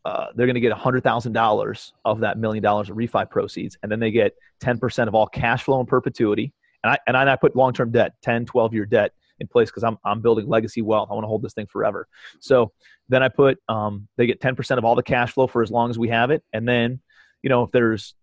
uh, 0.05 0.27
they're 0.35 0.45
going 0.45 0.53
to 0.53 0.61
get 0.61 0.71
$100,000 0.71 1.91
of 2.05 2.19
that 2.19 2.37
million 2.37 2.61
dollars 2.61 2.91
of 2.91 2.95
refi 2.95 3.27
proceeds. 3.27 3.75
And 3.81 3.91
then 3.91 3.99
they 3.99 4.11
get 4.11 4.35
10% 4.61 5.07
of 5.07 5.15
all 5.15 5.25
cash 5.25 5.63
flow 5.63 5.79
in 5.79 5.87
perpetuity 5.87 6.53
and 6.85 6.91
I 6.91 6.99
and 7.07 7.29
I 7.29 7.35
put 7.35 7.55
long 7.55 7.73
term 7.73 7.91
debt, 7.91 8.13
10, 8.21 8.45
12 8.45 8.73
year 8.73 8.85
debt 8.85 9.11
in 9.39 9.47
place 9.47 9.69
because 9.69 9.83
I'm 9.83 9.97
I'm 10.05 10.21
building 10.21 10.47
legacy 10.47 10.81
wealth. 10.81 11.09
I 11.09 11.15
want 11.15 11.23
to 11.23 11.27
hold 11.27 11.41
this 11.41 11.53
thing 11.53 11.65
forever. 11.65 12.07
So 12.39 12.71
then 13.09 13.23
I 13.23 13.29
put 13.29 13.57
um, 13.67 14.07
they 14.17 14.27
get 14.27 14.39
10% 14.39 14.77
of 14.77 14.85
all 14.85 14.95
the 14.95 15.03
cash 15.03 15.33
flow 15.33 15.47
for 15.47 15.63
as 15.63 15.71
long 15.71 15.89
as 15.89 15.97
we 15.97 16.09
have 16.09 16.29
it, 16.29 16.43
and 16.53 16.67
then 16.67 16.99
you 17.41 17.49
know 17.49 17.63
if 17.63 17.71
there's 17.71 18.13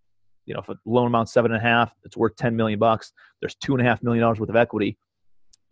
you 0.47 0.55
know 0.55 0.61
if 0.61 0.69
a 0.69 0.77
loan 0.85 1.07
amount 1.07 1.29
seven 1.29 1.53
and 1.53 1.61
a 1.61 1.63
half, 1.63 1.93
it's 2.05 2.17
worth 2.17 2.37
10 2.37 2.57
million 2.57 2.79
bucks. 2.79 3.13
There's 3.41 3.55
two 3.55 3.75
and 3.75 3.81
a 3.81 3.89
half 3.89 4.03
million 4.03 4.23
dollars 4.23 4.41
worth 4.41 4.51
of 4.51 4.57
equity. 4.57 4.99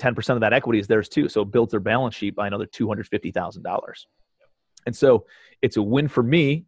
10% 0.00 0.30
of 0.30 0.40
that 0.40 0.52
equity 0.52 0.78
is 0.78 0.86
theirs 0.86 1.08
too. 1.08 1.28
So 1.28 1.42
it 1.42 1.50
builds 1.50 1.72
their 1.72 1.80
balance 1.80 2.14
sheet 2.14 2.34
by 2.34 2.46
another 2.46 2.66
$250,000. 2.66 3.92
And 4.86 4.96
so 4.96 5.26
it's 5.60 5.76
a 5.76 5.82
win 5.82 6.08
for 6.08 6.22
me 6.22 6.64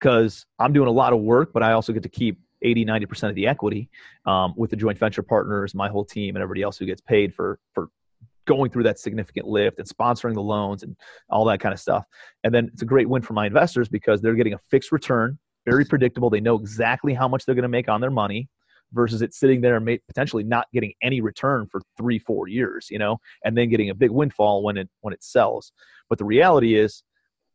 because 0.00 0.46
I'm 0.58 0.72
doing 0.72 0.88
a 0.88 0.92
lot 0.92 1.12
of 1.12 1.20
work, 1.20 1.52
but 1.52 1.62
I 1.62 1.72
also 1.72 1.92
get 1.92 2.02
to 2.04 2.08
keep 2.08 2.38
80 2.62 2.84
90% 2.84 3.28
of 3.28 3.34
the 3.34 3.46
equity 3.46 3.88
um, 4.26 4.54
with 4.56 4.70
the 4.70 4.76
joint 4.76 4.98
venture 4.98 5.22
partners 5.22 5.74
my 5.74 5.88
whole 5.88 6.04
team 6.04 6.36
and 6.36 6.42
everybody 6.42 6.62
else 6.62 6.76
who 6.76 6.86
gets 6.86 7.00
paid 7.00 7.34
for 7.34 7.58
for 7.72 7.88
going 8.46 8.70
through 8.70 8.82
that 8.82 8.98
significant 8.98 9.46
lift 9.46 9.78
and 9.78 9.88
sponsoring 9.88 10.34
the 10.34 10.42
loans 10.42 10.82
and 10.82 10.96
all 11.28 11.44
that 11.44 11.60
kind 11.60 11.72
of 11.72 11.80
stuff 11.80 12.04
and 12.44 12.52
then 12.52 12.68
it's 12.72 12.82
a 12.82 12.84
great 12.84 13.08
win 13.08 13.22
for 13.22 13.32
my 13.32 13.46
investors 13.46 13.88
because 13.88 14.20
they're 14.20 14.34
getting 14.34 14.54
a 14.54 14.58
fixed 14.70 14.92
return 14.92 15.38
very 15.66 15.84
predictable 15.84 16.30
they 16.30 16.40
know 16.40 16.58
exactly 16.58 17.14
how 17.14 17.28
much 17.28 17.44
they're 17.44 17.54
going 17.54 17.62
to 17.62 17.68
make 17.68 17.88
on 17.88 18.00
their 18.00 18.10
money 18.10 18.48
versus 18.92 19.22
it 19.22 19.32
sitting 19.32 19.60
there 19.60 19.76
and 19.76 19.84
may, 19.84 19.98
potentially 20.08 20.42
not 20.42 20.66
getting 20.72 20.92
any 21.02 21.20
return 21.20 21.66
for 21.70 21.80
three 21.96 22.18
four 22.18 22.48
years 22.48 22.88
you 22.90 22.98
know 22.98 23.18
and 23.44 23.56
then 23.56 23.68
getting 23.68 23.90
a 23.90 23.94
big 23.94 24.10
windfall 24.10 24.62
when 24.62 24.76
it 24.76 24.88
when 25.00 25.14
it 25.14 25.22
sells 25.22 25.72
but 26.08 26.18
the 26.18 26.24
reality 26.24 26.74
is 26.74 27.02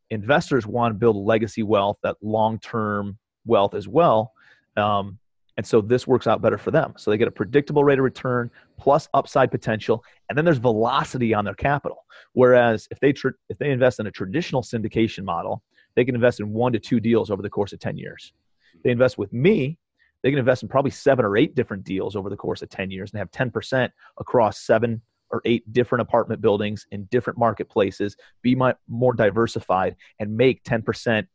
investors 0.10 0.68
want 0.68 0.94
to 0.94 0.98
build 0.98 1.16
legacy 1.16 1.64
wealth 1.64 1.98
that 2.04 2.16
long 2.22 2.60
term 2.60 3.18
wealth 3.46 3.74
as 3.74 3.88
well 3.88 4.32
um, 4.78 5.18
and 5.58 5.66
so 5.66 5.82
this 5.82 6.06
works 6.06 6.28
out 6.28 6.42
better 6.42 6.58
for 6.58 6.72
them. 6.72 6.94
So 6.98 7.12
they 7.12 7.18
get 7.18 7.28
a 7.28 7.32
predictable 7.32 7.84
rate 7.84 7.98
of 7.98 8.04
return 8.04 8.52
plus 8.78 9.08
upside 9.14 9.52
potential, 9.52 10.04
and 10.28 10.38
then 10.38 10.44
there's 10.44 10.58
velocity 10.58 11.34
on 11.34 11.46
their 11.46 11.54
capital. 11.54 12.06
Whereas 12.34 12.88
if 12.92 13.00
they 13.00 13.14
tr- 13.14 13.30
if 13.50 13.58
they 13.58 13.72
invest 13.72 14.00
in 14.00 14.08
a 14.08 14.12
traditional 14.12 14.62
syndication 14.62 15.24
model, 15.24 15.64
they 15.96 16.06
can 16.06 16.16
invest 16.16 16.40
in 16.40 16.52
one 16.52 16.74
to 16.74 16.80
two 16.80 17.00
deals 17.00 17.32
over 17.32 17.42
the 17.42 17.50
course 17.50 17.74
of 17.74 17.80
10 17.80 17.98
years. 17.98 18.34
They 18.84 18.92
invest 18.92 19.18
with 19.18 19.34
me, 19.34 19.78
they 20.24 20.30
can 20.32 20.40
invest 20.40 20.64
in 20.64 20.70
probably 20.70 20.92
seven 20.92 21.24
or 21.24 21.38
eight 21.38 21.56
different 21.56 21.84
deals 21.84 22.16
over 22.16 22.30
the 22.30 22.38
course 22.38 22.62
of 22.62 22.70
10 22.70 22.92
years 22.92 23.12
and 23.12 23.20
have 23.20 23.32
10% 23.32 23.90
across 24.18 24.60
seven 24.60 25.02
or 25.32 25.42
eight 25.46 25.72
different 25.72 26.02
apartment 26.02 26.42
buildings 26.42 26.88
in 26.92 27.04
different 27.06 27.38
marketplaces, 27.38 28.16
be 28.42 28.56
my, 28.56 28.74
more 28.88 29.14
diversified, 29.14 29.96
and 30.20 30.36
make 30.36 30.64
10% 30.64 31.28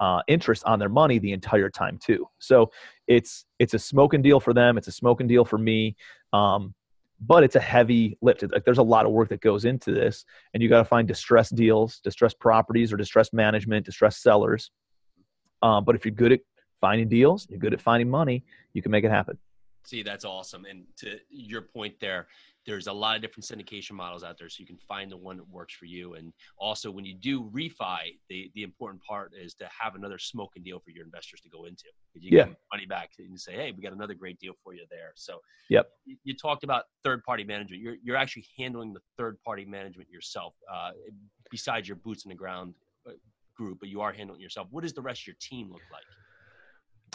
uh, 0.00 0.20
interest 0.28 0.64
on 0.64 0.78
their 0.78 0.88
money 0.88 1.18
the 1.18 1.32
entire 1.32 1.70
time 1.70 1.98
too. 1.98 2.26
So 2.38 2.70
it's 3.06 3.46
it's 3.58 3.74
a 3.74 3.78
smoking 3.78 4.22
deal 4.22 4.40
for 4.40 4.52
them. 4.52 4.76
It's 4.76 4.88
a 4.88 4.92
smoking 4.92 5.26
deal 5.26 5.44
for 5.44 5.58
me. 5.58 5.96
Um, 6.32 6.74
but 7.26 7.44
it's 7.44 7.56
a 7.56 7.60
heavy 7.60 8.18
lift. 8.22 8.42
Like 8.42 8.64
there's 8.64 8.78
a 8.78 8.82
lot 8.82 9.06
of 9.06 9.12
work 9.12 9.28
that 9.30 9.40
goes 9.40 9.64
into 9.64 9.92
this, 9.92 10.24
and 10.52 10.62
you 10.62 10.68
got 10.68 10.78
to 10.78 10.84
find 10.84 11.06
distressed 11.06 11.54
deals, 11.54 12.00
distressed 12.00 12.38
properties, 12.40 12.92
or 12.92 12.96
distressed 12.96 13.32
management, 13.32 13.86
distressed 13.86 14.22
sellers. 14.22 14.70
Um, 15.62 15.84
but 15.84 15.94
if 15.94 16.04
you're 16.04 16.14
good 16.14 16.32
at 16.32 16.40
finding 16.80 17.08
deals, 17.08 17.46
you're 17.48 17.58
good 17.58 17.72
at 17.72 17.80
finding 17.80 18.10
money, 18.10 18.44
you 18.74 18.82
can 18.82 18.90
make 18.90 19.04
it 19.04 19.10
happen. 19.10 19.38
See, 19.84 20.02
that's 20.02 20.24
awesome. 20.24 20.64
And 20.64 20.84
to 20.98 21.18
your 21.28 21.60
point 21.60 21.94
there, 22.00 22.26
there's 22.66 22.86
a 22.86 22.92
lot 22.92 23.16
of 23.16 23.22
different 23.22 23.44
syndication 23.44 23.92
models 23.92 24.24
out 24.24 24.38
there, 24.38 24.48
so 24.48 24.60
you 24.60 24.66
can 24.66 24.78
find 24.88 25.12
the 25.12 25.16
one 25.16 25.36
that 25.36 25.48
works 25.50 25.74
for 25.74 25.84
you. 25.84 26.14
And 26.14 26.32
also, 26.58 26.90
when 26.90 27.04
you 27.04 27.14
do 27.14 27.50
refi, 27.50 28.16
the 28.30 28.50
the 28.54 28.62
important 28.62 29.02
part 29.02 29.32
is 29.38 29.52
to 29.56 29.68
have 29.78 29.94
another 29.94 30.18
smoking 30.18 30.62
deal 30.62 30.78
for 30.78 30.90
your 30.90 31.04
investors 31.04 31.42
to 31.42 31.50
go 31.50 31.66
into. 31.66 31.84
You 32.14 32.38
yeah. 32.38 32.46
get 32.46 32.56
money 32.72 32.86
back 32.86 33.10
and 33.18 33.38
say, 33.38 33.52
hey, 33.52 33.72
we 33.76 33.82
got 33.82 33.92
another 33.92 34.14
great 34.14 34.38
deal 34.38 34.54
for 34.62 34.72
you 34.72 34.86
there. 34.90 35.12
So, 35.14 35.40
yep. 35.68 35.90
You, 36.06 36.16
you 36.24 36.34
talked 36.34 36.64
about 36.64 36.84
third 37.02 37.22
party 37.24 37.44
management. 37.44 37.82
You're 37.82 37.96
you're 38.02 38.16
actually 38.16 38.46
handling 38.58 38.94
the 38.94 39.00
third 39.18 39.36
party 39.44 39.66
management 39.66 40.08
yourself, 40.08 40.54
uh, 40.72 40.92
besides 41.50 41.86
your 41.86 41.96
boots 41.96 42.24
in 42.24 42.30
the 42.30 42.34
ground 42.34 42.72
uh, 43.06 43.12
group, 43.54 43.78
but 43.80 43.90
you 43.90 44.00
are 44.00 44.12
handling 44.12 44.40
yourself. 44.40 44.68
What 44.70 44.84
does 44.84 44.94
the 44.94 45.02
rest 45.02 45.22
of 45.22 45.26
your 45.26 45.36
team 45.38 45.70
look 45.70 45.82
like? 45.92 46.04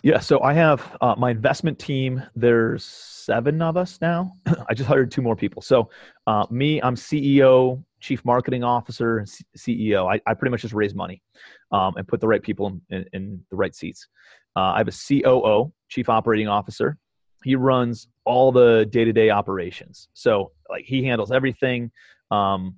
Yeah, 0.02 0.20
so 0.20 0.42
I 0.42 0.54
have 0.54 0.96
uh, 1.02 1.16
my 1.18 1.32
investment 1.32 1.78
team. 1.78 2.24
There's 2.34 2.86
seven 2.86 3.62
of 3.62 3.76
us 3.76 4.00
now. 4.00 4.34
I 4.70 4.74
just 4.74 4.88
hired 4.88 5.12
two 5.12 5.22
more 5.22 5.36
people. 5.36 5.62
So 5.62 5.90
uh, 6.26 6.46
me, 6.50 6.82
I'm 6.82 6.96
CEO, 6.96 7.84
chief 8.00 8.24
marketing 8.24 8.64
officer, 8.64 9.26
C- 9.26 9.44
CEO. 9.58 10.10
I, 10.10 10.22
I, 10.26 10.36
pretty 10.36 10.52
much 10.52 10.62
just 10.62 10.74
raise 10.74 10.96
money 10.96 11.22
um, 11.74 11.98
and 11.98 12.08
put 12.08 12.22
the 12.22 12.28
right 12.30 12.42
people 12.42 12.68
in, 12.68 12.82
in, 12.90 13.06
in 13.12 13.46
the 13.50 13.58
right 13.58 13.76
seats. 13.76 14.08
Uh, 14.56 14.72
I 14.74 14.78
have 14.78 14.88
a 14.88 14.92
COO, 14.92 15.74
chief 15.90 16.08
operating 16.08 16.48
officer. 16.48 16.98
He 17.44 17.56
runs 17.56 18.08
all 18.24 18.54
the 18.54 18.86
day-to-day 18.90 19.32
operations. 19.32 20.08
So 20.14 20.54
like 20.70 20.86
he 20.86 21.04
handles 21.04 21.32
everything. 21.32 21.92
Um, 22.32 22.76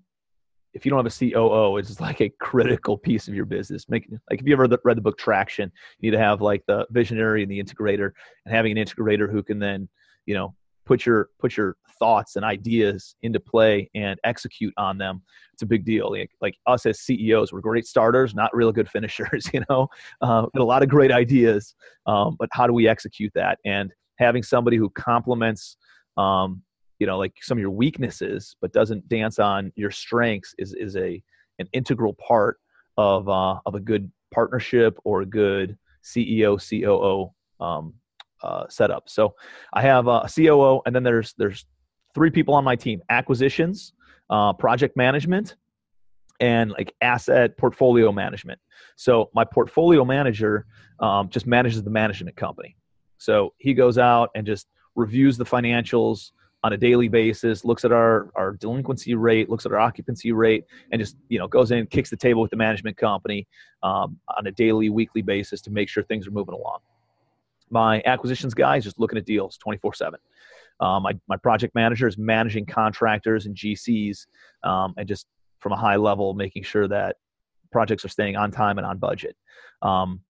if 0.73 0.85
you 0.85 0.89
don't 0.89 1.03
have 1.03 1.13
a 1.13 1.31
COO, 1.31 1.77
it's 1.77 1.99
like 1.99 2.21
a 2.21 2.29
critical 2.39 2.97
piece 2.97 3.27
of 3.27 3.33
your 3.33 3.45
business. 3.45 3.89
Make 3.89 4.07
like 4.29 4.39
if 4.39 4.47
you 4.47 4.53
ever 4.53 4.67
read 4.83 4.97
the 4.97 5.01
book 5.01 5.17
Traction, 5.17 5.71
you 5.99 6.11
need 6.11 6.15
to 6.15 6.23
have 6.23 6.41
like 6.41 6.63
the 6.67 6.85
visionary 6.91 7.43
and 7.43 7.51
the 7.51 7.61
integrator, 7.61 8.11
and 8.45 8.55
having 8.55 8.77
an 8.77 8.83
integrator 8.83 9.29
who 9.29 9.43
can 9.43 9.59
then, 9.59 9.89
you 10.25 10.33
know, 10.33 10.55
put 10.85 11.05
your 11.05 11.29
put 11.39 11.57
your 11.57 11.75
thoughts 11.99 12.35
and 12.35 12.43
ideas 12.43 13.15
into 13.21 13.39
play 13.39 13.89
and 13.95 14.19
execute 14.23 14.73
on 14.77 14.97
them. 14.97 15.21
It's 15.53 15.61
a 15.61 15.65
big 15.65 15.85
deal. 15.85 16.11
Like, 16.11 16.31
like 16.41 16.55
us 16.65 16.85
as 16.85 17.01
CEOs, 17.01 17.53
we're 17.53 17.61
great 17.61 17.85
starters, 17.85 18.33
not 18.33 18.55
real 18.55 18.71
good 18.71 18.89
finishers. 18.95 19.49
You 19.53 19.63
know, 19.69 19.87
uh, 20.21 20.47
a 20.55 20.63
lot 20.63 20.83
of 20.83 20.89
great 20.89 21.11
ideas, 21.11 21.75
um, 22.05 22.35
but 22.39 22.49
how 22.51 22.65
do 22.65 22.73
we 22.73 22.87
execute 22.87 23.31
that? 23.35 23.59
And 23.65 23.91
having 24.19 24.43
somebody 24.43 24.77
who 24.77 24.89
complements 24.89 25.77
um, 26.17 26.61
you 27.01 27.07
know 27.07 27.17
like 27.17 27.33
some 27.41 27.57
of 27.57 27.59
your 27.59 27.71
weaknesses 27.71 28.55
but 28.61 28.71
doesn't 28.71 29.09
dance 29.09 29.39
on 29.39 29.71
your 29.75 29.89
strengths 29.89 30.53
is 30.59 30.75
is 30.75 30.95
a 30.95 31.19
an 31.57 31.67
integral 31.73 32.13
part 32.13 32.59
of 32.95 33.27
uh, 33.27 33.55
of 33.65 33.73
a 33.73 33.79
good 33.79 34.11
partnership 34.31 34.99
or 35.03 35.21
a 35.21 35.25
good 35.25 35.75
CEO 36.03 36.51
COO 36.61 37.33
um, 37.59 37.95
uh, 38.43 38.65
setup. 38.69 39.09
So 39.09 39.33
I 39.73 39.81
have 39.81 40.05
a 40.07 40.29
COO, 40.33 40.81
and 40.85 40.95
then 40.95 41.01
there's 41.01 41.33
there's 41.39 41.65
three 42.13 42.29
people 42.29 42.53
on 42.53 42.63
my 42.63 42.75
team: 42.75 43.01
acquisitions, 43.09 43.93
uh, 44.29 44.53
project 44.53 44.95
management, 44.95 45.55
and 46.39 46.69
like 46.69 46.93
asset 47.01 47.57
portfolio 47.57 48.11
management. 48.11 48.59
So 48.95 49.31
my 49.33 49.43
portfolio 49.43 50.05
manager 50.05 50.67
um, 50.99 51.29
just 51.29 51.47
manages 51.47 51.81
the 51.81 51.89
management 51.89 52.35
company. 52.35 52.77
So 53.17 53.55
he 53.57 53.73
goes 53.73 53.97
out 53.97 54.29
and 54.35 54.45
just 54.45 54.67
reviews 54.95 55.35
the 55.37 55.45
financials, 55.45 56.31
on 56.63 56.73
a 56.73 56.77
daily 56.77 57.07
basis, 57.07 57.65
looks 57.65 57.83
at 57.83 57.91
our, 57.91 58.29
our 58.35 58.53
delinquency 58.53 59.15
rate, 59.15 59.49
looks 59.49 59.65
at 59.65 59.71
our 59.71 59.79
occupancy 59.79 60.31
rate, 60.31 60.65
and 60.91 61.01
just 61.01 61.17
you 61.29 61.39
know 61.39 61.47
goes 61.47 61.71
in, 61.71 61.87
kicks 61.87 62.09
the 62.09 62.17
table 62.17 62.41
with 62.41 62.51
the 62.51 62.57
management 62.57 62.97
company 62.97 63.47
um, 63.83 64.19
on 64.37 64.45
a 64.45 64.51
daily, 64.51 64.89
weekly 64.89 65.21
basis 65.21 65.61
to 65.61 65.71
make 65.71 65.89
sure 65.89 66.03
things 66.03 66.27
are 66.27 66.31
moving 66.31 66.53
along. 66.53 66.79
My 67.69 68.01
acquisitions 68.05 68.53
guy 68.53 68.77
is 68.77 68.83
just 68.83 68.99
looking 68.99 69.17
at 69.17 69.25
deals 69.25 69.57
24 69.57 69.93
7. 69.93 70.19
Um, 70.81 71.03
my, 71.03 71.13
my 71.27 71.37
project 71.37 71.75
manager 71.75 72.07
is 72.07 72.17
managing 72.17 72.65
contractors 72.65 73.45
and 73.45 73.55
GCs 73.55 74.25
um, 74.63 74.93
and 74.97 75.07
just 75.07 75.27
from 75.59 75.73
a 75.73 75.77
high 75.77 75.95
level 75.95 76.33
making 76.33 76.63
sure 76.63 76.87
that 76.87 77.17
projects 77.71 78.03
are 78.03 78.09
staying 78.09 78.35
on 78.35 78.51
time 78.51 78.77
and 78.77 78.85
on 78.85 78.97
budget. 78.97 79.35
Um, 79.81 80.21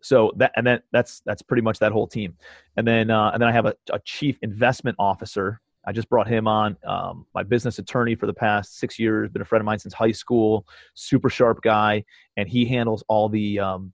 so 0.00 0.32
that 0.36 0.52
and 0.56 0.66
then 0.66 0.80
that's 0.90 1.22
that's 1.24 1.42
pretty 1.42 1.62
much 1.62 1.78
that 1.78 1.92
whole 1.92 2.06
team. 2.08 2.36
And 2.76 2.86
then 2.86 3.10
uh, 3.10 3.30
and 3.30 3.40
then 3.40 3.48
I 3.48 3.52
have 3.52 3.66
a, 3.66 3.74
a 3.92 4.00
chief 4.00 4.38
investment 4.42 4.96
officer 4.98 5.60
I 5.84 5.92
just 5.92 6.08
brought 6.08 6.28
him 6.28 6.46
on, 6.46 6.76
um, 6.86 7.26
my 7.34 7.42
business 7.42 7.78
attorney 7.78 8.14
for 8.14 8.26
the 8.26 8.34
past 8.34 8.78
six 8.78 8.98
years, 8.98 9.30
been 9.30 9.42
a 9.42 9.44
friend 9.44 9.60
of 9.60 9.66
mine 9.66 9.78
since 9.78 9.94
high 9.94 10.12
school, 10.12 10.66
super 10.94 11.28
sharp 11.28 11.60
guy, 11.62 12.04
and 12.36 12.48
he 12.48 12.64
handles 12.64 13.02
all 13.08 13.28
the 13.28 13.58
um, 13.58 13.92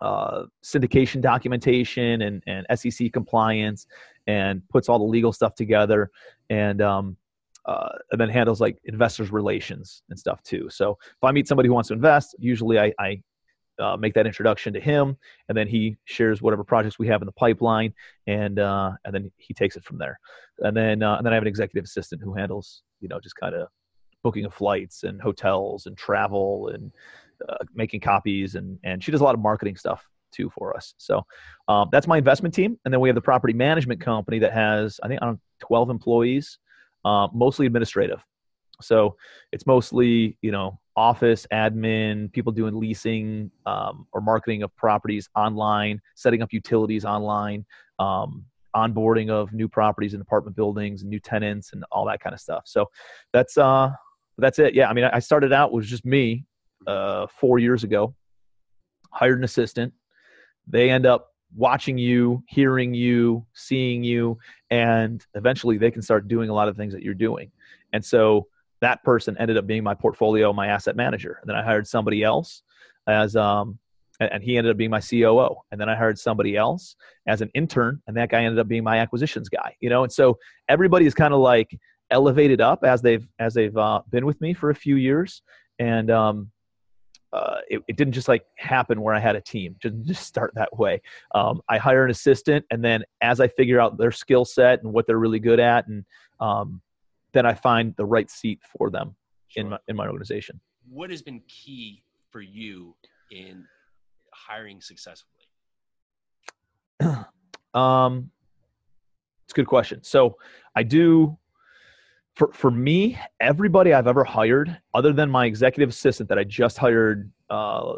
uh, 0.00 0.44
syndication 0.64 1.20
documentation 1.20 2.22
and, 2.22 2.42
and 2.46 2.66
SEC 2.78 3.12
compliance 3.12 3.86
and 4.26 4.62
puts 4.68 4.88
all 4.88 4.98
the 4.98 5.04
legal 5.04 5.32
stuff 5.32 5.54
together 5.54 6.10
and, 6.50 6.82
um, 6.82 7.16
uh, 7.66 7.90
and 8.12 8.20
then 8.20 8.28
handles 8.28 8.60
like 8.60 8.78
investors 8.84 9.30
relations 9.30 10.02
and 10.10 10.18
stuff 10.18 10.42
too. 10.42 10.68
So 10.70 10.92
if 11.00 11.24
I 11.24 11.32
meet 11.32 11.46
somebody 11.46 11.68
who 11.68 11.74
wants 11.74 11.88
to 11.88 11.94
invest, 11.94 12.34
usually 12.38 12.78
I, 12.78 12.92
I 12.98 13.22
uh, 13.78 13.96
make 13.96 14.14
that 14.14 14.26
introduction 14.26 14.72
to 14.72 14.80
him, 14.80 15.16
and 15.48 15.56
then 15.56 15.68
he 15.68 15.96
shares 16.04 16.42
whatever 16.42 16.64
projects 16.64 16.98
we 16.98 17.06
have 17.08 17.22
in 17.22 17.26
the 17.26 17.32
pipeline, 17.32 17.92
and 18.26 18.58
uh, 18.58 18.92
and 19.04 19.14
then 19.14 19.30
he 19.36 19.54
takes 19.54 19.76
it 19.76 19.84
from 19.84 19.98
there. 19.98 20.18
And 20.60 20.76
then 20.76 21.02
uh, 21.02 21.16
and 21.16 21.26
then 21.26 21.32
I 21.32 21.36
have 21.36 21.42
an 21.42 21.48
executive 21.48 21.84
assistant 21.84 22.22
who 22.22 22.34
handles 22.34 22.82
you 23.00 23.08
know 23.08 23.20
just 23.20 23.36
kind 23.36 23.54
of 23.54 23.68
booking 24.22 24.44
of 24.44 24.54
flights 24.54 25.04
and 25.04 25.20
hotels 25.20 25.86
and 25.86 25.96
travel 25.96 26.70
and 26.74 26.92
uh, 27.48 27.64
making 27.74 28.00
copies, 28.00 28.54
and 28.54 28.78
and 28.84 29.02
she 29.02 29.10
does 29.10 29.20
a 29.20 29.24
lot 29.24 29.34
of 29.34 29.40
marketing 29.40 29.76
stuff 29.76 30.06
too 30.32 30.50
for 30.50 30.76
us. 30.76 30.94
So 30.98 31.24
um, 31.68 31.88
that's 31.92 32.06
my 32.06 32.18
investment 32.18 32.54
team, 32.54 32.78
and 32.84 32.92
then 32.92 33.00
we 33.00 33.08
have 33.08 33.16
the 33.16 33.20
property 33.20 33.54
management 33.54 34.00
company 34.00 34.38
that 34.40 34.52
has 34.52 35.00
I 35.02 35.08
think 35.08 35.22
I 35.22 35.26
don't 35.26 35.34
know, 35.34 35.40
12 35.60 35.90
employees, 35.90 36.58
uh, 37.04 37.28
mostly 37.32 37.66
administrative. 37.66 38.24
So 38.80 39.16
it's 39.52 39.66
mostly, 39.66 40.36
you 40.42 40.50
know, 40.50 40.78
office 40.96 41.46
admin, 41.52 42.32
people 42.32 42.52
doing 42.52 42.78
leasing 42.78 43.50
um, 43.66 44.06
or 44.12 44.20
marketing 44.20 44.62
of 44.62 44.74
properties 44.76 45.28
online, 45.36 46.00
setting 46.16 46.42
up 46.42 46.52
utilities 46.52 47.04
online, 47.04 47.64
um, 47.98 48.44
onboarding 48.74 49.30
of 49.30 49.52
new 49.52 49.68
properties 49.68 50.12
and 50.12 50.22
apartment 50.22 50.56
buildings 50.56 51.02
and 51.02 51.10
new 51.10 51.20
tenants 51.20 51.72
and 51.72 51.84
all 51.90 52.04
that 52.06 52.20
kind 52.20 52.34
of 52.34 52.40
stuff. 52.40 52.62
So 52.66 52.86
that's 53.32 53.56
uh 53.56 53.90
that's 54.38 54.58
it. 54.58 54.74
Yeah, 54.74 54.88
I 54.88 54.92
mean, 54.92 55.04
I 55.04 55.18
started 55.18 55.52
out 55.52 55.72
was 55.72 55.88
just 55.88 56.04
me 56.04 56.44
uh, 56.86 57.26
four 57.40 57.58
years 57.58 57.82
ago. 57.82 58.14
Hired 59.10 59.38
an 59.38 59.44
assistant. 59.44 59.92
They 60.66 60.90
end 60.90 61.06
up 61.06 61.28
watching 61.56 61.98
you, 61.98 62.44
hearing 62.46 62.94
you, 62.94 63.44
seeing 63.54 64.04
you, 64.04 64.38
and 64.70 65.24
eventually 65.34 65.76
they 65.76 65.90
can 65.90 66.02
start 66.02 66.28
doing 66.28 66.50
a 66.50 66.54
lot 66.54 66.68
of 66.68 66.76
things 66.76 66.92
that 66.92 67.02
you're 67.02 67.14
doing. 67.14 67.50
And 67.92 68.04
so 68.04 68.46
that 68.80 69.02
person 69.02 69.36
ended 69.38 69.56
up 69.56 69.66
being 69.66 69.82
my 69.82 69.94
portfolio, 69.94 70.52
my 70.52 70.68
asset 70.68 70.96
manager. 70.96 71.38
And 71.40 71.48
then 71.48 71.56
I 71.56 71.62
hired 71.62 71.86
somebody 71.86 72.22
else 72.22 72.62
as, 73.06 73.36
um, 73.36 73.78
and 74.20 74.42
he 74.42 74.56
ended 74.56 74.70
up 74.70 74.76
being 74.76 74.90
my 74.90 75.00
COO. 75.00 75.56
And 75.70 75.80
then 75.80 75.88
I 75.88 75.94
hired 75.94 76.18
somebody 76.18 76.56
else 76.56 76.96
as 77.26 77.40
an 77.40 77.50
intern, 77.54 78.02
and 78.06 78.16
that 78.16 78.30
guy 78.30 78.44
ended 78.44 78.58
up 78.58 78.68
being 78.68 78.84
my 78.84 78.98
acquisitions 78.98 79.48
guy. 79.48 79.76
You 79.80 79.90
know, 79.90 80.02
and 80.02 80.12
so 80.12 80.38
everybody 80.68 81.06
is 81.06 81.14
kind 81.14 81.32
of 81.32 81.40
like 81.40 81.78
elevated 82.10 82.60
up 82.60 82.84
as 82.84 83.02
they've 83.02 83.26
as 83.38 83.54
they've 83.54 83.76
uh, 83.76 84.02
been 84.10 84.26
with 84.26 84.40
me 84.40 84.54
for 84.54 84.70
a 84.70 84.74
few 84.74 84.96
years, 84.96 85.42
and 85.78 86.10
um, 86.10 86.50
uh, 87.32 87.56
it, 87.68 87.82
it, 87.88 87.96
didn't 87.96 88.14
just 88.14 88.28
like 88.28 88.44
happen 88.56 89.02
where 89.02 89.14
I 89.14 89.20
had 89.20 89.36
a 89.36 89.40
team. 89.40 89.76
Just 89.80 89.94
just 90.04 90.26
start 90.26 90.52
that 90.54 90.76
way. 90.76 91.00
Um, 91.34 91.60
I 91.68 91.78
hire 91.78 92.04
an 92.04 92.10
assistant, 92.10 92.64
and 92.70 92.82
then 92.82 93.04
as 93.20 93.40
I 93.40 93.48
figure 93.48 93.80
out 93.80 93.98
their 93.98 94.12
skill 94.12 94.44
set 94.44 94.82
and 94.82 94.92
what 94.92 95.06
they're 95.06 95.18
really 95.18 95.40
good 95.40 95.60
at, 95.60 95.86
and 95.86 96.04
um, 96.40 96.80
then 97.32 97.46
I 97.46 97.54
find 97.54 97.94
the 97.96 98.04
right 98.04 98.30
seat 98.30 98.60
for 98.76 98.90
them 98.90 99.14
sure. 99.48 99.64
in 99.64 99.70
my 99.70 99.78
in 99.88 99.96
my 99.96 100.06
organization. 100.06 100.60
What 100.88 101.10
has 101.10 101.22
been 101.22 101.40
key 101.48 102.02
for 102.30 102.40
you 102.40 102.94
in 103.30 103.64
hiring 104.32 104.80
successfully? 104.80 105.32
um, 107.74 108.30
it's 109.44 109.52
a 109.52 109.54
good 109.54 109.66
question. 109.66 110.02
So 110.02 110.36
I 110.74 110.82
do 110.82 111.38
for 112.34 112.52
for 112.52 112.70
me, 112.70 113.18
everybody 113.40 113.92
I've 113.92 114.06
ever 114.06 114.24
hired, 114.24 114.78
other 114.94 115.12
than 115.12 115.30
my 115.30 115.46
executive 115.46 115.90
assistant 115.90 116.28
that 116.28 116.38
I 116.38 116.44
just 116.44 116.78
hired 116.78 117.32
uh, 117.50 117.94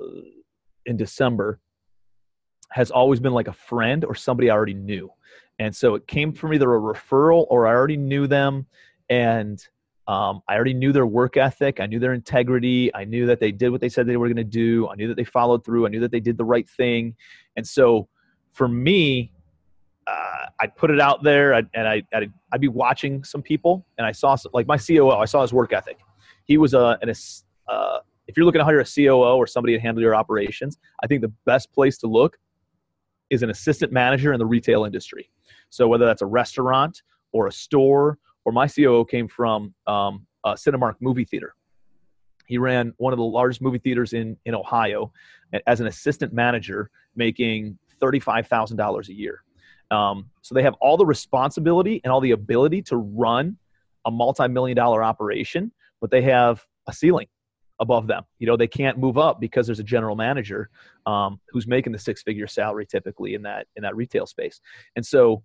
in 0.87 0.97
December, 0.97 1.61
has 2.71 2.91
always 2.91 3.21
been 3.21 3.35
like 3.35 3.49
a 3.49 3.53
friend 3.53 4.05
or 4.05 4.15
somebody 4.15 4.49
I 4.49 4.55
already 4.55 4.75
knew. 4.75 5.11
And 5.59 5.77
so 5.77 5.95
it 5.95 6.07
came 6.07 6.33
from 6.33 6.55
either 6.55 6.75
a 6.75 6.81
referral 6.81 7.47
or 7.51 7.67
I 7.67 7.73
already 7.73 7.99
knew 7.99 8.27
them 8.27 8.67
and 9.11 9.63
um, 10.07 10.41
I 10.49 10.55
already 10.55 10.75
knew 10.75 10.93
their 10.93 11.07
work 11.07 11.37
ethic. 11.37 11.79
I 11.79 11.87
knew 11.87 11.99
their 11.99 12.15
integrity. 12.15 12.95
I 12.95 13.05
knew 13.05 13.27
that 13.27 13.39
they 13.39 13.53
did 13.53 13.69
what 13.71 13.81
they 13.81 13.89
said 13.89 14.07
they 14.07 14.17
were 14.17 14.29
going 14.29 14.37
to 14.37 14.45
do. 14.45 14.89
I 14.89 14.95
knew 14.95 15.09
that 15.09 15.17
they 15.17 15.25
followed 15.25 15.65
through. 15.65 15.87
I 15.87 15.89
knew 15.91 16.01
that 16.01 16.11
they 16.11 16.21
did 16.21 16.39
the 16.39 16.45
right 16.45 16.69
thing. 16.69 17.15
And 17.57 17.67
so 17.67 18.09
for 18.53 18.67
me, 18.67 19.33
uh, 20.07 20.47
I'd 20.61 20.75
put 20.75 20.91
it 20.91 21.01
out 21.01 21.23
there 21.23 21.55
I'd, 21.55 21.69
and 21.75 21.87
I, 21.87 22.03
would 22.15 22.33
I'd 22.53 22.61
be 22.61 22.69
watching 22.69 23.23
some 23.23 23.43
people 23.43 23.87
and 23.99 24.07
I 24.07 24.13
saw, 24.13 24.37
like 24.53 24.67
my 24.67 24.79
COO, 24.79 25.11
I 25.11 25.27
saw 25.27 25.43
his 25.43 25.53
work 25.53 25.73
ethic. 25.73 25.99
He 26.45 26.57
was 26.57 26.75
a, 26.75 26.99
an, 27.03 27.13
uh, 27.69 27.99
if 28.27 28.37
you're 28.37 28.47
looking 28.47 28.61
to 28.61 28.65
hire 28.65 28.81
a 28.81 28.85
COO 28.85 29.37
or 29.37 29.47
somebody 29.47 29.75
to 29.75 29.81
handle 29.81 30.03
your 30.03 30.15
operations, 30.15 30.79
I 31.03 31.07
think 31.07 31.21
the 31.21 31.33
best 31.45 31.73
place 31.73 31.99
to 31.99 32.07
look 32.07 32.39
is 33.29 33.43
an 33.43 33.51
assistant 33.51 33.93
manager 33.93 34.33
in 34.33 34.39
the 34.39 34.47
retail 34.47 34.85
industry 34.85 35.31
So 35.69 35.87
whether 35.87 36.05
that's 36.05 36.23
a 36.23 36.27
restaurant 36.27 37.03
or 37.33 37.47
a 37.47 37.53
store, 37.53 38.19
or 38.45 38.53
my 38.53 38.67
COO 38.67 39.05
came 39.05 39.29
from 39.29 39.75
um, 39.87 40.27
Cinemark 40.47 40.95
movie 41.01 41.25
theater. 41.25 41.55
He 42.47 42.59
ran 42.59 42.93
one 42.97 43.13
of 43.13 43.19
the 43.19 43.25
largest 43.25 43.63
movie 43.63 43.79
theaters 43.79 44.13
in 44.13 44.37
in 44.45 44.55
Ohio 44.55 45.13
as 45.67 45.81
an 45.81 45.87
assistant 45.87 46.33
manager, 46.33 46.91
making 47.15 47.79
thirty 48.01 48.19
five 48.19 48.49
thousand 48.49 48.77
dollars 48.77 49.09
a 49.09 49.15
year. 49.15 49.45
Um, 49.91 50.31
so 50.43 50.55
they 50.55 50.63
have 50.63 50.75
all 50.81 50.97
the 50.97 51.07
responsibility 51.07 52.01
and 52.05 52.13
all 52.13 52.21
the 52.21 52.31
ability 52.31 52.83
to 52.83 52.97
run 52.97 53.57
a 54.05 54.11
multi-million 54.11 54.77
dollar 54.77 55.03
operation, 55.03 55.73
but 56.01 56.11
they 56.11 56.23
have 56.23 56.65
a 56.87 56.93
ceiling 56.93 57.27
above 57.81 58.07
them. 58.07 58.25
You 58.39 58.47
know, 58.47 58.57
they 58.57 58.69
can't 58.69 58.99
move 58.99 59.19
up 59.19 59.41
because 59.41 59.67
there's 59.67 59.81
a 59.81 59.85
general 59.85 60.15
manager 60.15 60.71
um, 61.07 61.41
who's 61.51 61.67
making 61.67 61.93
the 61.93 61.99
six-figure 61.99 62.47
salary 62.47 62.87
typically 62.87 63.35
in 63.35 63.43
that 63.43 63.67
in 63.77 63.83
that 63.83 63.97
retail 63.97 64.27
space, 64.27 64.61
and 64.97 65.05
so 65.05 65.43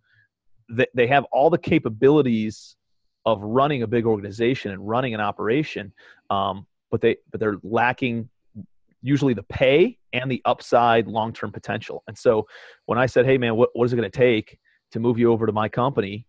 they, 0.69 0.87
they 0.95 1.07
have 1.07 1.25
all 1.31 1.49
the 1.49 1.57
capabilities 1.57 2.75
of 3.25 3.41
running 3.41 3.83
a 3.83 3.87
big 3.87 4.05
organization 4.05 4.71
and 4.71 4.87
running 4.87 5.13
an 5.13 5.21
operation, 5.21 5.93
um, 6.29 6.65
but 6.91 7.01
they 7.01 7.17
but 7.31 7.39
they're 7.39 7.57
lacking 7.63 8.29
usually 9.01 9.33
the 9.33 9.43
pay 9.43 9.97
and 10.13 10.31
the 10.31 10.41
upside 10.45 11.07
long-term 11.07 11.51
potential. 11.51 12.03
And 12.07 12.17
so 12.17 12.47
when 12.85 12.97
I 12.97 13.05
said, 13.05 13.25
"Hey 13.25 13.37
man, 13.37 13.55
what, 13.55 13.69
what 13.73 13.85
is 13.85 13.93
it 13.93 13.97
going 13.97 14.09
to 14.09 14.17
take 14.17 14.57
to 14.91 14.99
move 14.99 15.17
you 15.17 15.31
over 15.31 15.45
to 15.45 15.51
my 15.51 15.69
company?" 15.69 16.25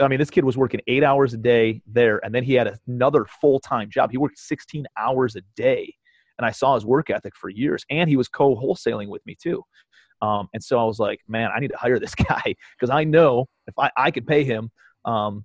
I 0.00 0.08
mean, 0.08 0.18
this 0.18 0.30
kid 0.30 0.44
was 0.44 0.56
working 0.56 0.80
eight 0.86 1.02
hours 1.02 1.32
a 1.32 1.38
day 1.38 1.80
there, 1.86 2.22
and 2.24 2.34
then 2.34 2.44
he 2.44 2.54
had 2.54 2.78
another 2.86 3.24
full-time 3.40 3.90
job. 3.90 4.10
He 4.10 4.18
worked 4.18 4.38
16 4.38 4.86
hours 4.98 5.34
a 5.36 5.40
day, 5.56 5.94
and 6.38 6.46
I 6.46 6.50
saw 6.50 6.74
his 6.74 6.84
work 6.84 7.10
ethic 7.10 7.34
for 7.36 7.48
years. 7.48 7.84
And 7.90 8.08
he 8.08 8.16
was 8.16 8.28
co-wholesaling 8.28 9.08
with 9.08 9.24
me 9.26 9.36
too. 9.40 9.62
Um, 10.20 10.48
and 10.52 10.62
so 10.62 10.78
I 10.78 10.84
was 10.84 10.98
like, 10.98 11.20
man, 11.28 11.50
I 11.54 11.60
need 11.60 11.70
to 11.70 11.76
hire 11.76 11.98
this 11.98 12.14
guy 12.28 12.54
because 12.78 12.90
I 12.90 13.04
know 13.04 13.46
if 13.66 13.74
I, 13.78 13.90
I 13.96 14.10
could 14.10 14.26
pay 14.26 14.44
him, 14.44 14.70
um, 15.04 15.44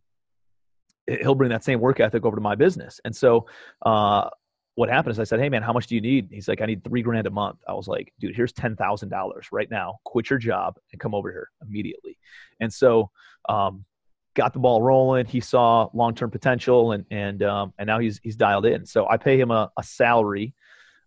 he'll 1.07 1.35
bring 1.35 1.49
that 1.49 1.63
same 1.63 1.79
work 1.79 1.99
ethic 1.99 2.25
over 2.25 2.35
to 2.35 2.41
my 2.41 2.55
business. 2.55 2.99
And 3.05 3.15
so 3.15 3.47
uh, 3.85 4.29
what 4.75 4.89
happened 4.89 5.11
is 5.11 5.19
I 5.19 5.23
said, 5.23 5.39
hey 5.39 5.49
man, 5.49 5.61
how 5.61 5.73
much 5.73 5.87
do 5.87 5.95
you 5.95 6.01
need? 6.01 6.29
He's 6.31 6.47
like, 6.47 6.61
I 6.61 6.65
need 6.65 6.83
three 6.83 7.01
grand 7.01 7.27
a 7.27 7.29
month. 7.29 7.59
I 7.67 7.73
was 7.73 7.87
like, 7.87 8.13
dude, 8.19 8.35
here's 8.35 8.53
ten 8.53 8.75
thousand 8.75 9.09
dollars 9.09 9.47
right 9.51 9.69
now. 9.69 9.99
Quit 10.05 10.29
your 10.29 10.39
job 10.39 10.77
and 10.91 10.99
come 10.99 11.13
over 11.13 11.31
here 11.31 11.49
immediately. 11.61 12.17
And 12.59 12.73
so 12.73 13.11
um, 13.49 13.85
got 14.33 14.53
the 14.53 14.59
ball 14.59 14.81
rolling. 14.81 15.25
He 15.25 15.41
saw 15.41 15.89
long 15.93 16.15
term 16.15 16.31
potential, 16.31 16.93
and 16.93 17.05
and 17.11 17.43
um, 17.43 17.73
and 17.77 17.87
now 17.87 17.99
he's 17.99 18.19
he's 18.23 18.35
dialed 18.35 18.65
in. 18.65 18.85
So 18.85 19.07
I 19.07 19.17
pay 19.17 19.39
him 19.39 19.51
a, 19.51 19.71
a 19.77 19.83
salary. 19.83 20.53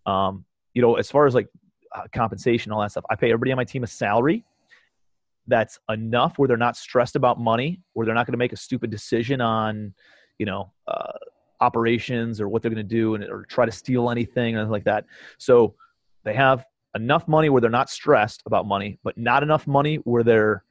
Um, 0.05 0.45
you 0.73 0.81
know, 0.81 0.95
as 0.95 1.11
far 1.11 1.25
as 1.25 1.35
like 1.35 1.49
uh, 1.93 2.03
compensation, 2.13 2.71
all 2.71 2.81
that 2.81 2.91
stuff, 2.91 3.03
I 3.09 3.15
pay 3.15 3.27
everybody 3.27 3.51
on 3.51 3.57
my 3.57 3.65
team 3.65 3.83
a 3.83 3.87
salary 3.87 4.45
that's 5.47 5.79
enough 5.89 6.37
where 6.37 6.47
they're 6.47 6.57
not 6.57 6.77
stressed 6.77 7.15
about 7.15 7.39
money, 7.39 7.81
where 7.93 8.05
they're 8.05 8.15
not 8.15 8.25
going 8.25 8.33
to 8.33 8.37
make 8.37 8.53
a 8.53 8.57
stupid 8.57 8.89
decision 8.89 9.41
on, 9.41 9.93
you 10.37 10.45
know, 10.45 10.71
uh, 10.87 11.13
operations 11.59 12.39
or 12.39 12.47
what 12.47 12.61
they're 12.61 12.71
going 12.71 12.87
to 12.87 12.95
do 12.95 13.15
and 13.15 13.23
or 13.23 13.43
try 13.43 13.65
to 13.65 13.71
steal 13.71 14.09
anything 14.09 14.55
or 14.55 14.59
anything 14.59 14.71
like 14.71 14.83
that. 14.83 15.05
So 15.37 15.75
they 16.23 16.33
have 16.33 16.65
enough 16.95 17.27
money 17.27 17.49
where 17.49 17.61
they're 17.61 17.69
not 17.69 17.89
stressed 17.89 18.43
about 18.45 18.67
money, 18.67 18.99
but 19.03 19.17
not 19.17 19.43
enough 19.43 19.67
money 19.67 19.95
where 19.97 20.23
they're 20.23 20.63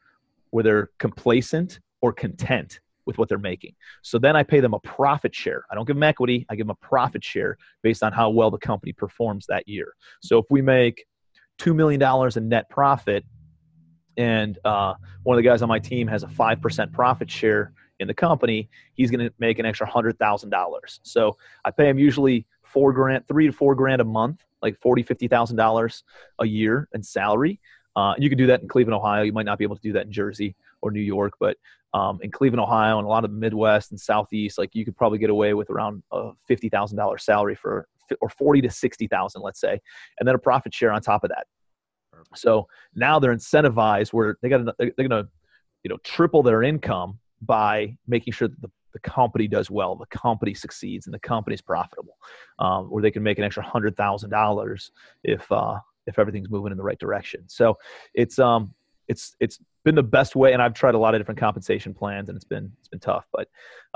where 0.51 0.63
they're 0.63 0.91
complacent 0.99 1.81
or 2.01 2.13
content 2.13 2.81
with 3.05 3.19
what 3.19 3.29
they're 3.29 3.39
making. 3.39 3.75
So 4.03 4.19
then 4.19 4.37
I 4.37 4.43
pay 4.43 4.61
them 4.61 4.75
a 4.75 4.81
profit 4.81 5.35
share. 5.35 5.65
I 5.71 5.75
don't 5.75 5.87
give 5.87 5.97
them 5.97 6.03
equity, 6.03 6.47
I 6.49 6.57
give 6.57 6.67
them 6.67 6.77
a 6.81 6.87
profit 6.87 7.25
share 7.25 7.57
based 7.83 8.03
on 8.03 8.13
how 8.13 8.31
well 8.31 8.51
the 8.51 8.59
company 8.59 8.93
performs 8.93 9.47
that 9.49 9.69
year. 9.69 9.95
So 10.23 10.39
if 10.39 10.47
we 10.51 10.63
make 10.63 11.05
$2 11.59 11.75
million 11.75 12.03
in 12.37 12.49
net 12.49 12.69
profit 12.69 13.25
and 14.17 14.59
uh, 14.65 14.95
one 15.23 15.37
of 15.37 15.43
the 15.43 15.49
guys 15.49 15.63
on 15.63 15.69
my 15.69 15.79
team 15.79 16.07
has 16.09 16.23
a 16.23 16.27
5% 16.27 16.93
profit 16.93 17.31
share 17.31 17.73
in 17.99 18.09
the 18.09 18.15
company, 18.15 18.69
he's 18.95 19.11
going 19.11 19.27
to 19.27 19.33
make 19.39 19.59
an 19.59 19.67
extra 19.67 19.87
$100,000. 19.87 20.99
So 21.03 21.37
I 21.65 21.71
pay 21.71 21.89
him 21.89 21.99
usually 21.99 22.47
four 22.77 22.93
grand, 22.93 23.27
three 23.27 23.47
to 23.47 23.53
four 23.53 23.75
grand 23.75 24.01
a 24.01 24.05
month, 24.05 24.45
like 24.61 24.79
forty, 24.81 25.03
fifty 25.03 25.29
thousand 25.29 25.57
dollars 25.57 26.03
a 26.41 26.47
year 26.47 26.89
in 26.93 27.03
salary. 27.03 27.59
Uh, 27.95 28.15
you 28.19 28.29
can 28.29 28.37
do 28.37 28.47
that 28.47 28.61
in 28.61 28.69
Cleveland, 28.69 28.95
Ohio. 28.95 29.23
You 29.23 29.33
might 29.33 29.47
not 29.47 29.57
be 29.57 29.65
able 29.65 29.77
to 29.77 29.83
do 29.83 29.93
that 29.95 30.07
in 30.07 30.13
Jersey 30.13 30.55
or 30.83 30.91
New 30.91 31.01
York, 31.01 31.33
but 31.41 31.57
um, 31.95 32.19
in 32.21 32.31
Cleveland, 32.31 32.61
Ohio, 32.61 32.99
and 32.99 33.07
a 33.07 33.09
lot 33.09 33.25
of 33.25 33.31
the 33.31 33.37
Midwest 33.37 33.93
and 33.93 33.99
Southeast, 33.99 34.59
like 34.59 34.75
you 34.75 34.85
could 34.85 34.95
probably 34.95 35.19
get 35.19 35.31
away 35.31 35.55
with 35.55 35.71
around 35.71 36.03
a 36.13 36.33
fifty 36.47 36.69
thousand 36.69 36.99
dollars 36.99 37.25
salary 37.25 37.55
for, 37.55 37.89
or 38.21 38.29
forty 38.29 38.61
to 38.61 38.71
sixty 38.71 39.07
thousand, 39.07 39.41
let's 39.41 39.61
say, 39.61 39.81
and 40.19 40.29
then 40.29 40.35
a 40.35 40.39
profit 40.39 40.75
share 40.75 40.93
on 40.93 41.01
top 41.01 41.25
of 41.25 41.31
that. 41.31 41.47
So 42.35 42.69
now 42.95 43.19
they're 43.19 43.35
incentivized 43.35 44.13
where 44.13 44.37
they 44.43 44.49
got 44.49 44.65
they're 44.79 44.91
going 44.91 45.11
to 45.11 45.29
you 45.83 45.89
know 45.89 45.99
triple 46.03 46.43
their 46.43 46.63
income 46.63 47.19
by 47.43 47.97
making 48.07 48.33
sure 48.33 48.49
that 48.49 48.61
the, 48.61 48.71
the 48.93 48.99
company 49.01 49.47
does 49.47 49.71
well, 49.71 49.95
the 49.95 50.07
company 50.07 50.55
succeeds, 50.55 51.07
and 51.07 51.15
the 51.15 51.19
company's 51.19 51.61
profitable, 51.61 52.17
um, 52.59 52.87
where 52.91 53.03
they 53.03 53.11
can 53.11 53.23
make 53.23 53.39
an 53.39 53.45
extra 53.45 53.63
hundred 53.63 53.97
thousand 53.97 54.31
dollars 54.31 54.91
if 55.23 55.51
uh, 55.53 55.79
if 56.07 56.19
everything's 56.19 56.51
moving 56.51 56.73
in 56.73 56.79
the 56.79 56.85
right 56.85 56.99
direction. 56.99 57.45
So 57.47 57.79
it's 58.15 58.39
um 58.39 58.75
it's 59.09 59.37
it's 59.41 59.61
been 59.85 59.95
the 59.95 60.03
best 60.03 60.35
way, 60.35 60.53
and 60.53 60.63
I've 60.63 60.75
tried 60.75 60.95
a 60.95 60.99
lot 60.99 61.15
of 61.15 61.21
different 61.21 61.39
compensation 61.39 61.95
plans, 61.95 62.29
and 62.29 62.37
it's 62.37 62.45
been 62.45 62.73
it's 62.79 62.89
been 62.89 63.01
tough, 63.01 63.27
but 63.33 63.49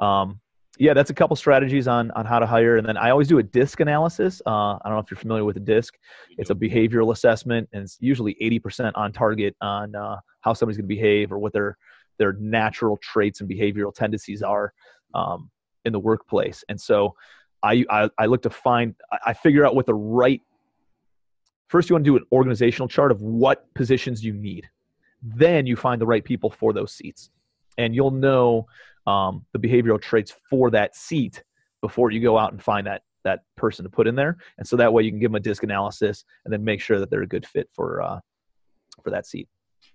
um, 0.04 0.40
yeah, 0.80 0.94
that's 0.94 1.10
a 1.10 1.14
couple 1.14 1.36
strategies 1.36 1.86
on 1.86 2.10
on 2.12 2.24
how 2.24 2.38
to 2.38 2.46
hire, 2.46 2.78
and 2.78 2.88
then 2.88 2.96
I 2.96 3.10
always 3.10 3.28
do 3.28 3.38
a 3.38 3.42
DISC 3.42 3.80
analysis. 3.80 4.40
Uh, 4.46 4.76
I 4.76 4.80
don't 4.86 4.94
know 4.94 5.00
if 5.00 5.10
you're 5.10 5.18
familiar 5.18 5.44
with 5.44 5.58
a 5.58 5.60
DISC. 5.60 5.94
It's 6.38 6.48
a 6.48 6.54
behavioral 6.54 7.12
assessment, 7.12 7.68
and 7.74 7.82
it's 7.82 7.98
usually 8.00 8.34
80% 8.40 8.92
on 8.94 9.12
target 9.12 9.54
on 9.60 9.94
uh, 9.94 10.16
how 10.40 10.54
somebody's 10.54 10.78
going 10.78 10.88
to 10.88 10.94
behave 10.94 11.32
or 11.32 11.38
what 11.38 11.52
their 11.52 11.76
their 12.18 12.32
natural 12.32 12.96
traits 12.96 13.42
and 13.42 13.50
behavioral 13.50 13.94
tendencies 13.94 14.42
are 14.42 14.72
um, 15.12 15.50
in 15.84 15.92
the 15.92 15.98
workplace. 15.98 16.64
And 16.70 16.80
so, 16.80 17.14
I, 17.62 17.84
I 17.90 18.08
I 18.16 18.24
look 18.24 18.40
to 18.42 18.50
find 18.50 18.94
I 19.26 19.34
figure 19.34 19.66
out 19.66 19.74
what 19.74 19.84
the 19.84 19.94
right. 19.94 20.40
First, 21.68 21.90
you 21.90 21.94
want 21.94 22.06
to 22.06 22.10
do 22.10 22.16
an 22.16 22.24
organizational 22.32 22.88
chart 22.88 23.12
of 23.12 23.20
what 23.20 23.72
positions 23.74 24.24
you 24.24 24.32
need. 24.32 24.66
Then 25.22 25.66
you 25.66 25.76
find 25.76 26.00
the 26.00 26.06
right 26.06 26.24
people 26.24 26.48
for 26.48 26.72
those 26.72 26.94
seats, 26.94 27.28
and 27.76 27.94
you'll 27.94 28.12
know 28.12 28.66
um, 29.10 29.44
the 29.52 29.58
behavioral 29.58 30.00
traits 30.00 30.34
for 30.48 30.70
that 30.70 30.94
seat 30.94 31.42
before 31.80 32.10
you 32.10 32.20
go 32.20 32.38
out 32.38 32.52
and 32.52 32.62
find 32.62 32.86
that 32.86 33.02
that 33.24 33.40
person 33.56 33.82
to 33.84 33.90
put 33.90 34.06
in 34.06 34.14
there. 34.14 34.38
And 34.58 34.66
so 34.66 34.76
that 34.76 34.92
way 34.92 35.02
you 35.02 35.10
can 35.10 35.20
give 35.20 35.30
them 35.30 35.36
a 35.36 35.40
disc 35.40 35.62
analysis 35.62 36.24
and 36.44 36.52
then 36.52 36.64
make 36.64 36.80
sure 36.80 36.98
that 36.98 37.10
they're 37.10 37.22
a 37.22 37.26
good 37.26 37.46
fit 37.46 37.68
for 37.74 38.02
uh, 38.02 38.20
for 39.02 39.10
that 39.10 39.26
seat. 39.26 39.48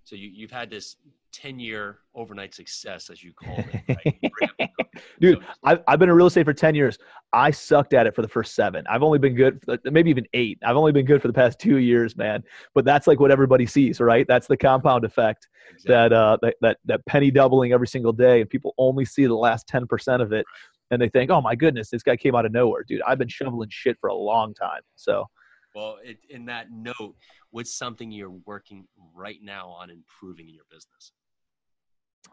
So 0.04 0.16
you, 0.16 0.30
you've 0.32 0.52
had 0.52 0.70
this 0.70 0.98
10 1.36 1.60
year 1.60 2.00
overnight 2.16 2.56
success, 2.56 3.10
as 3.10 3.22
you 3.22 3.34
call 3.44 3.58
it. 3.58 4.32
Right? 4.60 4.70
Dude, 5.20 5.44
I've, 5.64 5.84
I've 5.88 6.00
been 6.00 6.10
in 6.10 6.16
real 6.16 6.28
estate 6.28 6.46
for 6.46 6.54
10 6.54 6.76
years. 6.76 6.98
I 7.34 7.52
sucked 7.52 7.94
at 7.94 8.08
it 8.08 8.16
for 8.16 8.22
the 8.22 8.28
first 8.28 8.56
seven. 8.56 8.86
I've 8.90 9.04
only 9.04 9.20
been 9.20 9.36
good, 9.36 9.62
maybe 9.84 10.10
even 10.10 10.26
eight. 10.34 10.58
I've 10.66 10.78
only 10.78 10.94
been 10.94 11.06
good 11.06 11.22
for 11.22 11.28
the 11.28 11.34
past 11.34 11.60
two 11.60 11.78
years, 11.78 12.16
man. 12.16 12.44
But 12.74 12.86
that's 12.86 13.08
like 13.08 13.20
what 13.20 13.32
everybody 13.32 13.66
sees, 13.66 14.00
right? 14.00 14.26
That's 14.28 14.48
the 14.48 14.56
compound 14.56 15.04
effect 15.04 15.50
exactly. 15.70 15.94
that, 15.94 16.14
uh, 16.14 16.38
that, 16.42 16.56
that, 16.62 16.78
that 16.86 17.06
penny 17.06 17.32
doubling 17.32 17.74
every 17.74 17.88
single 17.88 18.14
day. 18.14 18.40
And 18.40 18.50
people 18.50 18.74
only 18.78 19.04
see 19.04 19.26
the 19.26 19.36
last 19.36 19.68
10% 19.68 20.22
of 20.22 20.32
it. 20.32 20.46
And 20.92 21.02
they 21.02 21.10
think, 21.10 21.32
oh 21.32 21.42
my 21.42 21.56
goodness, 21.56 21.90
this 21.90 22.04
guy 22.04 22.16
came 22.16 22.36
out 22.36 22.46
of 22.46 22.54
nowhere. 22.54 22.86
Dude, 22.88 23.02
I've 23.06 23.18
been 23.18 23.28
shoveling 23.28 23.70
shit 23.72 23.98
for 24.00 24.08
a 24.08 24.16
long 24.16 24.54
time. 24.54 24.82
So, 24.96 25.26
well, 25.74 25.98
it, 26.06 26.20
in 26.30 26.46
that 26.46 26.68
note, 26.72 27.16
what's 27.52 27.74
something 27.74 28.12
you're 28.12 28.38
working 28.46 28.88
right 29.14 29.40
now 29.42 29.70
on 29.70 29.90
improving 29.90 30.48
in 30.48 30.56
your 30.56 30.66
business? 30.70 31.12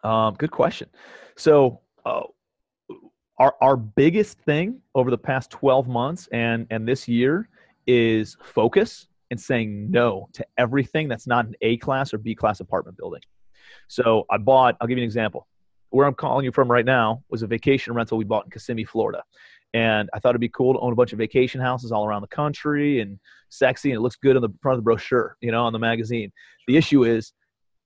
Um, 0.04 0.34
good 0.34 0.50
question. 0.50 0.88
So, 1.36 1.80
uh, 2.04 2.22
our 3.38 3.54
our 3.60 3.76
biggest 3.76 4.38
thing 4.40 4.80
over 4.94 5.10
the 5.10 5.18
past 5.18 5.50
12 5.50 5.88
months 5.88 6.28
and 6.32 6.66
and 6.70 6.86
this 6.86 7.08
year 7.08 7.48
is 7.86 8.36
focus 8.42 9.08
and 9.30 9.40
saying 9.40 9.90
no 9.90 10.28
to 10.34 10.46
everything 10.58 11.08
that's 11.08 11.26
not 11.26 11.46
an 11.46 11.54
A 11.62 11.78
class 11.78 12.12
or 12.12 12.18
B 12.18 12.34
class 12.34 12.60
apartment 12.60 12.98
building. 12.98 13.22
So 13.88 14.26
I 14.30 14.38
bought. 14.38 14.76
I'll 14.80 14.86
give 14.86 14.98
you 14.98 15.02
an 15.02 15.06
example. 15.06 15.48
Where 15.90 16.06
I'm 16.06 16.14
calling 16.14 16.44
you 16.44 16.52
from 16.52 16.70
right 16.70 16.84
now 16.84 17.22
was 17.30 17.42
a 17.42 17.46
vacation 17.46 17.94
rental 17.94 18.18
we 18.18 18.24
bought 18.24 18.44
in 18.44 18.50
Kissimmee, 18.50 18.84
Florida. 18.84 19.22
And 19.74 20.10
I 20.12 20.18
thought 20.18 20.30
it'd 20.30 20.40
be 20.40 20.50
cool 20.50 20.74
to 20.74 20.80
own 20.80 20.92
a 20.92 20.96
bunch 20.96 21.12
of 21.12 21.18
vacation 21.18 21.60
houses 21.60 21.92
all 21.92 22.06
around 22.06 22.20
the 22.20 22.28
country 22.28 23.00
and 23.00 23.18
sexy 23.48 23.90
and 23.90 23.96
it 23.96 24.00
looks 24.00 24.16
good 24.16 24.36
on 24.36 24.42
the 24.42 24.50
front 24.60 24.74
of 24.74 24.80
the 24.80 24.84
brochure, 24.84 25.36
you 25.40 25.50
know, 25.50 25.64
on 25.64 25.72
the 25.72 25.78
magazine. 25.78 26.30
The 26.68 26.76
issue 26.76 27.04
is 27.04 27.32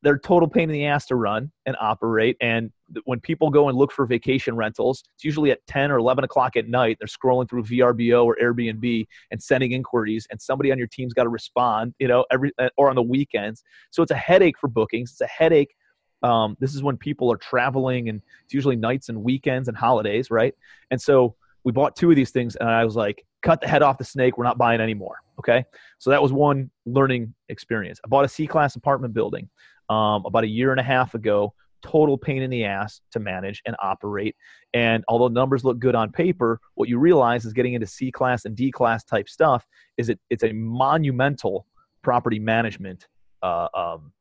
they're 0.07 0.17
total 0.17 0.47
pain 0.47 0.71
in 0.71 0.73
the 0.73 0.87
ass 0.87 1.05
to 1.07 1.17
run 1.17 1.51
and 1.67 1.75
operate. 1.81 2.37
And 2.41 2.71
when 3.07 3.19
people 3.19 3.51
go 3.51 3.69
and 3.69 3.77
look 3.77 3.91
for 3.91 4.07
vacation 4.07 4.55
rentals, 4.55 5.03
it's 5.17 5.25
usually 5.25 5.51
at 5.51 5.67
10 5.67 5.91
or 5.91 5.99
11 5.99 6.23
o'clock 6.23 6.57
at 6.57 6.69
night. 6.69 6.99
They're 7.01 7.09
scrolling 7.09 7.51
through 7.51 7.65
VRBO 7.65 8.25
or 8.25 8.37
Airbnb 8.41 9.05
and 9.33 9.43
sending 9.43 9.73
inquiries, 9.73 10.29
and 10.31 10.41
somebody 10.41 10.71
on 10.71 10.79
your 10.79 10.87
team's 10.87 11.13
got 11.13 11.25
to 11.25 11.29
respond, 11.29 11.93
you 11.99 12.07
know, 12.07 12.25
every 12.31 12.53
uh, 12.57 12.69
or 12.77 12.89
on 12.89 12.95
the 12.95 13.03
weekends. 13.03 13.65
So 13.91 14.01
it's 14.01 14.13
a 14.13 14.17
headache 14.17 14.57
for 14.61 14.69
bookings. 14.69 15.11
It's 15.11 15.23
a 15.23 15.27
headache. 15.27 15.75
Um, 16.23 16.57
this 16.61 16.77
is 16.77 16.85
when 16.85 16.97
people 16.97 17.33
are 17.33 17.37
traveling, 17.39 18.09
and 18.09 18.23
it's 18.45 18.55
usually 18.55 18.77
nights 18.77 19.09
and 19.09 19.25
weekends 19.25 19.67
and 19.67 19.77
holidays, 19.77 20.31
right? 20.31 20.55
And 20.93 21.03
so 21.03 21.35
we 21.65 21.73
bought 21.73 21.97
two 21.97 22.11
of 22.11 22.15
these 22.15 22.31
things, 22.31 22.55
and 22.55 22.71
I 22.71 22.85
was 22.85 22.95
like, 22.95 23.27
cut 23.43 23.61
the 23.61 23.67
head 23.67 23.83
off 23.83 23.99
the 23.99 24.05
snake. 24.05 24.39
We're 24.39 24.45
not 24.45 24.57
buying 24.57 24.81
anymore. 24.81 25.17
Okay. 25.41 25.65
So 25.99 26.11
that 26.11 26.23
was 26.23 26.33
one 26.33 26.71
learning 26.87 27.35
experience. 27.49 28.01
I 28.05 28.09
bought 28.09 28.25
a 28.25 28.29
C 28.29 28.47
class 28.47 28.77
apartment 28.77 29.15
building 29.15 29.49
um, 29.89 30.25
about 30.25 30.45
a 30.45 30.49
year 30.49 30.71
and 30.71 30.81
a 30.81 30.85
half 30.85 31.15
ago 31.15 31.55
total 31.83 32.19
pain 32.19 32.43
in 32.43 32.51
the 32.51 32.65
ass 32.65 33.01
to 33.13 33.21
manage 33.21 33.63
and 33.67 33.77
operate. 33.83 34.35
And 34.75 35.05
although 35.09 35.29
numbers 35.29 35.65
look 35.65 35.79
good 35.79 35.95
on 35.95 36.11
paper, 36.11 36.61
what 36.75 36.89
you 36.89 36.99
realize 36.99 37.45
is 37.45 37.53
getting 37.53 37.75
into 37.75 37.87
C 37.87 38.11
class 38.11 38.45
and 38.45 38.57
D 38.57 38.71
class 38.71 39.05
type 39.05 39.29
stuff 39.29 39.67
is 39.97 40.09
it 40.09 40.19
it's 40.31 40.43
a 40.43 40.53
monumental 40.53 41.67
property 42.03 42.39
management 42.39 43.07
uh, 43.43 43.69
um, 43.75 44.13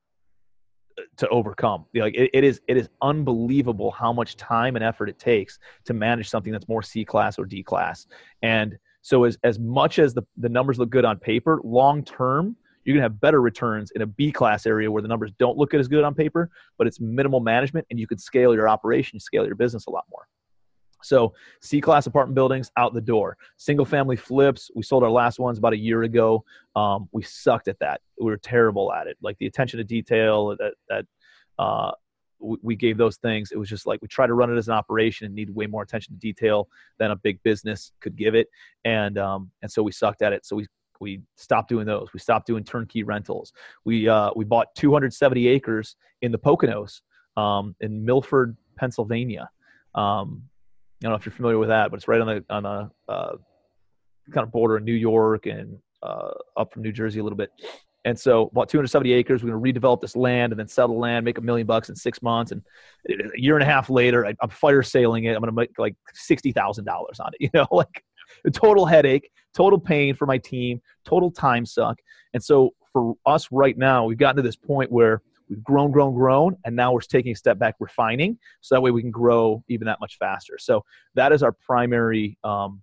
to 1.18 1.28
overcome. 1.30 1.86
Like 1.94 2.16
it, 2.16 2.30
it 2.34 2.44
is 2.44 2.62
it 2.68 2.78
is 2.78 2.90
unbelievable 3.02 3.92
how 3.92 4.14
much 4.14 4.38
time 4.38 4.76
and 4.76 4.84
effort 4.84 5.10
it 5.10 5.20
takes 5.20 5.60
to 5.86 5.94
manage 5.94 6.30
something 6.30 6.52
that's 6.52 6.68
more 6.68 6.84
C 6.84 7.04
class 7.04 7.40
or 7.40 7.46
D 7.46 7.64
class. 7.64 8.08
And 8.42 8.78
so 9.02 9.24
as 9.24 9.38
as 9.44 9.60
much 9.60 10.00
as 10.00 10.14
the, 10.14 10.24
the 10.38 10.50
numbers 10.50 10.78
look 10.78 10.90
good 10.90 11.06
on 11.06 11.18
paper, 11.18 11.62
long 11.64 12.04
term, 12.04 12.56
you're 12.86 12.94
going 12.94 13.02
to 13.02 13.06
have 13.06 13.20
better 13.20 13.42
returns 13.42 13.92
in 13.92 14.04
a 14.04 14.06
B 14.06 14.32
class 14.32 14.66
area 14.66 14.90
where 14.90 15.02
the 15.02 15.08
numbers 15.08 15.32
don't 15.40 15.58
look 15.58 15.74
as 15.74 15.88
good 15.88 16.04
on 16.04 16.14
paper, 16.14 16.50
but 16.78 16.88
it's 16.88 17.00
minimal 17.00 17.40
management 17.40 17.86
and 17.90 18.00
you 18.00 18.08
can 18.08 18.18
scale 18.18 18.54
your 18.54 18.70
operation, 18.70 19.20
scale 19.20 19.46
your 19.46 19.56
business 19.56 19.88
a 19.88 19.90
lot 19.90 20.06
more. 20.10 20.28
So 21.04 21.34
C 21.62 21.82
class 21.82 22.08
apartment 22.08 22.36
buildings 22.36 22.72
out 22.78 22.94
the 22.94 23.02
door. 23.02 23.38
Single 23.58 23.86
family 23.86 24.16
flips. 24.16 24.72
We 24.76 24.84
sold 24.84 25.04
our 25.04 25.12
last 25.12 25.40
ones 25.40 25.58
about 25.58 25.74
a 25.74 25.78
year 25.78 26.04
ago. 26.04 26.44
Um, 26.76 27.10
we 27.12 27.22
sucked 27.22 27.68
at 27.68 27.78
that. 27.80 28.02
We 28.20 28.26
were 28.26 28.38
terrible 28.38 28.92
at 28.92 29.08
it. 29.08 29.18
Like 29.22 29.38
the 29.38 29.46
attention 29.46 29.78
to 29.78 29.84
detail 29.84 30.56
that 30.58 30.74
that 30.90 31.06
uh, 31.60 31.92
we 32.40 32.76
gave 32.76 32.98
those 32.98 33.18
things. 33.18 33.52
It 33.52 33.58
was 33.58 33.70
just 33.70 33.86
like 33.86 34.02
we 34.02 34.08
tried 34.08 34.28
to 34.28 34.34
run 34.34 34.52
it 34.52 34.58
as 34.58 34.68
an 34.68 34.74
operation 34.74 35.26
and 35.26 35.36
needed 35.36 35.56
way 35.56 35.68
more 35.68 35.84
attention 35.84 36.14
to 36.14 36.20
detail 36.20 36.68
than 37.00 37.12
a 37.12 37.16
big 37.16 37.42
business 37.44 37.92
could 38.02 38.16
give 38.16 38.36
it, 38.36 38.48
and 38.84 39.18
um, 39.18 39.52
and 39.62 39.72
so 39.72 39.84
we 39.84 39.92
sucked 39.92 40.22
at 40.22 40.34
it. 40.34 40.46
So 40.46 40.56
we 40.56 40.68
we 41.00 41.22
stopped 41.36 41.70
doing 41.70 41.86
those. 41.86 42.08
We 42.14 42.20
stopped 42.20 42.48
doing 42.48 42.64
turnkey 42.64 43.04
rentals. 43.04 43.54
We 43.84 44.08
uh, 44.08 44.32
we 44.36 44.46
bought 44.46 44.68
270 44.76 45.48
acres 45.48 45.96
in 46.22 46.32
the 46.32 46.40
Poconos 46.40 47.02
um, 47.38 47.76
in 47.82 48.04
Milford, 48.04 48.56
Pennsylvania. 48.78 49.50
Um, 49.94 50.44
I 51.02 51.08
don't 51.08 51.12
know 51.12 51.16
if 51.18 51.26
you're 51.26 51.34
familiar 51.34 51.58
with 51.58 51.70
that, 51.70 51.92
but 51.92 51.98
it's 51.98 52.08
right 52.08 52.22
on 52.22 52.28
the 52.28 52.46
on 52.50 52.64
the 52.64 52.92
uh, 53.12 53.36
kind 54.32 54.46
of 54.46 54.52
border 54.52 54.78
of 54.78 54.84
New 54.84 54.94
York 54.94 55.46
and 55.46 55.78
uh, 56.02 56.32
up 56.58 56.74
from 56.74 56.84
New 56.84 56.92
Jersey 56.92 57.20
a 57.20 57.24
little 57.24 57.38
bit. 57.38 57.52
And 58.06 58.18
so, 58.18 58.52
bought 58.54 58.70
270 58.70 59.12
acres. 59.14 59.44
We're 59.44 59.52
going 59.52 59.74
to 59.74 59.80
redevelop 59.80 60.00
this 60.00 60.16
land 60.16 60.54
and 60.54 60.60
then 60.60 60.68
sell 60.68 60.88
the 60.88 60.94
land, 60.94 61.26
make 61.26 61.40
a 61.40 61.42
million 61.42 61.66
bucks 61.66 61.90
in 61.90 61.96
six 61.96 62.22
months. 62.22 62.52
And 62.52 62.62
a 63.10 63.40
year 63.40 63.56
and 63.56 63.64
a 63.64 63.66
half 63.66 63.90
later, 63.90 64.28
I, 64.28 64.36
am 64.44 64.50
fire 64.50 64.84
sailing 64.84 65.24
it. 65.24 65.32
I'm 65.32 65.42
going 65.42 65.48
to 65.48 65.56
make 65.56 65.72
like 65.80 65.96
sixty 66.14 66.52
thousand 66.52 66.86
dollars 66.86 67.20
on 67.20 67.32
it. 67.34 67.42
You 67.46 67.50
know, 67.54 67.68
like 67.72 68.04
a 68.46 68.52
total 68.52 68.86
headache, 68.86 69.32
total 69.54 69.80
pain 69.80 70.16
for 70.16 70.26
my 70.26 70.38
team, 70.38 70.82
total 71.06 71.32
time 71.32 71.66
suck. 71.66 72.00
And 72.34 72.44
so, 72.44 72.72
for 72.92 73.14
us 73.26 73.50
right 73.52 73.78
now, 73.78 74.06
we've 74.06 74.18
gotten 74.18 74.38
to 74.38 74.42
this 74.42 74.56
point 74.56 74.90
where 74.92 75.22
we've 75.50 75.64
grown, 75.64 75.92
grown, 75.92 76.14
grown, 76.16 76.56
and 76.64 76.76
now 76.76 76.94
we're 76.94 77.02
taking 77.02 77.34
a 77.34 77.36
step 77.36 77.60
back, 77.60 77.76
refining, 77.80 78.38
so 78.62 78.76
that 78.76 78.82
way 78.82 78.92
we 78.92 79.02
can 79.02 79.12
grow 79.12 79.64
even 79.68 79.86
that 79.88 80.00
much 80.00 80.18
faster. 80.18 80.58
So 80.58 80.86
that 81.16 81.32
is 81.32 81.44
our 81.44 81.52
primary 81.52 82.38
um, 82.44 82.82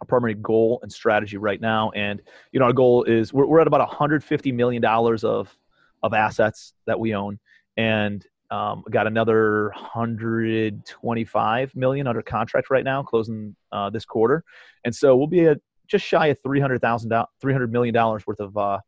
our 0.00 0.06
primary 0.06 0.34
goal 0.34 0.80
and 0.82 0.92
strategy 0.92 1.36
right 1.36 1.60
now. 1.60 1.90
And 1.94 2.20
you 2.50 2.58
know, 2.58 2.66
our 2.66 2.72
goal 2.72 3.04
is 3.04 3.32
we're, 3.32 3.46
we're 3.46 3.60
at 3.60 3.66
about 3.66 3.80
150 3.80 4.52
million 4.52 4.82
dollars 4.82 5.24
of 5.24 5.56
of 6.02 6.12
assets 6.14 6.74
that 6.86 6.98
we 6.98 7.14
own, 7.14 7.38
and 7.76 8.26
um, 8.52 8.84
got 8.90 9.06
another 9.06 9.70
125 9.70 11.74
million 11.74 12.06
under 12.06 12.20
contract 12.20 12.68
right 12.70 12.84
now, 12.84 13.02
closing 13.02 13.56
uh, 13.72 13.88
this 13.88 14.04
quarter, 14.04 14.44
and 14.84 14.94
so 14.94 15.16
we'll 15.16 15.26
be 15.26 15.46
at 15.46 15.58
just 15.88 16.04
shy 16.04 16.26
of 16.28 16.38
300 16.42 16.80
thousand 16.80 17.12
300 17.40 17.72
million 17.72 17.94
dollars 17.94 18.26
worth 18.26 18.40
of 18.40 18.56
uh, 18.56 18.78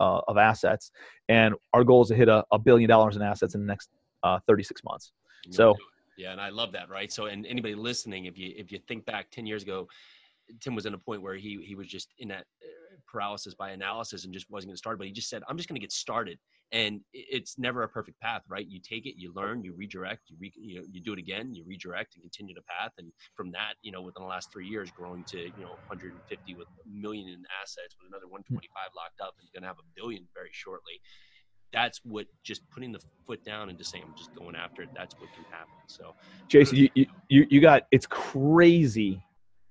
uh, 0.00 0.20
of 0.28 0.36
assets, 0.36 0.90
and 1.30 1.54
our 1.72 1.82
goal 1.82 2.02
is 2.02 2.08
to 2.08 2.14
hit 2.14 2.28
a, 2.28 2.44
a 2.52 2.58
billion 2.58 2.88
dollars 2.88 3.16
in 3.16 3.22
assets 3.22 3.54
in 3.54 3.62
the 3.62 3.66
next 3.66 3.88
uh, 4.22 4.38
36 4.46 4.84
months. 4.84 5.12
So. 5.50 5.74
Yeah, 6.18 6.32
and 6.32 6.40
I 6.40 6.48
love 6.48 6.72
that, 6.72 6.88
right? 6.88 7.12
So, 7.12 7.26
and 7.26 7.44
anybody 7.44 7.74
listening, 7.74 8.24
if 8.24 8.38
you 8.38 8.54
if 8.56 8.72
you 8.72 8.78
think 8.88 9.04
back 9.04 9.30
ten 9.30 9.44
years 9.44 9.62
ago, 9.62 9.86
Tim 10.60 10.74
was 10.74 10.86
in 10.86 10.94
a 10.94 10.98
point 10.98 11.20
where 11.20 11.34
he 11.34 11.62
he 11.62 11.74
was 11.74 11.88
just 11.88 12.14
in 12.18 12.28
that 12.28 12.46
uh, 12.62 12.96
paralysis 13.06 13.52
by 13.52 13.72
analysis 13.72 14.24
and 14.24 14.32
just 14.32 14.50
wasn't 14.50 14.70
going 14.70 14.76
to 14.76 14.78
start. 14.78 14.96
But 14.96 15.08
he 15.08 15.12
just 15.12 15.28
said, 15.28 15.42
"I'm 15.46 15.58
just 15.58 15.68
going 15.68 15.78
to 15.78 15.84
get 15.84 15.92
started." 15.92 16.38
And 16.72 17.00
it's 17.12 17.58
never 17.58 17.84
a 17.84 17.88
perfect 17.88 18.20
path, 18.20 18.42
right? 18.48 18.66
You 18.68 18.80
take 18.80 19.06
it, 19.06 19.14
you 19.16 19.32
learn, 19.34 19.62
you 19.62 19.72
redirect, 19.76 20.22
you 20.28 20.36
re, 20.40 20.52
you, 20.56 20.80
know, 20.80 20.86
you 20.90 21.00
do 21.00 21.12
it 21.12 21.18
again, 21.18 21.54
you 21.54 21.64
redirect 21.64 22.16
and 22.16 22.22
continue 22.22 22.54
the 22.54 22.62
path. 22.62 22.90
And 22.98 23.12
from 23.36 23.52
that, 23.52 23.74
you 23.82 23.92
know, 23.92 24.02
within 24.02 24.22
the 24.22 24.28
last 24.28 24.50
three 24.52 24.66
years, 24.66 24.90
growing 24.90 25.24
to 25.28 25.38
you 25.38 25.62
know 25.62 25.78
150 25.86 26.18
with 26.54 26.66
a 26.66 26.88
million 26.88 27.28
in 27.28 27.44
assets, 27.62 27.94
with 27.96 28.10
another 28.10 28.26
hmm. 28.26 28.42
125 28.58 28.66
locked 28.96 29.20
up, 29.22 29.34
and 29.38 29.46
you're 29.46 29.54
going 29.54 29.62
to 29.62 29.70
have 29.70 29.78
a 29.78 29.88
billion 29.94 30.26
very 30.34 30.50
shortly 30.52 31.00
that's 31.72 32.00
what 32.04 32.26
just 32.42 32.62
putting 32.70 32.92
the 32.92 33.00
foot 33.26 33.44
down 33.44 33.68
and 33.68 33.76
just 33.78 33.90
saying 33.90 34.04
I'm 34.06 34.14
just 34.16 34.34
going 34.34 34.56
after 34.56 34.82
it. 34.82 34.88
That's 34.94 35.14
what 35.18 35.28
can 35.34 35.44
happen. 35.50 35.74
So, 35.86 36.14
Jason, 36.48 36.78
um, 36.78 36.88
you 36.94 37.06
you 37.28 37.46
you 37.50 37.60
got 37.60 37.86
it's 37.90 38.06
crazy 38.06 39.20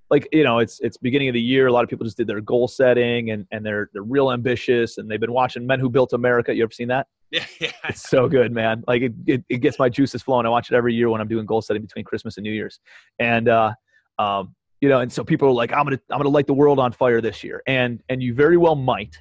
like 0.09 0.27
you 0.31 0.43
know 0.43 0.59
it's 0.59 0.79
it's 0.81 0.97
beginning 0.97 1.27
of 1.29 1.33
the 1.33 1.41
year 1.41 1.67
a 1.67 1.71
lot 1.71 1.83
of 1.83 1.89
people 1.89 2.05
just 2.05 2.17
did 2.17 2.27
their 2.27 2.41
goal 2.41 2.67
setting 2.67 3.31
and 3.31 3.45
and 3.51 3.65
they're 3.65 3.89
they're 3.93 4.03
real 4.03 4.31
ambitious 4.31 4.97
and 4.97 5.09
they've 5.09 5.19
been 5.19 5.31
watching 5.31 5.65
men 5.65 5.79
who 5.79 5.89
built 5.89 6.13
america. 6.13 6.53
You 6.53 6.63
ever 6.63 6.71
seen 6.71 6.87
that? 6.89 7.07
Yeah, 7.31 7.43
yeah. 7.59 7.71
it's 7.89 8.07
so 8.07 8.29
good 8.29 8.53
man. 8.53 8.83
Like 8.87 9.01
it, 9.01 9.13
it, 9.25 9.43
it, 9.49 9.57
gets 9.57 9.79
my 9.79 9.89
juices 9.89 10.21
flowing. 10.21 10.45
I 10.45 10.49
watch 10.49 10.71
it 10.71 10.75
every 10.75 10.93
year 10.93 11.09
when 11.09 11.19
i'm 11.19 11.27
doing 11.27 11.45
goal 11.45 11.61
setting 11.61 11.81
between 11.81 12.05
christmas 12.05 12.37
and 12.37 12.43
new 12.43 12.51
year's. 12.51 12.79
And 13.19 13.49
uh 13.49 13.73
um 14.19 14.55
you 14.79 14.89
know 14.89 14.99
and 14.99 15.11
so 15.11 15.23
people 15.23 15.49
are 15.49 15.53
like 15.53 15.73
i'm 15.73 15.83
gonna 15.83 15.99
i'm 16.11 16.19
gonna 16.19 16.29
light 16.29 16.47
the 16.47 16.53
world 16.53 16.79
on 16.79 16.91
fire 16.91 17.21
this 17.21 17.43
year. 17.43 17.61
And 17.67 18.01
and 18.09 18.21
you 18.21 18.33
very 18.33 18.57
well 18.57 18.75
might 18.75 19.19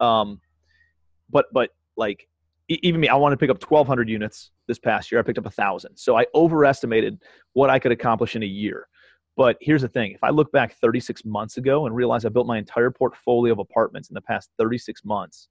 um 0.00 0.40
but 1.30 1.46
but 1.52 1.70
like 1.96 2.28
even 2.68 3.00
me 3.00 3.08
i 3.08 3.14
wanted 3.14 3.36
to 3.36 3.38
pick 3.38 3.48
up 3.48 3.62
1200 3.62 4.08
units 4.08 4.50
this 4.66 4.78
past 4.78 5.12
year. 5.12 5.20
I 5.20 5.22
picked 5.22 5.38
up 5.38 5.46
a 5.46 5.50
thousand. 5.50 5.96
So 5.96 6.18
i 6.18 6.26
overestimated 6.34 7.22
what 7.52 7.70
i 7.70 7.78
could 7.78 7.92
accomplish 7.92 8.34
in 8.34 8.42
a 8.42 8.46
year 8.46 8.88
but 9.36 9.58
here's 9.60 9.82
the 9.82 9.88
thing 9.88 10.12
if 10.12 10.24
I 10.24 10.30
look 10.30 10.50
back 10.50 10.74
36 10.74 11.24
months 11.24 11.58
ago 11.58 11.86
and 11.86 11.94
realize 11.94 12.24
I 12.24 12.30
built 12.30 12.46
my 12.46 12.58
entire 12.58 12.90
portfolio 12.90 13.52
of 13.52 13.58
apartments 13.58 14.08
in 14.08 14.14
the 14.14 14.22
past 14.22 14.50
36 14.58 15.04
months, 15.04 15.48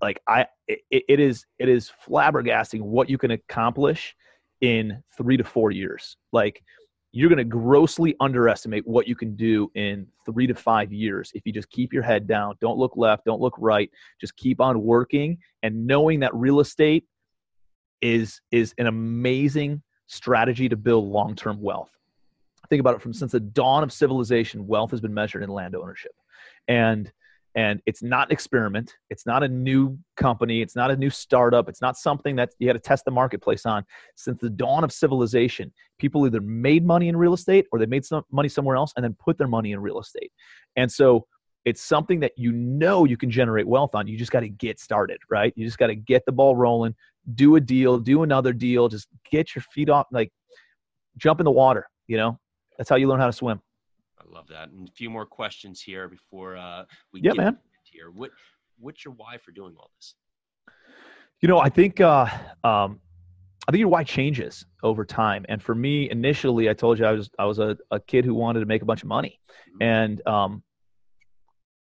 like 0.00 0.20
I, 0.28 0.46
it, 0.68 0.80
it 0.90 1.20
is, 1.20 1.44
it 1.58 1.68
is 1.68 1.90
flabbergasting 2.06 2.82
what 2.82 3.10
you 3.10 3.18
can 3.18 3.32
accomplish 3.32 4.14
in 4.60 5.02
three 5.16 5.36
to 5.36 5.44
four 5.44 5.72
years. 5.72 6.16
Like 6.32 6.62
you're 7.10 7.28
going 7.28 7.38
to 7.38 7.44
grossly 7.44 8.14
underestimate 8.20 8.86
what 8.86 9.08
you 9.08 9.16
can 9.16 9.34
do 9.34 9.70
in 9.74 10.06
three 10.24 10.46
to 10.46 10.54
five 10.54 10.92
years 10.92 11.32
if 11.34 11.44
you 11.46 11.52
just 11.52 11.70
keep 11.70 11.92
your 11.92 12.02
head 12.02 12.28
down. 12.28 12.54
Don't 12.60 12.78
look 12.78 12.96
left, 12.96 13.24
don't 13.24 13.40
look 13.40 13.54
right. 13.58 13.90
Just 14.20 14.36
keep 14.36 14.60
on 14.60 14.82
working 14.82 15.38
and 15.64 15.86
knowing 15.86 16.20
that 16.20 16.34
real 16.34 16.60
estate 16.60 17.04
is 18.00 18.40
is 18.52 18.72
an 18.78 18.86
amazing 18.86 19.82
strategy 20.06 20.68
to 20.68 20.76
build 20.76 21.08
long-term 21.08 21.60
wealth 21.60 21.97
think 22.70 22.80
about 22.80 22.94
it 22.94 23.02
from 23.02 23.12
since 23.12 23.32
the 23.32 23.40
dawn 23.40 23.82
of 23.82 23.92
civilization 23.92 24.66
wealth 24.66 24.90
has 24.90 25.00
been 25.00 25.14
measured 25.14 25.42
in 25.42 25.50
land 25.50 25.74
ownership. 25.74 26.12
And 26.66 27.10
and 27.54 27.80
it's 27.86 28.02
not 28.02 28.28
an 28.28 28.32
experiment. 28.32 28.94
It's 29.10 29.26
not 29.26 29.42
a 29.42 29.48
new 29.48 29.98
company. 30.16 30.60
It's 30.60 30.76
not 30.76 30.90
a 30.90 30.96
new 30.96 31.10
startup. 31.10 31.68
It's 31.68 31.80
not 31.80 31.96
something 31.96 32.36
that 32.36 32.50
you 32.58 32.68
had 32.68 32.74
to 32.74 32.78
test 32.78 33.04
the 33.04 33.10
marketplace 33.10 33.66
on. 33.66 33.84
Since 34.14 34.40
the 34.40 34.50
dawn 34.50 34.84
of 34.84 34.92
civilization 34.92 35.72
people 35.98 36.24
either 36.26 36.40
made 36.40 36.86
money 36.86 37.08
in 37.08 37.16
real 37.16 37.34
estate 37.34 37.66
or 37.72 37.78
they 37.78 37.86
made 37.86 38.04
some 38.04 38.22
money 38.30 38.48
somewhere 38.48 38.76
else 38.76 38.92
and 38.94 39.02
then 39.02 39.16
put 39.18 39.38
their 39.38 39.48
money 39.48 39.72
in 39.72 39.80
real 39.80 39.98
estate. 39.98 40.30
And 40.76 40.92
so 40.92 41.26
it's 41.64 41.82
something 41.82 42.20
that 42.20 42.32
you 42.36 42.52
know 42.52 43.04
you 43.04 43.16
can 43.16 43.30
generate 43.30 43.66
wealth 43.66 43.94
on. 43.94 44.06
You 44.06 44.16
just 44.16 44.30
got 44.30 44.40
to 44.40 44.48
get 44.48 44.78
started 44.78 45.18
right? 45.30 45.52
You 45.56 45.64
just 45.64 45.78
got 45.78 45.88
to 45.88 45.96
get 45.96 46.24
the 46.26 46.32
ball 46.32 46.54
rolling 46.54 46.94
do 47.34 47.56
a 47.56 47.60
deal 47.60 47.98
do 47.98 48.22
another 48.22 48.52
deal 48.52 48.88
just 48.88 49.08
get 49.30 49.54
your 49.54 49.62
feet 49.62 49.90
off 49.90 50.06
like 50.10 50.32
jump 51.16 51.40
in 51.40 51.44
the 51.44 51.50
water 51.50 51.88
you 52.06 52.16
know 52.16 52.38
that's 52.78 52.88
how 52.88 52.96
you 52.96 53.08
learn 53.08 53.20
how 53.20 53.26
to 53.26 53.32
swim. 53.32 53.60
I 54.18 54.34
love 54.34 54.46
that. 54.48 54.70
And 54.70 54.88
a 54.88 54.92
few 54.92 55.10
more 55.10 55.26
questions 55.26 55.80
here 55.80 56.08
before 56.08 56.56
uh, 56.56 56.84
we 57.12 57.20
yeah, 57.20 57.32
get 57.32 57.36
man. 57.36 57.58
here. 57.82 58.10
What 58.10 58.30
what's 58.78 59.04
your 59.04 59.14
why 59.14 59.36
for 59.38 59.50
doing 59.50 59.74
all 59.78 59.90
this? 59.96 60.14
You 61.40 61.48
know, 61.48 61.58
I 61.58 61.68
think 61.68 62.00
uh, 62.00 62.26
um, 62.64 63.00
I 63.66 63.72
think 63.72 63.80
your 63.80 63.88
why 63.88 64.04
changes 64.04 64.64
over 64.82 65.04
time. 65.04 65.44
And 65.48 65.62
for 65.62 65.74
me, 65.74 66.10
initially, 66.10 66.70
I 66.70 66.72
told 66.72 66.98
you 66.98 67.04
I 67.04 67.12
was 67.12 67.30
I 67.38 67.44
was 67.44 67.58
a, 67.58 67.76
a 67.90 68.00
kid 68.00 68.24
who 68.24 68.34
wanted 68.34 68.60
to 68.60 68.66
make 68.66 68.82
a 68.82 68.86
bunch 68.86 69.02
of 69.02 69.08
money, 69.08 69.40
mm-hmm. 69.50 69.82
and 69.82 70.26
um, 70.26 70.62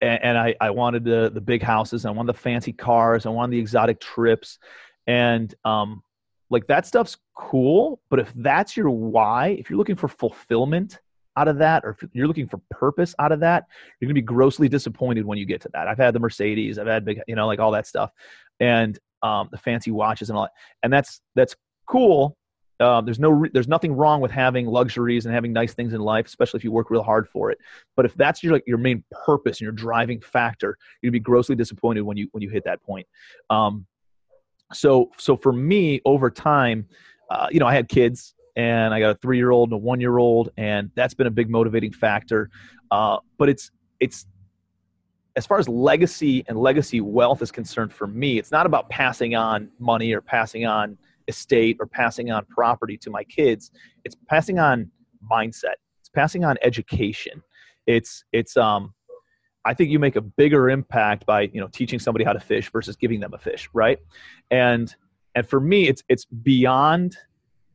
and, 0.02 0.24
and 0.24 0.38
I, 0.38 0.56
I 0.62 0.70
wanted 0.70 1.04
the 1.04 1.32
the 1.34 1.41
big 1.41 1.62
houses, 1.62 2.06
I 2.06 2.12
wanted 2.12 2.36
the 2.36 2.39
fancy 2.39 2.74
cars, 2.74 3.26
I 3.26 3.30
wanted 3.30 3.54
the 3.54 3.60
exotic 3.60 4.00
trips, 4.00 4.60
and 5.08 5.54
um, 5.66 6.04
like 6.50 6.66
that 6.68 6.86
stuff's 6.86 7.18
cool 7.36 8.00
but 8.10 8.20
if 8.20 8.32
that's 8.36 8.78
your 8.78 8.89
why 8.89 9.50
if 9.60 9.70
you're 9.70 9.78
looking 9.78 9.95
for 9.95 10.08
fulfillment 10.08 11.00
out 11.36 11.48
of 11.48 11.58
that 11.60 11.84
or 11.86 11.91
if 12.02 12.10
you're 12.14 12.28
looking 12.28 12.48
for 12.48 12.60
purpose 12.70 13.14
out 13.20 13.32
of 13.32 13.39
that 13.39 13.66
you're 14.00 14.08
to 14.08 14.14
be 14.14 14.22
grossly 14.22 14.68
disappointed 14.68 15.26
when 15.26 15.38
you 15.38 15.45
get 15.45 15.62
to 15.62 15.70
that 15.74 15.88
i've 15.88 15.98
had 15.98 16.14
the 16.14 16.20
mercedes 16.20 16.80
i've 16.80 16.88
had 16.88 17.06
big 17.06 17.22
you 17.28 17.36
know 17.36 17.45
like 17.45 17.60
all 17.60 17.72
that 17.72 17.86
stuff 17.86 18.12
and 18.60 19.00
um, 19.24 19.50
the 19.52 19.58
fancy 19.58 19.91
watches 19.91 20.30
and 20.30 20.38
all 20.38 20.43
that 20.43 20.52
and 20.84 20.93
that's 20.93 21.22
that's 21.36 21.56
cool 21.88 22.38
uh, 22.80 23.02
there's 23.02 23.20
no 23.20 23.30
re- 23.30 23.50
there's 23.54 23.68
nothing 23.68 23.93
wrong 23.93 24.22
with 24.22 24.32
having 24.32 24.68
luxuries 24.68 25.26
and 25.26 25.34
having 25.34 25.52
nice 25.52 25.74
things 25.74 25.93
in 25.93 26.02
life, 26.02 26.28
especially 26.28 26.60
if 26.60 26.64
you 26.64 26.72
work 26.72 26.91
real 26.91 27.02
hard 27.02 27.28
for 27.28 27.50
it. 27.50 27.58
But 27.95 28.06
if 28.06 28.14
that's 28.14 28.43
your 28.43 28.54
like 28.54 28.64
your 28.68 28.78
main 28.78 29.04
purpose 29.26 29.58
and 29.60 29.66
your 29.66 29.72
driving 29.72 30.22
factor, 30.22 30.78
you'd 31.02 31.12
be 31.12 31.20
grossly 31.20 31.56
disappointed 31.56 32.02
when 32.02 32.18
you 32.18 32.28
when 32.32 32.43
you 32.43 32.50
hit 32.50 32.64
that 32.66 32.82
point. 32.84 33.08
Um, 33.50 33.88
so 34.74 35.09
so 35.18 35.36
for 35.36 35.53
me 35.53 36.01
over 36.05 36.30
time 36.30 36.86
uh, 37.32 37.47
you 37.51 37.59
know 37.59 37.68
i 37.68 37.74
had 37.74 37.88
kids 37.88 38.36
and 38.55 38.93
i 38.93 38.99
got 38.99 39.11
a 39.11 39.15
three 39.15 39.38
year 39.38 39.51
old 39.51 39.70
and 39.70 39.76
a 39.76 39.78
one 39.78 39.99
year 39.99 40.18
old 40.18 40.49
and 40.57 40.91
that's 40.95 41.13
been 41.13 41.28
a 41.28 41.32
big 41.32 41.49
motivating 41.49 41.91
factor. 41.91 42.49
Uh, 42.91 43.18
but 43.38 43.49
it's 43.49 43.72
it's 43.99 44.26
as 45.36 45.45
far 45.45 45.59
as 45.59 45.68
legacy 45.68 46.43
and 46.47 46.57
legacy 46.57 47.01
wealth 47.01 47.41
is 47.41 47.51
concerned 47.51 47.93
for 47.93 48.07
me 48.07 48.38
it's 48.38 48.51
not 48.51 48.65
about 48.65 48.89
passing 48.89 49.36
on 49.36 49.70
money 49.80 50.13
or 50.13 50.22
passing 50.22 50.65
on 50.65 50.97
estate 51.28 51.78
or 51.80 51.86
passing 51.86 52.32
on 52.32 52.45
property 52.45 52.97
to 52.97 53.09
my 53.09 53.24
kids. 53.24 53.72
It's 54.03 54.15
passing 54.28 54.59
on 54.59 54.89
mindset. 55.30 55.76
It's 55.99 56.09
passing 56.09 56.43
on 56.43 56.57
education. 56.61 57.43
It's 57.86 58.24
it's 58.32 58.57
um 58.57 58.93
I 59.68 59.74
think 59.74 59.91
you 59.91 59.99
make 59.99 60.15
a 60.15 60.22
bigger 60.22 60.70
impact 60.70 61.26
by 61.26 61.41
you 61.41 61.59
know 61.59 61.68
teaching 61.68 61.99
somebody 61.99 62.24
how 62.24 62.32
to 62.32 62.39
fish 62.39 62.72
versus 62.72 62.95
giving 62.95 63.20
them 63.20 63.34
a 63.34 63.38
fish, 63.38 63.70
right? 63.74 63.99
And 64.49 64.93
and 65.36 65.47
for 65.47 65.59
me, 65.59 65.89
it's 65.89 66.03
it's 66.07 66.24
beyond 66.26 67.18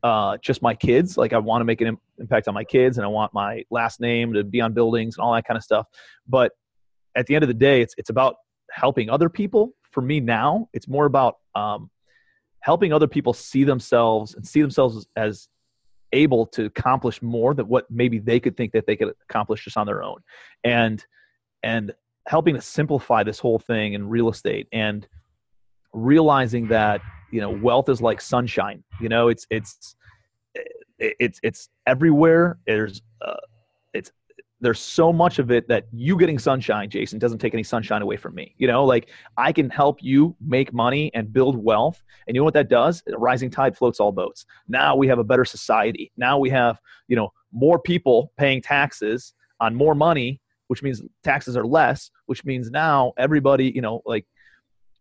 uh, 0.03 0.39
just 0.39 0.63
my 0.63 0.75
kids. 0.75 1.19
Like 1.19 1.35
I 1.35 1.39
want 1.39 1.61
to 1.61 1.67
make 1.67 1.83
an 1.83 1.99
impact 2.19 2.49
on 2.49 2.55
my 2.55 2.65
kids, 2.65 2.97
and 2.97 3.05
I 3.05 3.09
want 3.09 3.35
my 3.35 3.65
last 3.71 4.01
name 4.01 4.33
to 4.33 4.43
be 4.43 4.63
on 4.63 4.73
buildings 4.73 5.17
and 5.17 5.25
all 5.25 5.35
that 5.35 5.45
kind 5.45 5.59
of 5.59 5.63
stuff. 5.63 5.87
But 6.27 6.53
at 7.15 7.27
the 7.27 7.35
end 7.35 7.45
of 7.45 7.49
the 7.49 7.55
day, 7.55 7.83
it's 7.83 7.95
it's 7.99 8.09
about 8.09 8.37
helping 8.71 9.11
other 9.11 9.29
people. 9.29 9.75
For 9.91 10.01
me 10.01 10.19
now, 10.19 10.71
it's 10.73 10.89
more 10.89 11.05
about 11.05 11.37
um, 11.55 11.91
helping 12.61 12.95
other 12.95 13.07
people 13.07 13.35
see 13.35 13.65
themselves 13.65 14.35
and 14.35 14.47
see 14.49 14.63
themselves 14.63 15.07
as 15.15 15.47
able 16.15 16.47
to 16.47 16.65
accomplish 16.65 17.21
more 17.21 17.53
than 17.53 17.69
what 17.69 17.91
maybe 17.91 18.19
they 18.19 18.41
could 18.41 18.57
think 18.57 18.73
that 18.73 18.87
they 18.87 18.97
could 18.97 19.13
accomplish 19.29 19.65
just 19.65 19.77
on 19.77 19.87
their 19.87 20.03
own. 20.03 20.21
And 20.65 21.05
and 21.63 21.93
helping 22.27 22.55
to 22.55 22.61
simplify 22.61 23.23
this 23.23 23.39
whole 23.39 23.59
thing 23.59 23.95
in 23.95 24.09
real 24.09 24.29
estate 24.29 24.69
and 24.73 25.07
realizing 25.93 26.69
that 26.69 27.01
you 27.31 27.41
know 27.41 27.51
wealth 27.51 27.89
is 27.89 28.01
like 28.01 28.21
sunshine 28.21 28.83
you 29.01 29.09
know 29.09 29.29
it's 29.29 29.47
it's 29.51 29.97
it's 30.99 31.41
it's 31.43 31.69
everywhere. 31.87 32.59
There's 32.67 33.03
uh, 33.21 33.35
it's 33.93 34.13
there's 34.61 34.79
so 34.79 35.13
much 35.13 35.41
of 35.41 35.51
it 35.51 35.67
that 35.67 35.87
you 35.93 36.17
getting 36.17 36.39
sunshine 36.39 36.89
jason 36.89 37.19
doesn't 37.19 37.39
take 37.39 37.53
any 37.53 37.65
sunshine 37.65 38.01
away 38.01 38.17
from 38.17 38.33
me 38.33 38.55
you 38.59 38.69
know 38.69 38.85
like 38.85 39.11
i 39.37 39.51
can 39.51 39.69
help 39.69 40.01
you 40.01 40.37
make 40.41 40.73
money 40.73 41.11
and 41.15 41.33
build 41.33 41.57
wealth 41.57 42.01
and 42.27 42.35
you 42.35 42.41
know 42.41 42.45
what 42.45 42.55
that 42.55 42.69
does? 42.69 43.03
A 43.13 43.19
rising 43.19 43.51
tide 43.51 43.77
floats 43.77 44.01
all 44.01 44.13
boats. 44.13 44.47
Now 44.69 44.95
we 44.97 45.09
have 45.09 45.19
a 45.19 45.25
better 45.25 45.45
society. 45.45 46.13
Now 46.17 46.39
we 46.39 46.51
have 46.51 46.81
you 47.09 47.17
know 47.17 47.33
more 47.53 47.79
people 47.79 48.33
paying 48.37 48.63
taxes 48.63 49.35
on 49.61 49.75
more 49.75 49.95
money 49.95 50.41
which 50.73 50.83
means 50.83 51.03
taxes 51.23 51.55
are 51.55 51.67
less, 51.67 52.11
which 52.25 52.47
means 52.47 52.71
now 52.71 53.13
everybody, 53.19 53.71
you 53.75 53.83
know, 53.83 54.01
like 54.07 54.25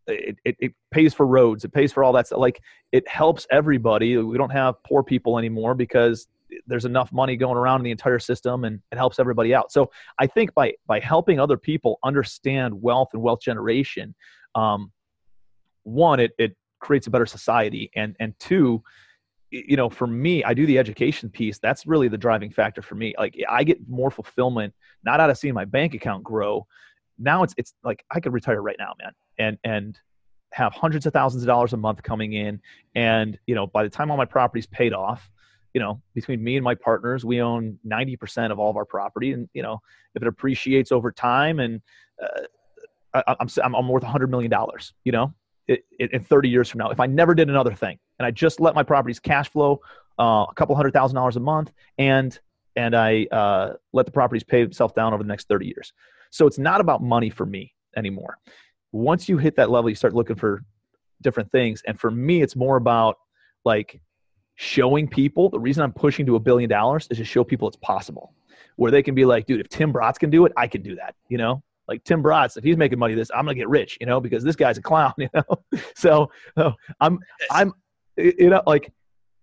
it, 0.06 0.36
it, 0.44 0.58
it, 0.60 0.74
pays 0.92 1.14
for 1.14 1.26
roads, 1.26 1.64
it 1.64 1.72
pays 1.72 1.94
for 1.94 2.04
all 2.04 2.12
that 2.12 2.28
stuff. 2.28 2.40
Like 2.40 2.62
it 2.92 3.08
helps 3.08 3.48
everybody. 3.50 4.18
We 4.18 4.38
don't 4.38 4.50
have 4.50 4.76
poor 4.84 5.02
people 5.02 5.38
anymore 5.38 5.74
because 5.74 6.28
there's 6.68 6.84
enough 6.84 7.14
money 7.14 7.38
going 7.38 7.56
around 7.56 7.80
in 7.80 7.86
the 7.86 7.92
entire 7.92 8.20
system 8.20 8.66
and 8.66 8.82
it 8.92 8.98
helps 8.98 9.18
everybody 9.18 9.56
out. 9.56 9.72
So 9.72 9.90
I 10.20 10.28
think 10.28 10.54
by 10.54 10.74
by 10.88 11.00
helping 11.00 11.40
other 11.40 11.56
people 11.56 12.00
understand 12.04 12.82
wealth 12.82 13.12
and 13.14 13.22
wealth 13.22 13.40
generation, 13.40 14.14
um, 14.56 14.92
one, 15.84 16.20
it, 16.20 16.32
it 16.38 16.58
creates 16.82 17.08
a 17.08 17.12
better 17.12 17.26
society. 17.26 17.92
And 17.96 18.18
and 18.20 18.38
two, 18.40 18.84
you 19.52 19.76
know, 19.76 19.90
for 19.90 20.08
me, 20.08 20.44
I 20.44 20.54
do 20.54 20.66
the 20.66 20.80
education 20.80 21.30
piece. 21.30 21.60
That's 21.60 21.86
really 21.86 22.08
the 22.08 22.18
driving 22.18 22.52
factor 22.52 22.82
for 22.82 22.96
me. 22.96 23.14
Like 23.18 23.38
I 23.50 23.64
get 23.64 23.78
more 23.90 24.10
fulfillment 24.10 24.74
not 25.04 25.20
out 25.20 25.30
of 25.30 25.38
seeing 25.38 25.54
my 25.54 25.66
bank 25.66 25.94
account 25.94 26.24
grow. 26.24 26.66
Now 27.20 27.44
it's 27.44 27.54
it's 27.58 27.74
like 27.84 28.04
I 28.12 28.20
could 28.20 28.34
retire 28.34 28.62
right 28.62 28.78
now, 28.80 28.94
man, 29.00 29.12
and 29.38 29.58
and 29.64 30.00
have 30.54 30.74
hundreds 30.74 31.06
of 31.06 31.14
thousands 31.14 31.44
of 31.44 31.48
dollars 31.48 31.74
a 31.74 31.78
month 31.78 32.02
coming 32.02 32.34
in, 32.34 32.62
and 32.96 33.38
you 33.46 33.54
know, 33.54 33.68
by 33.68 33.84
the 33.84 33.90
time 33.90 34.10
all 34.10 34.18
my 34.18 34.26
property's 34.26 34.68
paid 34.68 34.94
off, 34.94 35.30
you 35.74 35.82
know, 35.82 36.02
between 36.16 36.44
me 36.44 36.56
and 36.56 36.64
my 36.64 36.76
partners, 36.76 37.26
we 37.26 37.42
own 37.42 37.78
ninety 37.84 38.16
percent 38.16 38.54
of 38.54 38.60
all 38.60 38.70
of 38.70 38.78
our 38.78 38.86
property, 38.86 39.34
and 39.34 39.50
you 39.54 39.62
know, 39.62 39.82
if 40.16 40.22
it 40.22 40.28
appreciates 40.28 40.92
over 40.94 41.12
time, 41.12 41.60
and 41.60 41.82
uh, 42.24 43.22
I, 43.28 43.36
I'm 43.40 43.76
I'm 43.76 43.88
worth 43.90 44.04
a 44.04 44.08
hundred 44.08 44.32
million 44.32 44.50
dollars, 44.50 44.94
you 45.04 45.12
know, 45.12 45.34
in 45.68 46.24
30 46.24 46.50
years 46.50 46.70
from 46.70 46.80
now 46.80 46.90
if 46.90 47.00
i 47.00 47.06
never 47.06 47.34
did 47.34 47.50
another 47.50 47.74
thing 47.74 47.98
and 48.20 48.26
i 48.26 48.32
just 48.32 48.60
let 48.60 48.76
my 48.76 48.84
properties 48.84 49.20
cash 49.20 49.50
flow 49.50 49.80
uh, 50.20 50.46
a 50.50 50.54
couple 50.56 50.76
hundred 50.76 50.94
thousand 50.94 51.16
dollars 51.16 51.36
a 51.36 51.40
month 51.40 51.72
and 51.98 52.40
and 52.76 52.96
i 52.96 53.26
uh, 53.32 53.74
let 53.94 54.06
the 54.06 54.12
properties 54.12 54.44
pay 54.44 54.62
itself 54.62 54.94
down 54.94 55.14
over 55.14 55.24
the 55.24 55.28
next 55.28 55.48
30 55.48 55.66
years. 55.66 55.94
So 56.30 56.48
it's 56.48 56.60
not 56.60 56.80
about 56.80 57.02
money 57.02 57.30
for 57.30 57.46
me 57.46 57.74
anymore. 57.98 58.38
Once 58.94 59.28
you 59.28 59.38
hit 59.38 59.56
that 59.56 59.70
level 59.70 59.90
you 59.90 59.96
start 59.96 60.14
looking 60.14 60.36
for 60.36 60.64
different 61.22 61.52
things 61.52 61.84
and 61.86 62.00
for 62.00 62.10
me 62.10 62.42
it's 62.42 62.56
more 62.56 62.78
about 62.78 63.18
like 63.64 64.02
showing 64.56 65.08
people 65.08 65.50
the 65.50 65.60
reason 65.60 65.84
i'm 65.84 65.94
pushing 65.94 66.26
to 66.26 66.36
a 66.36 66.40
billion 66.40 66.70
dollars 66.70 67.08
is 67.12 67.18
to 67.18 67.26
show 67.26 67.44
people 67.44 67.68
it's 67.68 67.78
possible. 67.78 68.34
Where 68.76 68.92
they 68.92 69.04
can 69.04 69.14
be 69.14 69.26
like 69.26 69.46
dude 69.46 69.60
if 69.60 69.70
tim 69.70 69.94
bratz 69.94 70.18
can 70.18 70.30
do 70.30 70.46
it 70.46 70.52
i 70.58 70.66
can 70.68 70.82
do 70.82 70.96
that 70.96 71.16
you 71.30 71.38
know 71.38 71.62
like 71.92 72.06
Tim 72.06 72.24
Bratz, 72.24 72.56
if 72.56 72.64
he's 72.64 72.78
making 72.78 73.00
money 73.00 73.16
this, 73.16 73.30
I'm 73.36 73.44
gonna 73.44 73.56
get 73.56 73.68
rich, 73.68 73.98
you 74.00 74.08
know, 74.08 74.22
because 74.22 74.46
this 74.46 74.56
guy's 74.56 74.78
a 74.78 74.82
clown, 74.82 75.14
you 75.18 75.28
know. 75.34 75.44
so, 75.96 76.32
so 76.58 76.74
I'm 77.02 77.20
I'm 77.52 77.74
you 78.16 78.50
know 78.50 78.64
like 78.66 78.94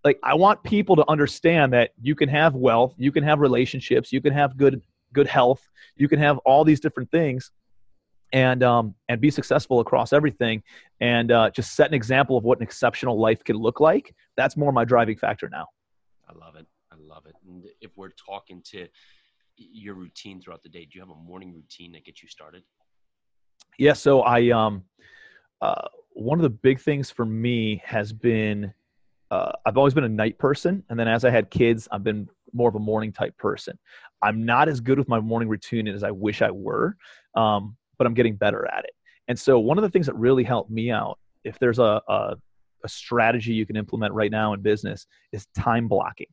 like 0.03 0.19
I 0.23 0.35
want 0.35 0.63
people 0.63 0.97
to 0.97 1.05
understand 1.09 1.75
that 1.75 1.91
you 2.01 2.15
can 2.15 2.31
have 2.31 2.55
wealth, 2.55 2.95
you 2.97 3.13
can 3.13 3.23
have 3.23 3.41
relationships, 3.41 4.13
you 4.13 4.23
can 4.23 4.33
have 4.33 4.57
good 4.57 4.81
good 5.13 5.27
health, 5.27 5.61
you 5.97 6.09
can 6.09 6.19
have 6.19 6.39
all 6.39 6.65
these 6.65 6.81
different 6.81 7.11
things 7.11 7.51
and 8.33 8.63
um 8.63 8.95
and 9.11 9.21
be 9.21 9.31
successful 9.31 9.81
across 9.81 10.13
everything 10.13 10.63
and 11.01 11.31
uh, 11.33 11.51
just 11.51 11.75
set 11.75 11.89
an 11.89 11.95
example 11.95 12.37
of 12.37 12.45
what 12.45 12.59
an 12.59 12.63
exceptional 12.63 13.21
life 13.21 13.45
can 13.45 13.57
look 13.57 13.79
like. 13.79 14.15
That's 14.39 14.57
more 14.57 14.73
my 14.73 14.87
driving 14.87 15.19
factor 15.19 15.51
now. 15.51 15.67
I 16.27 16.33
love 16.33 16.57
it. 16.57 16.67
I 16.91 16.97
love 16.97 17.27
it. 17.27 17.35
And 17.47 17.67
if 17.83 17.91
we're 17.97 18.11
talking 18.11 18.63
to 18.71 18.89
your 19.59 19.95
routine 19.95 20.41
throughout 20.41 20.63
the 20.63 20.69
day? 20.69 20.85
Do 20.85 20.91
you 20.95 21.01
have 21.01 21.11
a 21.11 21.15
morning 21.15 21.53
routine 21.55 21.93
that 21.93 22.05
gets 22.05 22.23
you 22.23 22.29
started? 22.29 22.63
Yeah. 23.79 23.93
So 23.93 24.23
I, 24.23 24.51
um, 24.51 24.85
uh, 25.61 25.89
one 26.13 26.39
of 26.39 26.43
the 26.43 26.51
big 26.51 26.81
things 26.81 27.11
for 27.11 27.25
me 27.25 27.83
has 27.85 28.13
been, 28.13 28.73
uh, 29.31 29.53
I've 29.67 29.77
always 29.77 29.95
been 29.95 30.05
a 30.05 30.09
night 30.09 30.39
person. 30.39 30.83
And 30.89 30.99
then 30.99 31.09
as 31.09 31.25
I 31.25 31.31
had 31.31 31.51
kids, 31.51 31.87
I've 31.93 32.05
been 32.05 32.29
more 32.53 32.69
of 32.69 32.75
a 32.75 32.81
morning 32.81 33.13
type 33.13 33.37
person. 33.37 33.79
I'm 34.23 34.45
not 34.45 34.69
as 34.69 34.81
good 34.81 34.99
with 34.99 35.09
my 35.09 35.21
morning 35.21 35.49
routine 35.49 35.87
as 35.87 36.03
I 36.03 36.11
wish 36.11 36.43
I 36.43 36.51
were, 36.51 36.97
um, 37.35 37.77
but 37.99 38.07
I'm 38.07 38.15
getting 38.15 38.37
better 38.37 38.67
at 38.67 38.85
it. 38.85 38.91
And 39.29 39.39
so 39.39 39.59
one 39.59 39.79
of 39.79 39.83
the 39.83 39.91
things 39.91 40.07
that 40.07 40.15
really 40.15 40.45
helped 40.45 40.71
me 40.71 40.91
out, 40.91 41.19
if 41.45 41.59
there's 41.59 41.79
a, 41.79 42.01
a, 42.09 42.37
a 42.85 42.89
strategy 42.89 43.53
you 43.53 43.67
can 43.67 43.77
implement 43.77 44.15
right 44.15 44.31
now 44.31 44.55
in 44.55 44.63
business, 44.63 45.07
is 45.33 45.47
time 45.57 45.87
blocking. 45.89 46.27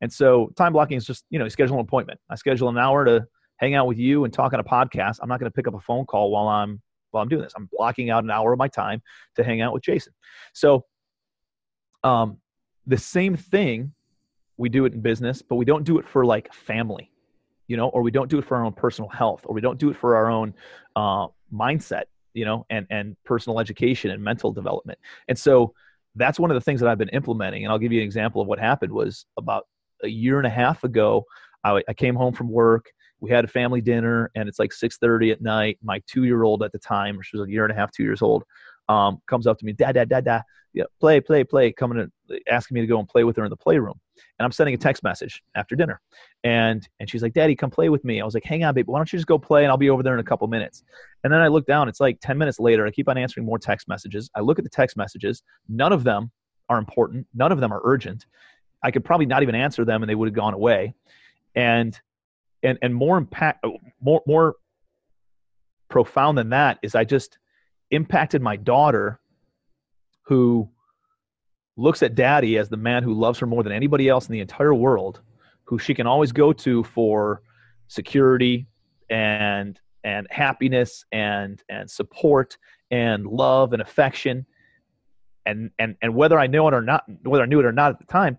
And 0.00 0.12
so 0.12 0.52
time 0.56 0.72
blocking 0.72 0.96
is 0.96 1.04
just, 1.04 1.24
you 1.30 1.38
know, 1.38 1.48
schedule 1.48 1.76
an 1.76 1.80
appointment. 1.80 2.20
I 2.30 2.34
schedule 2.34 2.68
an 2.68 2.78
hour 2.78 3.04
to 3.04 3.26
hang 3.56 3.74
out 3.74 3.86
with 3.86 3.98
you 3.98 4.24
and 4.24 4.32
talk 4.32 4.52
on 4.52 4.60
a 4.60 4.64
podcast. 4.64 5.18
I'm 5.22 5.28
not 5.28 5.40
going 5.40 5.50
to 5.50 5.54
pick 5.54 5.66
up 5.66 5.74
a 5.74 5.80
phone 5.80 6.04
call 6.04 6.30
while 6.30 6.48
I'm 6.48 6.80
while 7.10 7.22
I'm 7.22 7.28
doing 7.28 7.42
this. 7.42 7.54
I'm 7.56 7.68
blocking 7.72 8.10
out 8.10 8.24
an 8.24 8.30
hour 8.30 8.52
of 8.52 8.58
my 8.58 8.68
time 8.68 9.00
to 9.36 9.44
hang 9.44 9.62
out 9.62 9.72
with 9.72 9.82
Jason. 9.82 10.12
So 10.52 10.84
um 12.04 12.38
the 12.86 12.98
same 12.98 13.36
thing 13.36 13.92
we 14.58 14.68
do 14.68 14.84
it 14.84 14.92
in 14.92 15.00
business, 15.00 15.42
but 15.42 15.56
we 15.56 15.64
don't 15.64 15.84
do 15.84 15.98
it 15.98 16.06
for 16.06 16.24
like 16.24 16.52
family, 16.52 17.10
you 17.66 17.76
know, 17.76 17.88
or 17.88 18.02
we 18.02 18.10
don't 18.10 18.30
do 18.30 18.38
it 18.38 18.44
for 18.44 18.56
our 18.56 18.64
own 18.64 18.72
personal 18.72 19.08
health, 19.10 19.42
or 19.44 19.54
we 19.54 19.60
don't 19.60 19.78
do 19.78 19.90
it 19.90 19.96
for 19.96 20.16
our 20.16 20.30
own 20.30 20.54
uh, 20.94 21.26
mindset, 21.52 22.04
you 22.34 22.44
know, 22.44 22.64
and 22.70 22.86
and 22.90 23.16
personal 23.24 23.60
education 23.60 24.10
and 24.10 24.22
mental 24.22 24.52
development. 24.52 24.98
And 25.28 25.38
so 25.38 25.74
that's 26.14 26.38
one 26.38 26.50
of 26.50 26.54
the 26.54 26.60
things 26.60 26.80
that 26.80 26.88
I've 26.88 26.98
been 26.98 27.10
implementing. 27.10 27.64
And 27.64 27.72
I'll 27.72 27.78
give 27.78 27.92
you 27.92 28.00
an 28.00 28.04
example 28.04 28.40
of 28.40 28.48
what 28.48 28.58
happened 28.58 28.92
was 28.92 29.26
about 29.36 29.66
a 30.02 30.08
year 30.08 30.38
and 30.38 30.46
a 30.46 30.50
half 30.50 30.84
ago, 30.84 31.24
I, 31.64 31.82
I 31.88 31.94
came 31.94 32.14
home 32.14 32.32
from 32.32 32.50
work. 32.50 32.90
We 33.20 33.30
had 33.30 33.44
a 33.44 33.48
family 33.48 33.80
dinner, 33.80 34.30
and 34.34 34.48
it's 34.48 34.58
like 34.58 34.72
6:30 34.72 35.32
at 35.32 35.40
night. 35.40 35.78
My 35.82 36.02
two-year-old 36.06 36.62
at 36.62 36.72
the 36.72 36.78
time, 36.78 37.18
she 37.22 37.36
was 37.36 37.48
a 37.48 37.50
year 37.50 37.64
and 37.64 37.72
a 37.72 37.76
half, 37.76 37.90
two 37.90 38.02
years 38.02 38.22
old, 38.22 38.44
um, 38.88 39.20
comes 39.26 39.46
up 39.46 39.58
to 39.58 39.64
me, 39.64 39.72
dad, 39.72 39.92
dad, 39.92 40.08
dad, 40.08 40.24
dad, 40.24 40.42
yeah, 40.74 40.84
play, 41.00 41.20
play, 41.20 41.42
play, 41.42 41.72
coming 41.72 41.98
and 41.98 42.40
asking 42.50 42.74
me 42.74 42.82
to 42.82 42.86
go 42.86 42.98
and 42.98 43.08
play 43.08 43.24
with 43.24 43.34
her 43.36 43.44
in 43.44 43.50
the 43.50 43.56
playroom. 43.56 43.98
And 44.38 44.44
I'm 44.44 44.52
sending 44.52 44.74
a 44.74 44.78
text 44.78 45.02
message 45.02 45.42
after 45.54 45.74
dinner, 45.74 46.00
and 46.44 46.86
and 47.00 47.08
she's 47.08 47.22
like, 47.22 47.32
Daddy, 47.32 47.56
come 47.56 47.70
play 47.70 47.88
with 47.88 48.04
me. 48.04 48.20
I 48.20 48.24
was 48.24 48.34
like, 48.34 48.44
Hang 48.44 48.62
on, 48.62 48.74
baby, 48.74 48.86
why 48.86 48.98
don't 48.98 49.10
you 49.10 49.18
just 49.18 49.26
go 49.26 49.38
play, 49.38 49.62
and 49.64 49.70
I'll 49.70 49.78
be 49.78 49.88
over 49.88 50.02
there 50.02 50.12
in 50.12 50.20
a 50.20 50.24
couple 50.24 50.46
minutes. 50.48 50.84
And 51.24 51.32
then 51.32 51.40
I 51.40 51.48
look 51.48 51.66
down, 51.66 51.88
it's 51.88 52.00
like 52.00 52.18
10 52.20 52.36
minutes 52.36 52.60
later. 52.60 52.86
I 52.86 52.90
keep 52.90 53.08
on 53.08 53.16
answering 53.16 53.46
more 53.46 53.58
text 53.58 53.88
messages. 53.88 54.30
I 54.34 54.40
look 54.40 54.58
at 54.58 54.64
the 54.64 54.70
text 54.70 54.98
messages. 54.98 55.42
None 55.68 55.92
of 55.92 56.04
them 56.04 56.30
are 56.68 56.78
important. 56.78 57.26
None 57.34 57.52
of 57.52 57.60
them 57.60 57.72
are 57.72 57.80
urgent. 57.84 58.26
I 58.82 58.90
could 58.90 59.04
probably 59.04 59.26
not 59.26 59.42
even 59.42 59.54
answer 59.54 59.84
them 59.84 60.02
and 60.02 60.10
they 60.10 60.14
would 60.14 60.28
have 60.28 60.34
gone 60.34 60.54
away. 60.54 60.94
And 61.54 61.98
and 62.62 62.78
and 62.82 62.94
more 62.94 63.18
impact 63.18 63.64
more 64.00 64.22
more 64.26 64.56
profound 65.88 66.36
than 66.36 66.50
that 66.50 66.78
is 66.82 66.94
I 66.94 67.04
just 67.04 67.38
impacted 67.90 68.42
my 68.42 68.56
daughter 68.56 69.20
who 70.22 70.68
looks 71.76 72.02
at 72.02 72.14
daddy 72.14 72.58
as 72.58 72.68
the 72.68 72.76
man 72.76 73.02
who 73.02 73.14
loves 73.14 73.38
her 73.38 73.46
more 73.46 73.62
than 73.62 73.72
anybody 73.72 74.08
else 74.08 74.26
in 74.26 74.32
the 74.32 74.40
entire 74.40 74.74
world, 74.74 75.20
who 75.64 75.78
she 75.78 75.94
can 75.94 76.06
always 76.06 76.32
go 76.32 76.52
to 76.52 76.82
for 76.84 77.42
security 77.88 78.66
and 79.10 79.80
and 80.04 80.26
happiness 80.30 81.04
and 81.12 81.62
and 81.68 81.90
support 81.90 82.56
and 82.90 83.26
love 83.26 83.72
and 83.72 83.82
affection 83.82 84.46
and 85.44 85.70
and 85.78 85.96
and 86.02 86.14
whether 86.14 86.38
I 86.38 86.46
know 86.46 86.66
it 86.68 86.74
or 86.74 86.82
not, 86.82 87.04
whether 87.22 87.42
I 87.42 87.46
knew 87.46 87.60
it 87.60 87.66
or 87.66 87.72
not 87.72 87.92
at 87.92 87.98
the 87.98 88.06
time, 88.06 88.38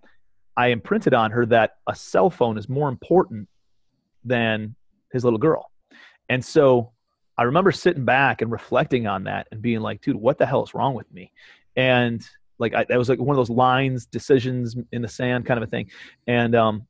I 0.57 0.67
imprinted 0.67 1.13
on 1.13 1.31
her 1.31 1.45
that 1.45 1.77
a 1.87 1.95
cell 1.95 2.29
phone 2.31 2.57
is 2.57 2.67
more 2.67 2.89
important 2.89 3.47
than 4.25 4.75
his 5.13 5.23
little 5.23 5.39
girl. 5.39 5.71
And 6.29 6.43
so 6.43 6.91
I 7.37 7.43
remember 7.43 7.71
sitting 7.71 8.03
back 8.03 8.41
and 8.41 8.51
reflecting 8.51 9.05
on 9.05 9.25
that 9.25 9.47
and 9.51 9.61
being 9.61 9.81
like, 9.81 10.01
dude, 10.01 10.15
what 10.15 10.39
the 10.39 10.45
hell 10.45 10.63
is 10.63 10.73
wrong 10.73 10.95
with 10.95 11.11
me? 11.13 11.31
And 11.75 12.27
like 12.57 12.73
I, 12.73 12.85
that 12.85 12.97
was 12.97 13.07
like 13.07 13.19
one 13.19 13.29
of 13.29 13.37
those 13.37 13.51
lines, 13.51 14.07
decisions 14.07 14.75
in 14.91 15.03
the 15.03 15.07
sand 15.07 15.45
kind 15.45 15.61
of 15.61 15.67
a 15.67 15.69
thing. 15.69 15.91
And 16.25 16.55
um, 16.55 16.87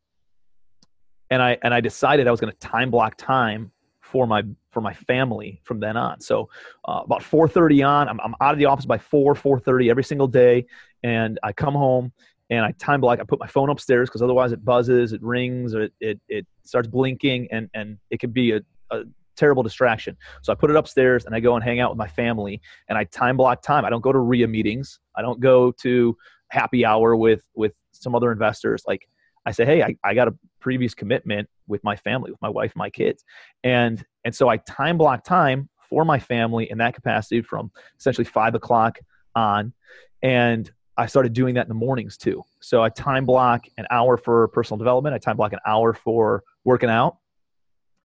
and 1.30 1.42
I 1.42 1.58
and 1.62 1.74
I 1.74 1.82
decided 1.82 2.26
I 2.28 2.32
was 2.32 2.40
going 2.40 2.54
to 2.54 2.60
time 2.60 2.90
block 2.90 3.18
time 3.18 3.72
for 4.00 4.26
my 4.26 4.44
for 4.72 4.80
my 4.80 4.94
family 4.94 5.60
from 5.66 5.82
then 5.82 5.98
on. 5.98 6.22
So 6.22 6.50
uh, 6.86 7.02
about 7.04 7.22
4:30 7.22 7.86
on, 7.86 8.08
I'm, 8.08 8.20
I'm 8.22 8.36
out 8.40 8.54
of 8.54 8.60
the 8.60 8.66
office 8.66 8.86
by 8.86 8.98
4 8.98 9.36
4:30 9.36 9.90
every 9.90 10.06
single 10.06 10.28
day, 10.28 10.66
and 11.04 11.38
I 11.44 11.52
come 11.52 11.74
home 11.74 12.14
and 12.50 12.66
I 12.66 12.72
time 12.74 13.02
block. 13.02 13.20
I 13.20 13.24
put 13.24 13.40
my 13.40 13.48
phone 13.48 13.70
upstairs 13.70 14.10
because 14.10 14.22
otherwise 14.22 14.52
it 14.52 14.64
buzzes, 14.64 15.14
it 15.14 15.22
rings, 15.22 15.74
it, 15.74 15.94
it, 16.00 16.20
it 16.28 16.46
starts 16.64 16.88
blinking, 16.88 17.48
and 17.52 17.70
and 17.74 17.98
it 18.10 18.20
can 18.20 18.32
be 18.32 18.52
a, 18.52 18.62
a 18.92 19.04
terrible 19.36 19.64
distraction. 19.64 20.18
So 20.42 20.52
I 20.52 20.56
put 20.56 20.70
it 20.70 20.76
upstairs 20.76 21.26
and 21.26 21.36
I 21.36 21.40
go 21.40 21.56
and 21.56 21.64
hang 21.64 21.80
out 21.80 21.92
with 21.92 21.98
my 21.98 22.08
family 22.08 22.62
and 22.90 22.98
I 22.98 23.06
time 23.06 23.38
block 23.38 23.62
time. 23.62 23.86
I 23.86 23.90
don't 23.90 24.02
go 24.02 24.12
to 24.12 24.20
RIA 24.20 24.48
meetings. 24.48 25.00
I 25.16 25.22
don't 25.22 25.40
go 25.40 25.72
to 25.84 26.18
happy 26.50 26.86
hour 26.86 27.16
with 27.16 27.44
with 27.56 27.74
some 27.92 28.16
other 28.16 28.32
investors. 28.32 28.84
Like 28.88 29.08
I 29.46 29.52
say, 29.52 29.66
hey, 29.66 29.84
I, 29.84 29.96
I 30.04 30.14
got 30.14 30.28
a 30.28 30.36
previous 30.60 30.94
commitment 30.94 31.48
with 31.68 31.84
my 31.84 31.96
family, 31.96 32.32
with 32.32 32.42
my 32.42 32.50
wife, 32.50 32.74
my 32.76 32.90
kids. 32.90 33.24
And 33.64 34.04
and 34.26 34.36
so 34.36 34.50
I 34.50 34.58
time 34.58 34.98
block 34.98 35.24
time 35.24 35.70
for 35.90 36.04
my 36.04 36.20
family 36.20 36.70
in 36.70 36.80
that 36.80 36.94
capacity 36.94 37.42
from 37.42 37.72
essentially 37.98 38.26
five 38.26 38.56
o'clock 38.56 39.00
on. 39.36 39.74
And 40.22 40.70
I 40.98 41.06
started 41.06 41.34
doing 41.34 41.56
that 41.56 41.64
in 41.64 41.70
the 41.70 41.76
mornings 41.76 42.18
too. 42.18 42.44
So 42.60 42.82
I 42.82 42.90
time 42.90 43.26
block 43.26 43.68
an 43.78 43.86
hour 43.92 44.18
for 44.18 44.48
personal 44.48 44.78
development. 44.78 45.14
I 45.14 45.20
time 45.20 45.38
block 45.38 45.54
an 45.54 45.60
hour 45.66 45.94
for 45.94 46.44
working 46.64 46.90
out. 46.90 47.18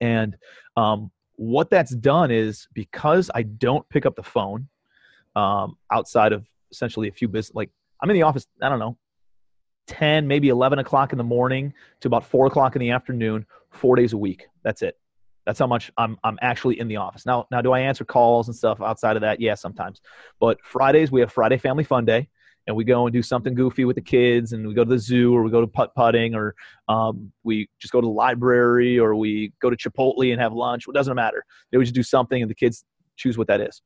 And 0.00 0.36
um, 0.76 1.10
what 1.36 1.70
that's 1.70 1.94
done 1.94 2.30
is 2.30 2.68
because 2.74 3.30
I 3.34 3.42
don't 3.42 3.88
pick 3.88 4.04
up 4.04 4.14
the 4.14 4.22
phone 4.22 4.68
um, 5.34 5.76
outside 5.90 6.32
of 6.32 6.46
essentially 6.70 7.08
a 7.08 7.12
few 7.12 7.28
business, 7.28 7.54
like 7.54 7.70
I'm 8.00 8.10
in 8.10 8.14
the 8.14 8.22
office, 8.22 8.46
I 8.60 8.68
don't 8.68 8.78
know, 8.78 8.98
10, 9.86 10.26
maybe 10.26 10.48
11 10.50 10.78
o'clock 10.78 11.12
in 11.12 11.18
the 11.18 11.24
morning 11.24 11.72
to 12.00 12.08
about 12.08 12.24
four 12.24 12.46
o'clock 12.46 12.76
in 12.76 12.80
the 12.80 12.90
afternoon, 12.90 13.46
four 13.70 13.96
days 13.96 14.12
a 14.12 14.18
week. 14.18 14.46
That's 14.62 14.82
it. 14.82 14.98
That's 15.46 15.58
how 15.58 15.66
much 15.66 15.90
I'm, 15.96 16.18
I'm 16.22 16.38
actually 16.42 16.78
in 16.78 16.88
the 16.88 16.96
office. 16.96 17.26
Now, 17.26 17.46
now, 17.50 17.60
do 17.60 17.72
I 17.72 17.80
answer 17.80 18.04
calls 18.04 18.48
and 18.48 18.56
stuff 18.56 18.80
outside 18.80 19.16
of 19.16 19.22
that? 19.22 19.40
Yeah, 19.40 19.54
sometimes. 19.54 20.00
But 20.38 20.58
Fridays, 20.62 21.10
we 21.10 21.20
have 21.20 21.32
Friday 21.32 21.58
Family 21.58 21.84
Fun 21.84 22.04
Day 22.04 22.28
and 22.66 22.76
we 22.76 22.84
go 22.84 23.06
and 23.06 23.12
do 23.12 23.22
something 23.22 23.54
goofy 23.54 23.84
with 23.84 23.96
the 23.96 24.02
kids 24.02 24.52
and 24.52 24.66
we 24.66 24.74
go 24.74 24.84
to 24.84 24.90
the 24.90 24.98
zoo 24.98 25.34
or 25.34 25.42
we 25.42 25.50
go 25.50 25.60
to 25.60 25.66
putt 25.66 25.94
putting 25.94 26.34
or 26.34 26.54
um, 26.88 27.32
we 27.42 27.68
just 27.78 27.92
go 27.92 28.00
to 28.00 28.06
the 28.06 28.12
library 28.12 28.98
or 28.98 29.14
we 29.16 29.52
go 29.60 29.68
to 29.68 29.76
Chipotle 29.76 30.30
and 30.30 30.40
have 30.40 30.52
lunch. 30.52 30.84
It 30.86 30.94
doesn't 30.94 31.14
matter. 31.14 31.44
They 31.70 31.78
just 31.78 31.94
do 31.94 32.02
something 32.02 32.40
and 32.40 32.50
the 32.50 32.54
kids 32.54 32.84
choose 33.16 33.36
what 33.36 33.48
that 33.48 33.60
is. 33.60 33.82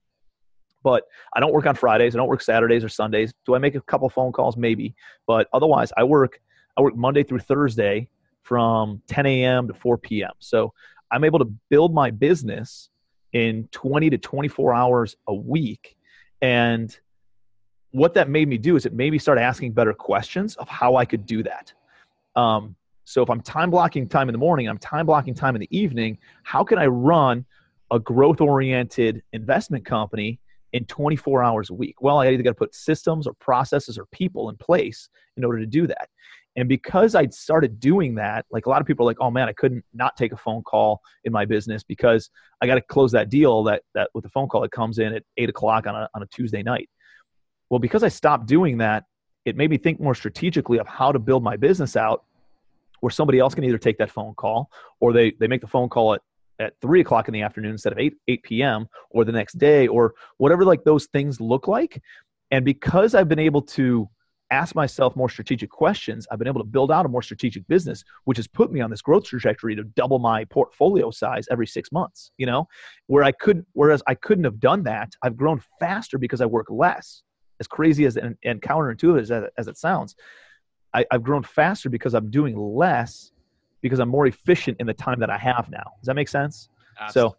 But 0.83 1.05
I 1.35 1.41
don't 1.41 1.53
work 1.53 1.67
on 1.67 1.75
Fridays. 1.75 2.15
I 2.15 2.19
don't 2.19 2.29
work 2.29 2.43
Saturdays 2.43 2.85
or 2.85 2.89
Sundays. 2.89 3.33
Do 3.45 3.55
I 3.55 3.59
make 3.59 3.75
a 3.75 3.81
couple 3.81 4.09
phone 4.09 4.33
calls? 4.33 4.57
Maybe. 4.57 4.95
But 5.27 5.49
otherwise, 5.53 5.93
I 5.97 6.05
work. 6.05 6.41
I 6.77 6.83
work 6.83 6.95
Monday 6.95 7.23
through 7.23 7.41
Thursday 7.41 8.09
from 8.43 9.03
10 9.09 9.27
a.m. 9.27 9.67
to 9.67 9.75
4 9.75 9.99
p.m. 9.99 10.31
So 10.39 10.73
I'm 11.11 11.25
able 11.25 11.39
to 11.39 11.53
build 11.71 11.93
my 11.93 12.11
business 12.11 12.91
in 13.33 13.69
20 13.73 14.11
to 14.11 14.19
24 14.19 14.75
hours 14.75 15.17
a 15.27 15.35
week. 15.35 15.97
And 16.41 16.97
what 17.97 18.13
that 18.13 18.29
made 18.29 18.47
me 18.47 18.59
do 18.59 18.77
is 18.77 18.85
it 18.85 18.93
made 18.93 19.11
me 19.11 19.19
start 19.19 19.39
asking 19.39 19.73
better 19.73 19.95
questions 19.95 20.55
of 20.57 20.69
how 20.69 20.97
I 20.97 21.07
could 21.07 21.25
do 21.25 21.43
that. 21.43 21.73
Um, 22.39 22.77
so 23.05 23.23
if 23.23 23.31
I'm 23.31 23.41
time 23.41 23.71
blocking 23.71 24.07
time 24.07 24.29
in 24.29 24.35
the 24.35 24.39
morning, 24.39 24.69
I'm 24.69 24.77
time 24.77 25.07
blocking 25.07 25.33
time 25.33 25.57
in 25.57 25.63
the 25.63 25.77
evening, 25.77 26.19
how 26.43 26.63
can 26.63 26.77
I 26.79 26.89
run 26.89 27.47
a 27.91 27.99
growth 27.99 28.43
oriented 28.43 29.23
investment 29.33 29.87
company 29.87 30.39
in 30.75 30.85
24 30.85 31.43
hours 31.43 31.71
a 31.71 31.75
week? 31.75 32.03
Well, 32.03 32.19
I 32.19 32.29
either 32.29 32.43
got 32.43 32.51
to 32.51 32.57
put 32.57 32.75
systems 32.75 33.27
or 33.27 33.33
processes 33.33 33.97
or 33.97 34.05
people 34.13 34.51
in 34.51 34.59
place 34.59 35.09
in 35.39 35.45
order 35.45 35.59
to 35.61 35.67
do 35.67 35.87
that. 35.87 36.11
And 36.55 36.69
because 36.69 37.15
I'd 37.15 37.33
started 37.33 37.81
doing 37.81 38.15
that, 38.17 38.45
like 38.51 38.67
a 38.67 38.69
lot 38.69 38.83
of 38.83 38.87
people 38.87 39.07
are 39.07 39.11
like, 39.11 39.21
oh 39.21 39.31
man, 39.31 39.49
I 39.49 39.55
couldn't 39.55 39.85
not 39.95 40.19
take 40.19 40.33
a 40.33 40.37
phone 40.37 40.63
call 40.63 41.01
in 41.25 41.33
my 41.33 41.47
business 41.47 41.83
because 41.83 42.29
I 42.61 42.67
got 42.67 42.75
to 42.75 42.83
close 42.83 43.13
that 43.13 43.31
deal 43.31 43.63
that, 43.65 43.85
that 43.95 44.11
with 44.13 44.25
the 44.25 44.31
phone 44.31 44.49
call 44.49 44.61
that 44.61 44.73
comes 44.73 44.99
in 44.99 45.15
at 45.15 45.23
eight 45.39 45.49
o'clock 45.49 45.87
on 45.87 45.95
a, 45.95 46.11
on 46.15 46.23
a 46.23 46.27
Tuesday 46.27 46.63
night. 46.63 46.91
Well, 47.71 47.81
because 47.81 48.03
I 48.03 48.09
stopped 48.09 48.47
doing 48.47 48.79
that, 48.79 49.05
it 49.45 49.57
made 49.57 49.71
me 49.71 49.79
think 49.79 50.01
more 50.01 50.15
strategically 50.15 50.79
of 50.79 50.87
how 50.87 51.13
to 51.13 51.19
build 51.19 51.43
my 51.43 51.57
business 51.57 51.97
out 51.97 52.25
where 53.01 53.11
somebody 53.11 53.39
else 53.39 53.55
can 53.55 53.65
either 53.65 53.79
take 53.79 53.99
that 53.99 54.11
phone 54.11 54.35
call 54.35 54.71
or 55.01 55.13
they, 55.13 55.33
they 55.33 55.47
make 55.47 55.61
the 55.61 55.67
phone 55.67 55.89
call 55.89 56.15
at, 56.15 56.23
at 56.59 56.75
three 56.81 57.01
o'clock 57.01 57.29
in 57.29 57.35
the 57.35 57.43
afternoon 57.43 57.73
instead 57.73 57.93
of 57.93 57.99
8, 57.99 58.15
8 58.27 58.43
p.m. 58.43 58.89
or 59.11 59.25
the 59.25 59.33
next 59.33 59.59
day 59.59 59.87
or 59.87 60.15
whatever 60.39 60.65
like 60.65 60.85
those 60.85 61.07
things 61.07 61.41
look 61.41 61.69
like. 61.69 62.03
And 62.51 62.65
because 62.65 63.15
I've 63.15 63.29
been 63.29 63.39
able 63.39 63.63
to 63.63 64.09
ask 64.51 64.75
myself 64.75 65.17
more 65.17 65.29
strategic 65.29 65.71
questions, 65.71 66.27
I've 66.31 66.39
been 66.39 66.49
able 66.49 66.61
to 66.61 66.67
build 66.67 66.93
out 66.93 67.05
a 67.05 67.09
more 67.09 67.23
strategic 67.23 67.67
business, 67.69 68.05
which 68.25 68.39
has 68.39 68.47
put 68.47 68.73
me 68.73 68.81
on 68.81 68.91
this 68.91 69.03
growth 69.03 69.25
trajectory 69.25 69.75
to 69.75 69.83
double 69.83 70.19
my 70.21 70.45
portfolio 70.45 71.11
size 71.11 71.47
every 71.51 71.67
six 71.67 71.91
months, 71.91 72.31
you 72.39 72.47
know, 72.47 72.69
where 73.09 73.25
I 73.25 73.33
could, 73.33 73.67
whereas 73.73 74.03
I 74.07 74.15
couldn't 74.15 74.45
have 74.45 74.61
done 74.61 74.85
that, 74.85 75.13
I've 75.23 75.37
grown 75.37 75.61
faster 75.81 76.17
because 76.17 76.41
I 76.41 76.47
work 76.47 76.67
less 76.71 77.23
as 77.61 77.67
crazy 77.67 78.05
as 78.05 78.17
and, 78.17 78.37
and 78.45 78.61
counterintuitive 78.63 79.31
as, 79.31 79.51
as 79.57 79.69
it 79.69 79.77
sounds, 79.77 80.17
I, 80.95 81.05
I've 81.11 81.23
grown 81.23 81.43
faster 81.43 81.91
because 81.91 82.15
I'm 82.15 82.31
doing 82.31 82.57
less 82.57 83.33
because 83.83 83.99
I'm 83.99 84.09
more 84.09 84.27
efficient 84.27 84.79
in 84.81 84.87
the 84.87 84.95
time 84.95 85.21
that 85.21 85.31
I 85.31 85.39
have 85.39 85.69
now. 85.71 85.93
Does 86.01 86.07
that 86.07 86.15
make 86.15 86.29
sense? 86.29 86.69
Absolutely. 86.99 87.33
So 87.33 87.37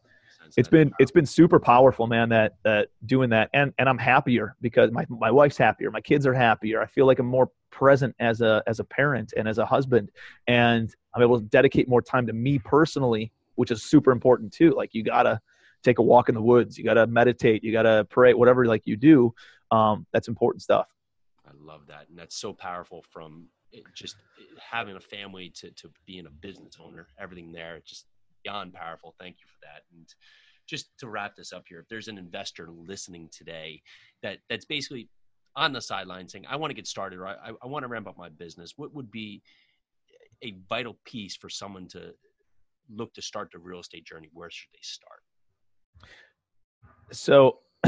it's 0.55 0.69
been 0.69 0.91
it's 0.99 1.11
been 1.11 1.25
super 1.25 1.59
powerful, 1.59 2.07
man. 2.07 2.29
That 2.29 2.55
that 2.63 2.89
doing 3.05 3.29
that, 3.31 3.49
and 3.53 3.73
and 3.79 3.89
I'm 3.89 3.97
happier 3.97 4.55
because 4.61 4.91
my 4.91 5.05
my 5.09 5.29
wife's 5.29 5.57
happier, 5.57 5.91
my 5.91 6.01
kids 6.01 6.25
are 6.25 6.33
happier. 6.33 6.81
I 6.81 6.85
feel 6.85 7.05
like 7.05 7.19
I'm 7.19 7.27
more 7.27 7.51
present 7.69 8.15
as 8.19 8.41
a 8.41 8.63
as 8.65 8.79
a 8.79 8.83
parent 8.83 9.33
and 9.35 9.47
as 9.47 9.57
a 9.57 9.65
husband, 9.65 10.09
and 10.47 10.93
I'm 11.13 11.21
able 11.21 11.39
to 11.39 11.45
dedicate 11.45 11.89
more 11.89 12.01
time 12.01 12.27
to 12.27 12.33
me 12.33 12.59
personally, 12.59 13.31
which 13.55 13.71
is 13.71 13.83
super 13.83 14.11
important 14.11 14.53
too. 14.53 14.71
Like 14.71 14.93
you 14.93 15.03
gotta 15.03 15.41
take 15.83 15.99
a 15.99 16.03
walk 16.03 16.29
in 16.29 16.35
the 16.35 16.41
woods, 16.41 16.77
you 16.77 16.83
gotta 16.83 17.07
meditate, 17.07 17.63
you 17.63 17.71
gotta 17.71 18.05
pray, 18.09 18.33
whatever 18.33 18.65
like 18.65 18.83
you 18.85 18.95
do 18.95 19.33
um, 19.71 20.05
that's 20.13 20.27
important 20.27 20.61
stuff. 20.61 20.87
I 21.45 21.51
love 21.59 21.87
that 21.87 22.07
and 22.09 22.17
that's 22.17 22.35
so 22.35 22.53
powerful 22.53 23.03
from 23.09 23.47
just 23.95 24.15
having 24.59 24.95
a 24.95 24.99
family 24.99 25.49
to, 25.55 25.71
to 25.71 25.89
being 26.05 26.25
a 26.25 26.29
business 26.29 26.77
owner 26.79 27.07
everything 27.19 27.51
there 27.51 27.81
just 27.85 28.05
beyond 28.43 28.73
powerful. 28.73 29.15
Thank 29.19 29.37
you 29.39 29.45
for 29.47 29.59
that. 29.61 29.83
And 29.93 30.07
just 30.67 30.89
to 30.99 31.07
wrap 31.07 31.35
this 31.35 31.53
up 31.53 31.63
here 31.69 31.79
if 31.79 31.87
there's 31.87 32.09
an 32.09 32.17
investor 32.17 32.67
listening 32.69 33.29
today 33.31 33.81
that 34.21 34.39
that's 34.49 34.65
basically 34.65 35.07
on 35.55 35.71
the 35.71 35.79
sideline 35.79 36.27
saying 36.27 36.45
i 36.49 36.57
want 36.57 36.69
to 36.69 36.75
get 36.75 36.85
started 36.85 37.19
or 37.19 37.25
I, 37.25 37.51
I 37.63 37.67
want 37.67 37.83
to 37.83 37.87
ramp 37.87 38.05
up 38.05 38.17
my 38.17 38.27
business 38.27 38.73
what 38.75 38.93
would 38.93 39.09
be 39.09 39.41
a 40.43 40.55
vital 40.69 40.97
piece 41.05 41.35
for 41.35 41.49
someone 41.49 41.87
to 41.87 42.13
look 42.89 43.13
to 43.13 43.21
start 43.21 43.49
the 43.51 43.59
real 43.59 43.79
estate 43.79 44.05
journey? 44.05 44.29
Where 44.33 44.49
should 44.49 44.69
they 44.73 44.79
start? 44.81 45.21
So 47.11 47.59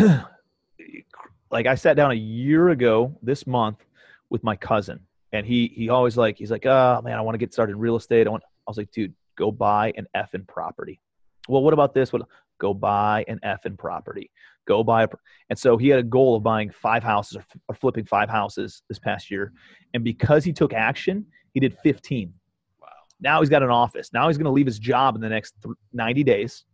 like 1.51 1.65
I 1.65 1.75
sat 1.75 1.95
down 1.95 2.11
a 2.11 2.15
year 2.15 2.69
ago 2.69 3.17
this 3.21 3.47
month 3.47 3.86
with 4.30 4.43
my 4.43 4.55
cousin, 4.55 4.99
and 5.32 5.45
he 5.45 5.71
he 5.75 5.89
always 5.89 6.17
like 6.17 6.38
he's 6.38 6.51
like, 6.51 6.65
oh 6.65 7.01
man, 7.03 7.17
I 7.17 7.21
want 7.21 7.36
to 7.36 7.39
get 7.39 7.53
started 7.53 7.73
in 7.73 7.80
real 7.80 7.95
estate. 7.95 8.27
I 8.27 8.30
want. 8.30 8.43
I 8.43 8.71
was 8.71 8.77
like, 8.77 8.91
dude, 8.91 9.13
go 9.38 9.51
buy 9.51 9.93
an 9.97 10.07
effing 10.15 10.47
property. 10.47 11.01
Well, 11.47 11.63
what 11.63 11.73
about 11.73 11.93
this? 11.93 12.13
What? 12.13 12.21
Go 12.59 12.73
buy 12.73 13.25
an 13.27 13.39
effing 13.43 13.77
property. 13.77 14.32
Go 14.67 14.84
buy 14.84 15.03
a. 15.03 15.07
Pro-. 15.07 15.19
And 15.49 15.57
so 15.57 15.77
he 15.77 15.88
had 15.88 15.99
a 15.99 16.03
goal 16.03 16.36
of 16.36 16.43
buying 16.43 16.69
five 16.69 17.03
houses 17.03 17.38
or, 17.38 17.45
or 17.67 17.75
flipping 17.75 18.05
five 18.05 18.30
houses 18.30 18.84
this 18.89 18.99
past 18.99 19.32
year, 19.32 19.53
and 19.93 20.03
because 20.03 20.43
he 20.43 20.53
took 20.53 20.73
action, 20.73 21.25
he 21.53 21.59
did 21.59 21.75
15. 21.84 22.34
Wow. 22.82 22.88
Now 23.19 23.39
he's 23.39 23.49
got 23.49 23.63
an 23.63 23.71
office. 23.71 24.11
Now 24.13 24.27
he's 24.27 24.38
going 24.38 24.45
to 24.45 24.51
leave 24.51 24.67
his 24.67 24.80
job 24.80 25.15
in 25.15 25.21
the 25.21 25.30
next 25.30 25.55
90 25.93 26.23
days. 26.23 26.65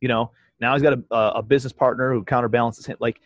You 0.00 0.08
know, 0.08 0.30
now 0.60 0.72
he's 0.72 0.82
got 0.82 0.98
a, 1.10 1.16
a 1.36 1.42
business 1.42 1.72
partner 1.72 2.12
who 2.12 2.24
counterbalances 2.24 2.86
him. 2.86 2.96
Like 3.00 3.20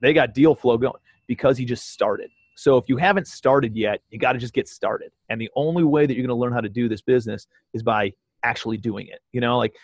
they 0.00 0.12
got 0.12 0.34
deal 0.34 0.54
flow 0.54 0.78
going 0.78 1.00
because 1.26 1.58
he 1.58 1.64
just 1.64 1.90
started. 1.90 2.30
So 2.56 2.76
if 2.76 2.88
you 2.88 2.96
haven't 2.96 3.26
started 3.26 3.76
yet, 3.76 4.00
you 4.10 4.18
got 4.18 4.32
to 4.32 4.38
just 4.38 4.54
get 4.54 4.68
started. 4.68 5.10
And 5.28 5.40
the 5.40 5.50
only 5.56 5.84
way 5.84 6.06
that 6.06 6.14
you're 6.14 6.26
going 6.26 6.36
to 6.36 6.40
learn 6.40 6.52
how 6.52 6.60
to 6.60 6.68
do 6.68 6.88
this 6.88 7.02
business 7.02 7.46
is 7.72 7.82
by 7.82 8.12
actually 8.44 8.76
doing 8.76 9.08
it. 9.08 9.20
You 9.32 9.40
know, 9.40 9.58
like, 9.58 9.74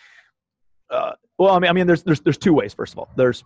uh, 0.89 1.11
well, 1.37 1.55
I 1.55 1.59
mean, 1.59 1.69
I 1.69 1.73
mean, 1.73 1.87
there's 1.87 2.03
there's 2.03 2.21
there's 2.21 2.37
two 2.37 2.53
ways. 2.53 2.73
First 2.73 2.93
of 2.93 2.99
all, 2.99 3.09
there's 3.17 3.43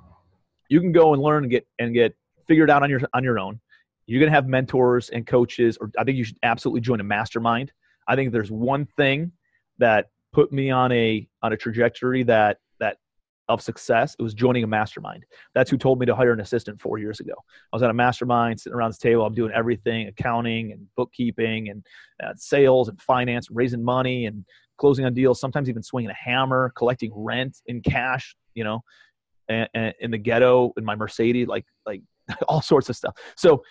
you 0.69 0.79
can 0.79 0.91
go 0.91 1.13
and 1.13 1.21
learn 1.21 1.43
and 1.43 1.51
get 1.51 1.65
and 1.79 1.93
get 1.93 2.13
figured 2.47 2.69
out 2.69 2.83
on 2.83 2.89
your 2.89 3.01
on 3.13 3.23
your 3.23 3.39
own. 3.39 3.59
You're 4.07 4.19
going 4.19 4.31
to 4.31 4.35
have 4.35 4.47
mentors 4.47 5.09
and 5.09 5.25
coaches, 5.25 5.77
or 5.81 5.89
I 5.97 6.03
think 6.03 6.17
you 6.17 6.23
should 6.23 6.37
absolutely 6.43 6.81
join 6.81 6.99
a 6.99 7.03
mastermind. 7.03 7.71
I 8.07 8.15
think 8.15 8.31
there's 8.31 8.51
one 8.51 8.85
thing 8.97 9.31
that 9.79 10.09
put 10.31 10.51
me 10.51 10.69
on 10.69 10.91
a 10.91 11.27
on 11.41 11.53
a 11.53 11.57
trajectory 11.57 12.21
that 12.23 12.33
that 12.33 12.57
of 13.47 13.61
success, 13.61 14.15
it 14.17 14.23
was 14.23 14.33
joining 14.33 14.63
a 14.63 14.67
mastermind. 14.67 15.25
That's 15.53 15.69
who 15.69 15.77
told 15.77 15.99
me 15.99 16.05
to 16.05 16.15
hire 16.15 16.31
an 16.31 16.39
assistant 16.39 16.81
four 16.81 16.97
years 16.97 17.19
ago. 17.19 17.33
I 17.71 17.75
was 17.75 17.83
at 17.83 17.89
a 17.89 17.93
mastermind 17.93 18.59
sitting 18.59 18.75
around 18.75 18.91
this 18.91 18.97
table. 18.97 19.25
I'm 19.25 19.35
doing 19.35 19.51
everything 19.53 20.07
accounting 20.07 20.71
and 20.71 20.87
bookkeeping 20.95 21.69
and 21.69 21.85
uh, 22.23 22.33
sales 22.35 22.89
and 22.89 22.99
finance, 23.01 23.49
raising 23.51 23.83
money 23.83 24.25
and 24.25 24.45
closing 24.77 25.05
on 25.05 25.13
deals, 25.13 25.39
sometimes 25.39 25.69
even 25.69 25.83
swinging 25.83 26.09
a 26.09 26.15
hammer, 26.15 26.71
collecting 26.75 27.11
rent 27.15 27.57
in 27.67 27.81
cash, 27.81 28.35
you 28.55 28.63
know, 28.63 28.81
and, 29.47 29.69
and 29.73 29.93
in 29.99 30.11
the 30.11 30.17
ghetto 30.17 30.73
in 30.77 30.83
my 30.83 30.95
Mercedes, 30.95 31.47
like, 31.47 31.65
like 31.85 32.01
all 32.47 32.61
sorts 32.61 32.89
of 32.89 32.95
stuff. 32.95 33.15
So 33.37 33.63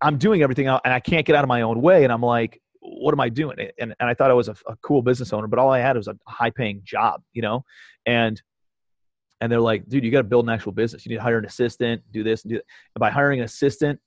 I'm 0.00 0.18
doing 0.18 0.42
everything 0.42 0.68
and 0.68 0.80
I 0.84 1.00
can't 1.00 1.26
get 1.26 1.34
out 1.34 1.44
of 1.44 1.48
my 1.48 1.62
own 1.62 1.80
way. 1.80 2.04
And 2.04 2.12
I'm 2.12 2.22
like, 2.22 2.60
what 2.80 3.12
am 3.12 3.20
I 3.20 3.28
doing? 3.28 3.56
And, 3.78 3.94
and 3.98 4.08
I 4.08 4.14
thought 4.14 4.30
I 4.30 4.34
was 4.34 4.48
a, 4.48 4.56
a 4.66 4.76
cool 4.82 5.02
business 5.02 5.32
owner, 5.32 5.48
but 5.48 5.58
all 5.58 5.70
I 5.70 5.80
had 5.80 5.96
was 5.96 6.08
a 6.08 6.16
high 6.26 6.50
paying 6.50 6.82
job, 6.84 7.22
you 7.32 7.42
know? 7.42 7.64
And 8.04 8.40
and 9.40 9.50
they're 9.52 9.60
like, 9.60 9.88
dude, 9.88 10.04
you 10.04 10.10
got 10.10 10.18
to 10.18 10.24
build 10.24 10.46
an 10.46 10.50
actual 10.50 10.72
business. 10.72 11.04
You 11.04 11.10
need 11.10 11.16
to 11.16 11.22
hire 11.22 11.38
an 11.38 11.44
assistant, 11.44 12.02
do 12.10 12.22
this 12.22 12.42
and 12.44 12.50
do 12.50 12.56
that. 12.56 12.64
And 12.94 13.00
by 13.00 13.10
hiring 13.10 13.40
an 13.40 13.44
assistant 13.44 14.00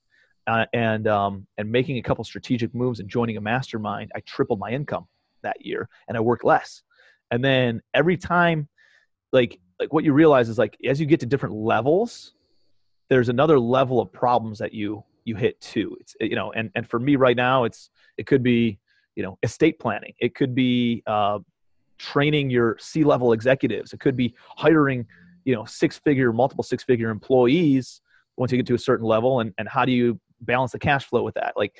uh, 0.48 0.66
and 0.74 1.08
um, 1.08 1.46
and 1.58 1.72
making 1.72 1.98
a 1.98 2.02
couple 2.02 2.24
strategic 2.24 2.74
moves 2.74 3.00
and 3.00 3.10
joining 3.10 3.38
a 3.38 3.42
mastermind, 3.42 4.12
I 4.16 4.22
tripled 4.22 4.60
my 4.60 4.72
income 4.72 5.08
that 5.44 5.64
year, 5.66 5.88
and 6.08 6.18
I 6.18 6.20
worked 6.20 6.44
less. 6.44 6.84
And 7.32 7.44
then 7.44 7.82
every 7.94 8.18
time, 8.18 8.68
like 9.32 9.60
like 9.80 9.94
what 9.94 10.04
you 10.04 10.14
realize 10.14 10.50
is 10.50 10.58
like 10.58 10.78
as 10.86 11.00
you 11.00 11.06
get 11.06 11.20
to 11.20 11.26
different 11.26 11.56
levels, 11.56 12.34
there's 13.10 13.30
another 13.30 13.60
level 13.60 14.02
of 14.02 14.12
problems 14.12 14.60
that 14.60 14.74
you 14.74 15.04
you 15.26 15.36
hit 15.36 15.62
too. 15.62 15.96
It's 16.00 16.16
you 16.20 16.36
know, 16.36 16.52
and 16.52 16.72
and 16.76 16.90
for 16.90 17.00
me 17.00 17.16
right 17.16 17.36
now, 17.36 17.66
it's 17.66 17.92
it 18.18 18.26
could 18.26 18.42
be 18.42 18.80
you 19.16 19.24
know 19.24 19.38
estate 19.44 19.80
planning. 19.80 20.14
It 20.20 20.34
could 20.34 20.56
be 20.56 21.04
uh, 21.06 21.40
training 22.00 22.50
your 22.50 22.78
C 22.80 23.04
level 23.04 23.34
executives. 23.34 23.94
It 23.94 24.00
could 24.00 24.16
be 24.16 24.34
hiring, 24.58 25.06
you 25.46 25.54
know, 25.54 25.66
six 25.66 26.00
figure, 26.00 26.34
multiple 26.34 26.64
six 26.64 26.84
figure 26.84 27.10
employees 27.10 28.02
once 28.38 28.52
you 28.52 28.58
get 28.58 28.66
to 28.68 28.74
a 28.74 28.80
certain 28.80 29.06
level. 29.06 29.42
And, 29.42 29.54
and 29.58 29.68
how 29.68 29.86
do 29.86 29.92
you 29.92 30.20
balance 30.42 30.72
the 30.72 30.80
cash 30.80 31.06
flow 31.06 31.24
with 31.24 31.36
that? 31.36 31.54
Like 31.56 31.76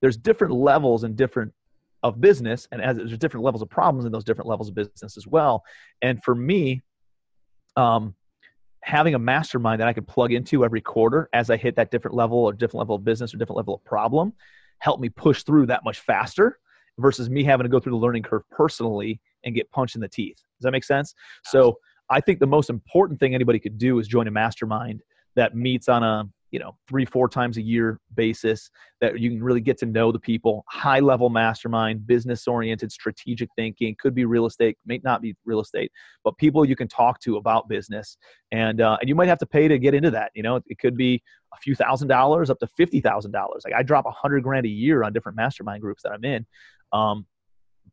there's 0.00 0.16
different 0.16 0.54
levels 0.54 1.04
and 1.04 1.16
different 1.16 1.52
of 2.02 2.20
business 2.20 2.68
and 2.70 2.80
as 2.80 2.96
there's 2.96 3.18
different 3.18 3.44
levels 3.44 3.62
of 3.62 3.68
problems 3.68 4.04
in 4.06 4.12
those 4.12 4.24
different 4.24 4.48
levels 4.48 4.68
of 4.68 4.74
business 4.74 5.16
as 5.16 5.26
well. 5.26 5.64
And 6.02 6.22
for 6.22 6.34
me, 6.34 6.82
um, 7.76 8.14
having 8.82 9.14
a 9.14 9.18
mastermind 9.18 9.80
that 9.80 9.88
I 9.88 9.92
could 9.92 10.06
plug 10.06 10.32
into 10.32 10.64
every 10.64 10.80
quarter 10.80 11.28
as 11.32 11.50
I 11.50 11.56
hit 11.56 11.74
that 11.76 11.90
different 11.90 12.16
level 12.16 12.38
or 12.38 12.52
different 12.52 12.78
level 12.78 12.94
of 12.94 13.04
business 13.04 13.34
or 13.34 13.38
different 13.38 13.56
level 13.56 13.74
of 13.74 13.84
problem 13.84 14.32
helped 14.78 15.00
me 15.00 15.08
push 15.08 15.42
through 15.42 15.66
that 15.66 15.84
much 15.84 15.98
faster 16.00 16.60
versus 16.98 17.28
me 17.28 17.42
having 17.42 17.64
to 17.64 17.68
go 17.68 17.80
through 17.80 17.92
the 17.92 17.98
learning 17.98 18.22
curve 18.22 18.42
personally 18.50 19.20
and 19.46 19.54
get 19.54 19.70
punched 19.70 19.94
in 19.94 20.02
the 20.02 20.08
teeth. 20.08 20.36
Does 20.36 20.64
that 20.64 20.72
make 20.72 20.84
sense? 20.84 21.14
So 21.44 21.78
I 22.10 22.20
think 22.20 22.40
the 22.40 22.46
most 22.46 22.68
important 22.68 23.18
thing 23.18 23.34
anybody 23.34 23.58
could 23.58 23.78
do 23.78 23.98
is 23.98 24.06
join 24.06 24.28
a 24.28 24.30
mastermind 24.30 25.02
that 25.36 25.54
meets 25.54 25.88
on 25.88 26.02
a 26.02 26.24
you 26.52 26.60
know 26.60 26.76
three 26.88 27.04
four 27.04 27.28
times 27.28 27.56
a 27.56 27.62
year 27.62 27.98
basis 28.14 28.70
that 29.00 29.18
you 29.18 29.28
can 29.30 29.42
really 29.42 29.60
get 29.60 29.76
to 29.78 29.86
know 29.86 30.12
the 30.12 30.18
people. 30.18 30.64
High 30.68 31.00
level 31.00 31.28
mastermind 31.28 32.06
business 32.06 32.46
oriented 32.46 32.92
strategic 32.92 33.48
thinking 33.56 33.96
could 33.98 34.14
be 34.14 34.24
real 34.24 34.46
estate 34.46 34.78
may 34.86 35.00
not 35.02 35.20
be 35.20 35.34
real 35.44 35.60
estate 35.60 35.90
but 36.24 36.36
people 36.38 36.64
you 36.64 36.76
can 36.76 36.88
talk 36.88 37.20
to 37.20 37.36
about 37.36 37.68
business. 37.68 38.16
And 38.52 38.80
uh, 38.80 38.96
and 39.00 39.08
you 39.08 39.14
might 39.14 39.28
have 39.28 39.38
to 39.38 39.46
pay 39.46 39.66
to 39.68 39.78
get 39.78 39.94
into 39.94 40.10
that 40.12 40.30
you 40.34 40.42
know? 40.42 40.60
It 40.66 40.78
could 40.78 40.96
be 40.96 41.22
a 41.52 41.56
few 41.58 41.74
thousand 41.74 42.08
dollars 42.08 42.48
up 42.48 42.58
to 42.60 42.68
fifty 42.76 43.00
thousand 43.00 43.32
dollars. 43.32 43.62
Like 43.64 43.74
i 43.74 43.82
drop 43.82 44.06
a 44.06 44.10
hundred 44.10 44.42
grand 44.42 44.66
a 44.66 44.70
year 44.70 45.02
on 45.02 45.12
different 45.12 45.36
mastermind 45.36 45.82
groups 45.82 46.02
that 46.04 46.12
i'm 46.12 46.24
in. 46.24 46.46
Um, 46.92 47.26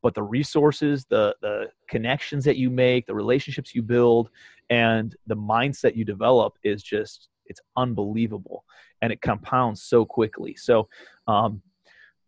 but 0.01 0.13
the 0.13 0.23
resources, 0.23 1.05
the 1.05 1.35
the 1.41 1.69
connections 1.87 2.43
that 2.45 2.57
you 2.57 2.69
make, 2.69 3.05
the 3.05 3.15
relationships 3.15 3.75
you 3.75 3.81
build, 3.81 4.29
and 4.69 5.15
the 5.27 5.35
mindset 5.35 5.95
you 5.95 6.05
develop 6.05 6.57
is 6.63 6.83
just 6.83 7.29
it's 7.45 7.61
unbelievable, 7.77 8.63
and 9.01 9.11
it 9.11 9.21
compounds 9.21 9.83
so 9.83 10.05
quickly. 10.05 10.55
So, 10.55 10.87
um, 11.27 11.61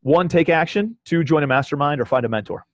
one, 0.01 0.27
take 0.27 0.49
action. 0.49 0.97
Two, 1.05 1.23
join 1.23 1.43
a 1.43 1.47
mastermind 1.47 1.99
or 1.99 2.05
find 2.05 2.25
a 2.25 2.29
mentor. 2.29 2.65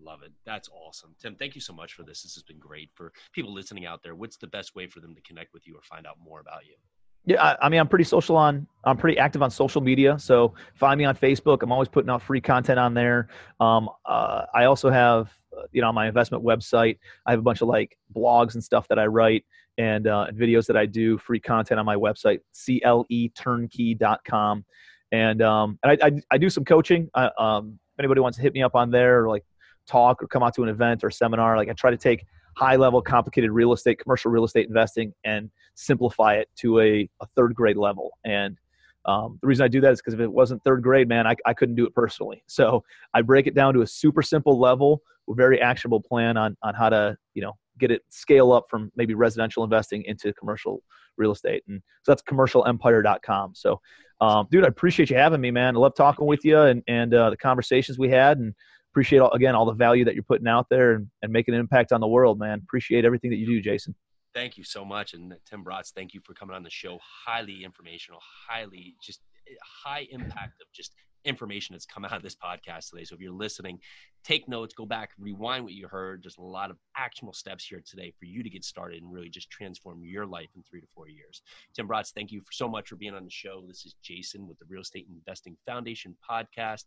Love 0.00 0.22
it. 0.22 0.32
That's 0.46 0.68
awesome. 0.70 1.14
Tim, 1.20 1.34
thank 1.34 1.54
you 1.54 1.60
so 1.60 1.72
much 1.72 1.92
for 1.92 2.02
this. 2.02 2.22
This 2.22 2.34
has 2.34 2.42
been 2.42 2.58
great 2.58 2.90
for 2.94 3.12
people 3.32 3.52
listening 3.52 3.84
out 3.84 4.02
there. 4.02 4.14
What's 4.14 4.36
the 4.36 4.46
best 4.46 4.74
way 4.74 4.86
for 4.86 5.00
them 5.00 5.14
to 5.14 5.20
connect 5.22 5.52
with 5.52 5.66
you 5.66 5.74
or 5.74 5.82
find 5.82 6.06
out 6.06 6.16
more 6.22 6.40
about 6.40 6.66
you? 6.66 6.76
Yeah, 7.24 7.42
I, 7.42 7.66
I, 7.66 7.68
mean, 7.68 7.80
I'm 7.80 7.88
pretty 7.88 8.04
social 8.04 8.36
on. 8.36 8.66
I'm 8.84 8.96
pretty 8.96 9.18
active 9.18 9.42
on 9.42 9.50
social 9.50 9.82
media. 9.82 10.18
So 10.18 10.54
find 10.74 10.98
me 10.98 11.04
on 11.04 11.14
Facebook. 11.14 11.62
I'm 11.62 11.70
always 11.72 11.88
putting 11.88 12.10
out 12.10 12.22
free 12.22 12.40
content 12.40 12.78
on 12.78 12.94
there. 12.94 13.28
Um, 13.60 13.90
uh, 14.06 14.46
I 14.54 14.64
also 14.64 14.88
have, 14.88 15.30
uh, 15.56 15.62
you 15.72 15.82
know, 15.82 15.88
on 15.88 15.94
my 15.94 16.08
investment 16.08 16.42
website, 16.42 16.98
I 17.26 17.32
have 17.32 17.40
a 17.40 17.42
bunch 17.42 17.60
of 17.60 17.68
like 17.68 17.98
blogs 18.16 18.54
and 18.54 18.64
stuff 18.64 18.88
that 18.88 18.98
I 18.98 19.06
write 19.06 19.44
and, 19.76 20.06
uh, 20.06 20.28
videos 20.32 20.66
that 20.66 20.76
I 20.76 20.86
do. 20.86 21.18
Free 21.18 21.40
content 21.40 21.78
on 21.78 21.86
my 21.86 21.96
website, 21.96 22.40
cleturnkey.com, 22.54 24.64
and 25.12 25.42
um, 25.42 25.78
and 25.82 25.92
I, 25.92 25.98
I, 26.06 26.12
I 26.32 26.38
do 26.38 26.50
some 26.50 26.64
coaching. 26.64 27.08
I, 27.14 27.30
um, 27.38 27.78
if 27.94 28.00
anybody 28.00 28.20
wants 28.20 28.36
to 28.36 28.42
hit 28.42 28.54
me 28.54 28.62
up 28.62 28.74
on 28.74 28.90
there, 28.90 29.24
or 29.24 29.28
like 29.28 29.44
talk 29.86 30.22
or 30.22 30.28
come 30.28 30.42
out 30.42 30.54
to 30.54 30.62
an 30.62 30.68
event 30.68 31.04
or 31.04 31.10
seminar, 31.10 31.56
like 31.56 31.68
I 31.68 31.72
try 31.72 31.90
to 31.90 31.96
take 31.96 32.24
high 32.58 32.74
level, 32.74 33.00
complicated 33.00 33.52
real 33.52 33.72
estate, 33.72 34.00
commercial 34.00 34.32
real 34.32 34.44
estate 34.44 34.66
investing, 34.66 35.14
and 35.24 35.48
simplify 35.76 36.34
it 36.34 36.48
to 36.56 36.80
a, 36.80 37.08
a 37.20 37.26
third 37.36 37.54
grade 37.54 37.76
level. 37.76 38.10
And 38.24 38.58
um, 39.04 39.38
the 39.40 39.46
reason 39.46 39.64
I 39.64 39.68
do 39.68 39.80
that 39.80 39.92
is 39.92 40.00
because 40.00 40.14
if 40.14 40.20
it 40.20 40.30
wasn't 40.30 40.64
third 40.64 40.82
grade, 40.82 41.08
man, 41.08 41.24
I, 41.24 41.36
I 41.46 41.54
couldn't 41.54 41.76
do 41.76 41.86
it 41.86 41.94
personally. 41.94 42.42
So 42.48 42.82
I 43.14 43.22
break 43.22 43.46
it 43.46 43.54
down 43.54 43.74
to 43.74 43.82
a 43.82 43.86
super 43.86 44.22
simple 44.22 44.58
level, 44.58 45.02
very 45.28 45.60
actionable 45.60 46.00
plan 46.00 46.36
on, 46.36 46.56
on 46.64 46.74
how 46.74 46.88
to, 46.88 47.16
you 47.34 47.42
know, 47.42 47.52
get 47.78 47.92
it 47.92 48.02
scale 48.08 48.50
up 48.50 48.64
from 48.68 48.90
maybe 48.96 49.14
residential 49.14 49.62
investing 49.62 50.02
into 50.06 50.32
commercial 50.32 50.82
real 51.16 51.30
estate. 51.30 51.62
And 51.68 51.80
so 52.02 52.10
that's 52.10 52.22
commercialempire.com. 52.22 53.54
So, 53.54 53.80
um, 54.20 54.48
dude, 54.50 54.64
I 54.64 54.68
appreciate 54.68 55.10
you 55.10 55.16
having 55.16 55.40
me, 55.40 55.52
man. 55.52 55.76
I 55.76 55.78
love 55.78 55.94
talking 55.94 56.26
with 56.26 56.44
you 56.44 56.58
and, 56.58 56.82
and 56.88 57.14
uh, 57.14 57.30
the 57.30 57.36
conversations 57.36 58.00
we 58.00 58.08
had. 58.08 58.38
And 58.38 58.52
appreciate 58.98 59.20
all, 59.20 59.30
again 59.30 59.54
all 59.54 59.64
the 59.64 59.72
value 59.72 60.04
that 60.04 60.14
you're 60.14 60.24
putting 60.24 60.48
out 60.48 60.66
there 60.68 60.94
and, 60.94 61.08
and 61.22 61.32
making 61.32 61.54
an 61.54 61.60
impact 61.60 61.92
on 61.92 62.00
the 62.00 62.08
world, 62.08 62.36
man. 62.36 62.60
Appreciate 62.64 63.04
everything 63.04 63.30
that 63.30 63.36
you 63.36 63.46
do, 63.46 63.60
Jason. 63.60 63.94
Thank 64.34 64.58
you 64.58 64.64
so 64.64 64.84
much, 64.84 65.14
and 65.14 65.34
Tim 65.48 65.64
Bratz, 65.64 65.92
thank 65.94 66.14
you 66.14 66.20
for 66.24 66.34
coming 66.34 66.56
on 66.56 66.64
the 66.64 66.70
show. 66.70 66.98
Highly 67.26 67.62
informational, 67.64 68.20
highly 68.48 68.96
just 69.00 69.20
eh, 69.48 69.54
high 69.84 70.08
impact 70.10 70.60
of 70.60 70.66
just 70.74 70.92
information 71.24 71.74
that's 71.74 71.86
come 71.86 72.04
out 72.04 72.12
of 72.12 72.22
this 72.22 72.36
podcast 72.36 72.90
today. 72.90 73.04
So 73.04 73.14
if 73.14 73.20
you're 73.20 73.32
listening, 73.32 73.78
take 74.24 74.48
notes, 74.48 74.74
go 74.74 74.86
back, 74.86 75.10
rewind 75.18 75.64
what 75.64 75.72
you 75.72 75.88
heard. 75.88 76.22
There's 76.22 76.38
a 76.38 76.42
lot 76.42 76.70
of 76.70 76.76
actionable 76.96 77.34
steps 77.34 77.66
here 77.66 77.82
today 77.84 78.12
for 78.18 78.26
you 78.26 78.42
to 78.42 78.50
get 78.50 78.64
started 78.64 79.02
and 79.02 79.12
really 79.12 79.28
just 79.28 79.50
transform 79.50 80.02
your 80.02 80.26
life 80.26 80.48
in 80.56 80.62
three 80.62 80.80
to 80.80 80.86
four 80.94 81.08
years. 81.08 81.42
Tim 81.74 81.88
Bratz, 81.88 82.12
thank 82.14 82.32
you 82.32 82.40
for 82.40 82.52
so 82.52 82.68
much 82.68 82.88
for 82.88 82.96
being 82.96 83.14
on 83.14 83.24
the 83.24 83.30
show. 83.30 83.64
This 83.66 83.84
is 83.84 83.94
Jason 84.02 84.46
with 84.46 84.58
the 84.58 84.64
Real 84.68 84.82
Estate 84.82 85.06
Investing 85.10 85.56
Foundation 85.66 86.16
podcast. 86.28 86.84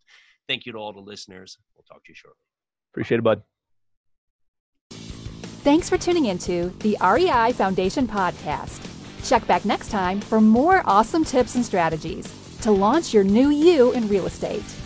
Thank 0.47 0.65
you 0.65 0.71
to 0.73 0.77
all 0.77 0.93
the 0.93 0.99
listeners. 0.99 1.57
We'll 1.75 1.83
talk 1.83 2.03
to 2.05 2.11
you 2.11 2.15
shortly. 2.15 2.45
Appreciate 2.93 3.19
it, 3.19 3.23
bud. 3.23 3.43
Thanks 5.63 5.89
for 5.89 5.97
tuning 5.97 6.25
into 6.25 6.69
the 6.79 6.97
REI 7.01 7.53
Foundation 7.53 8.07
podcast. 8.07 8.87
Check 9.27 9.45
back 9.45 9.63
next 9.63 9.91
time 9.91 10.19
for 10.19 10.41
more 10.41 10.81
awesome 10.85 11.23
tips 11.23 11.53
and 11.53 11.63
strategies 11.63 12.40
to 12.61 12.71
launch 12.71 13.13
your 13.13 13.23
new 13.23 13.49
you 13.49 13.91
in 13.93 14.07
real 14.07 14.25
estate. 14.27 14.80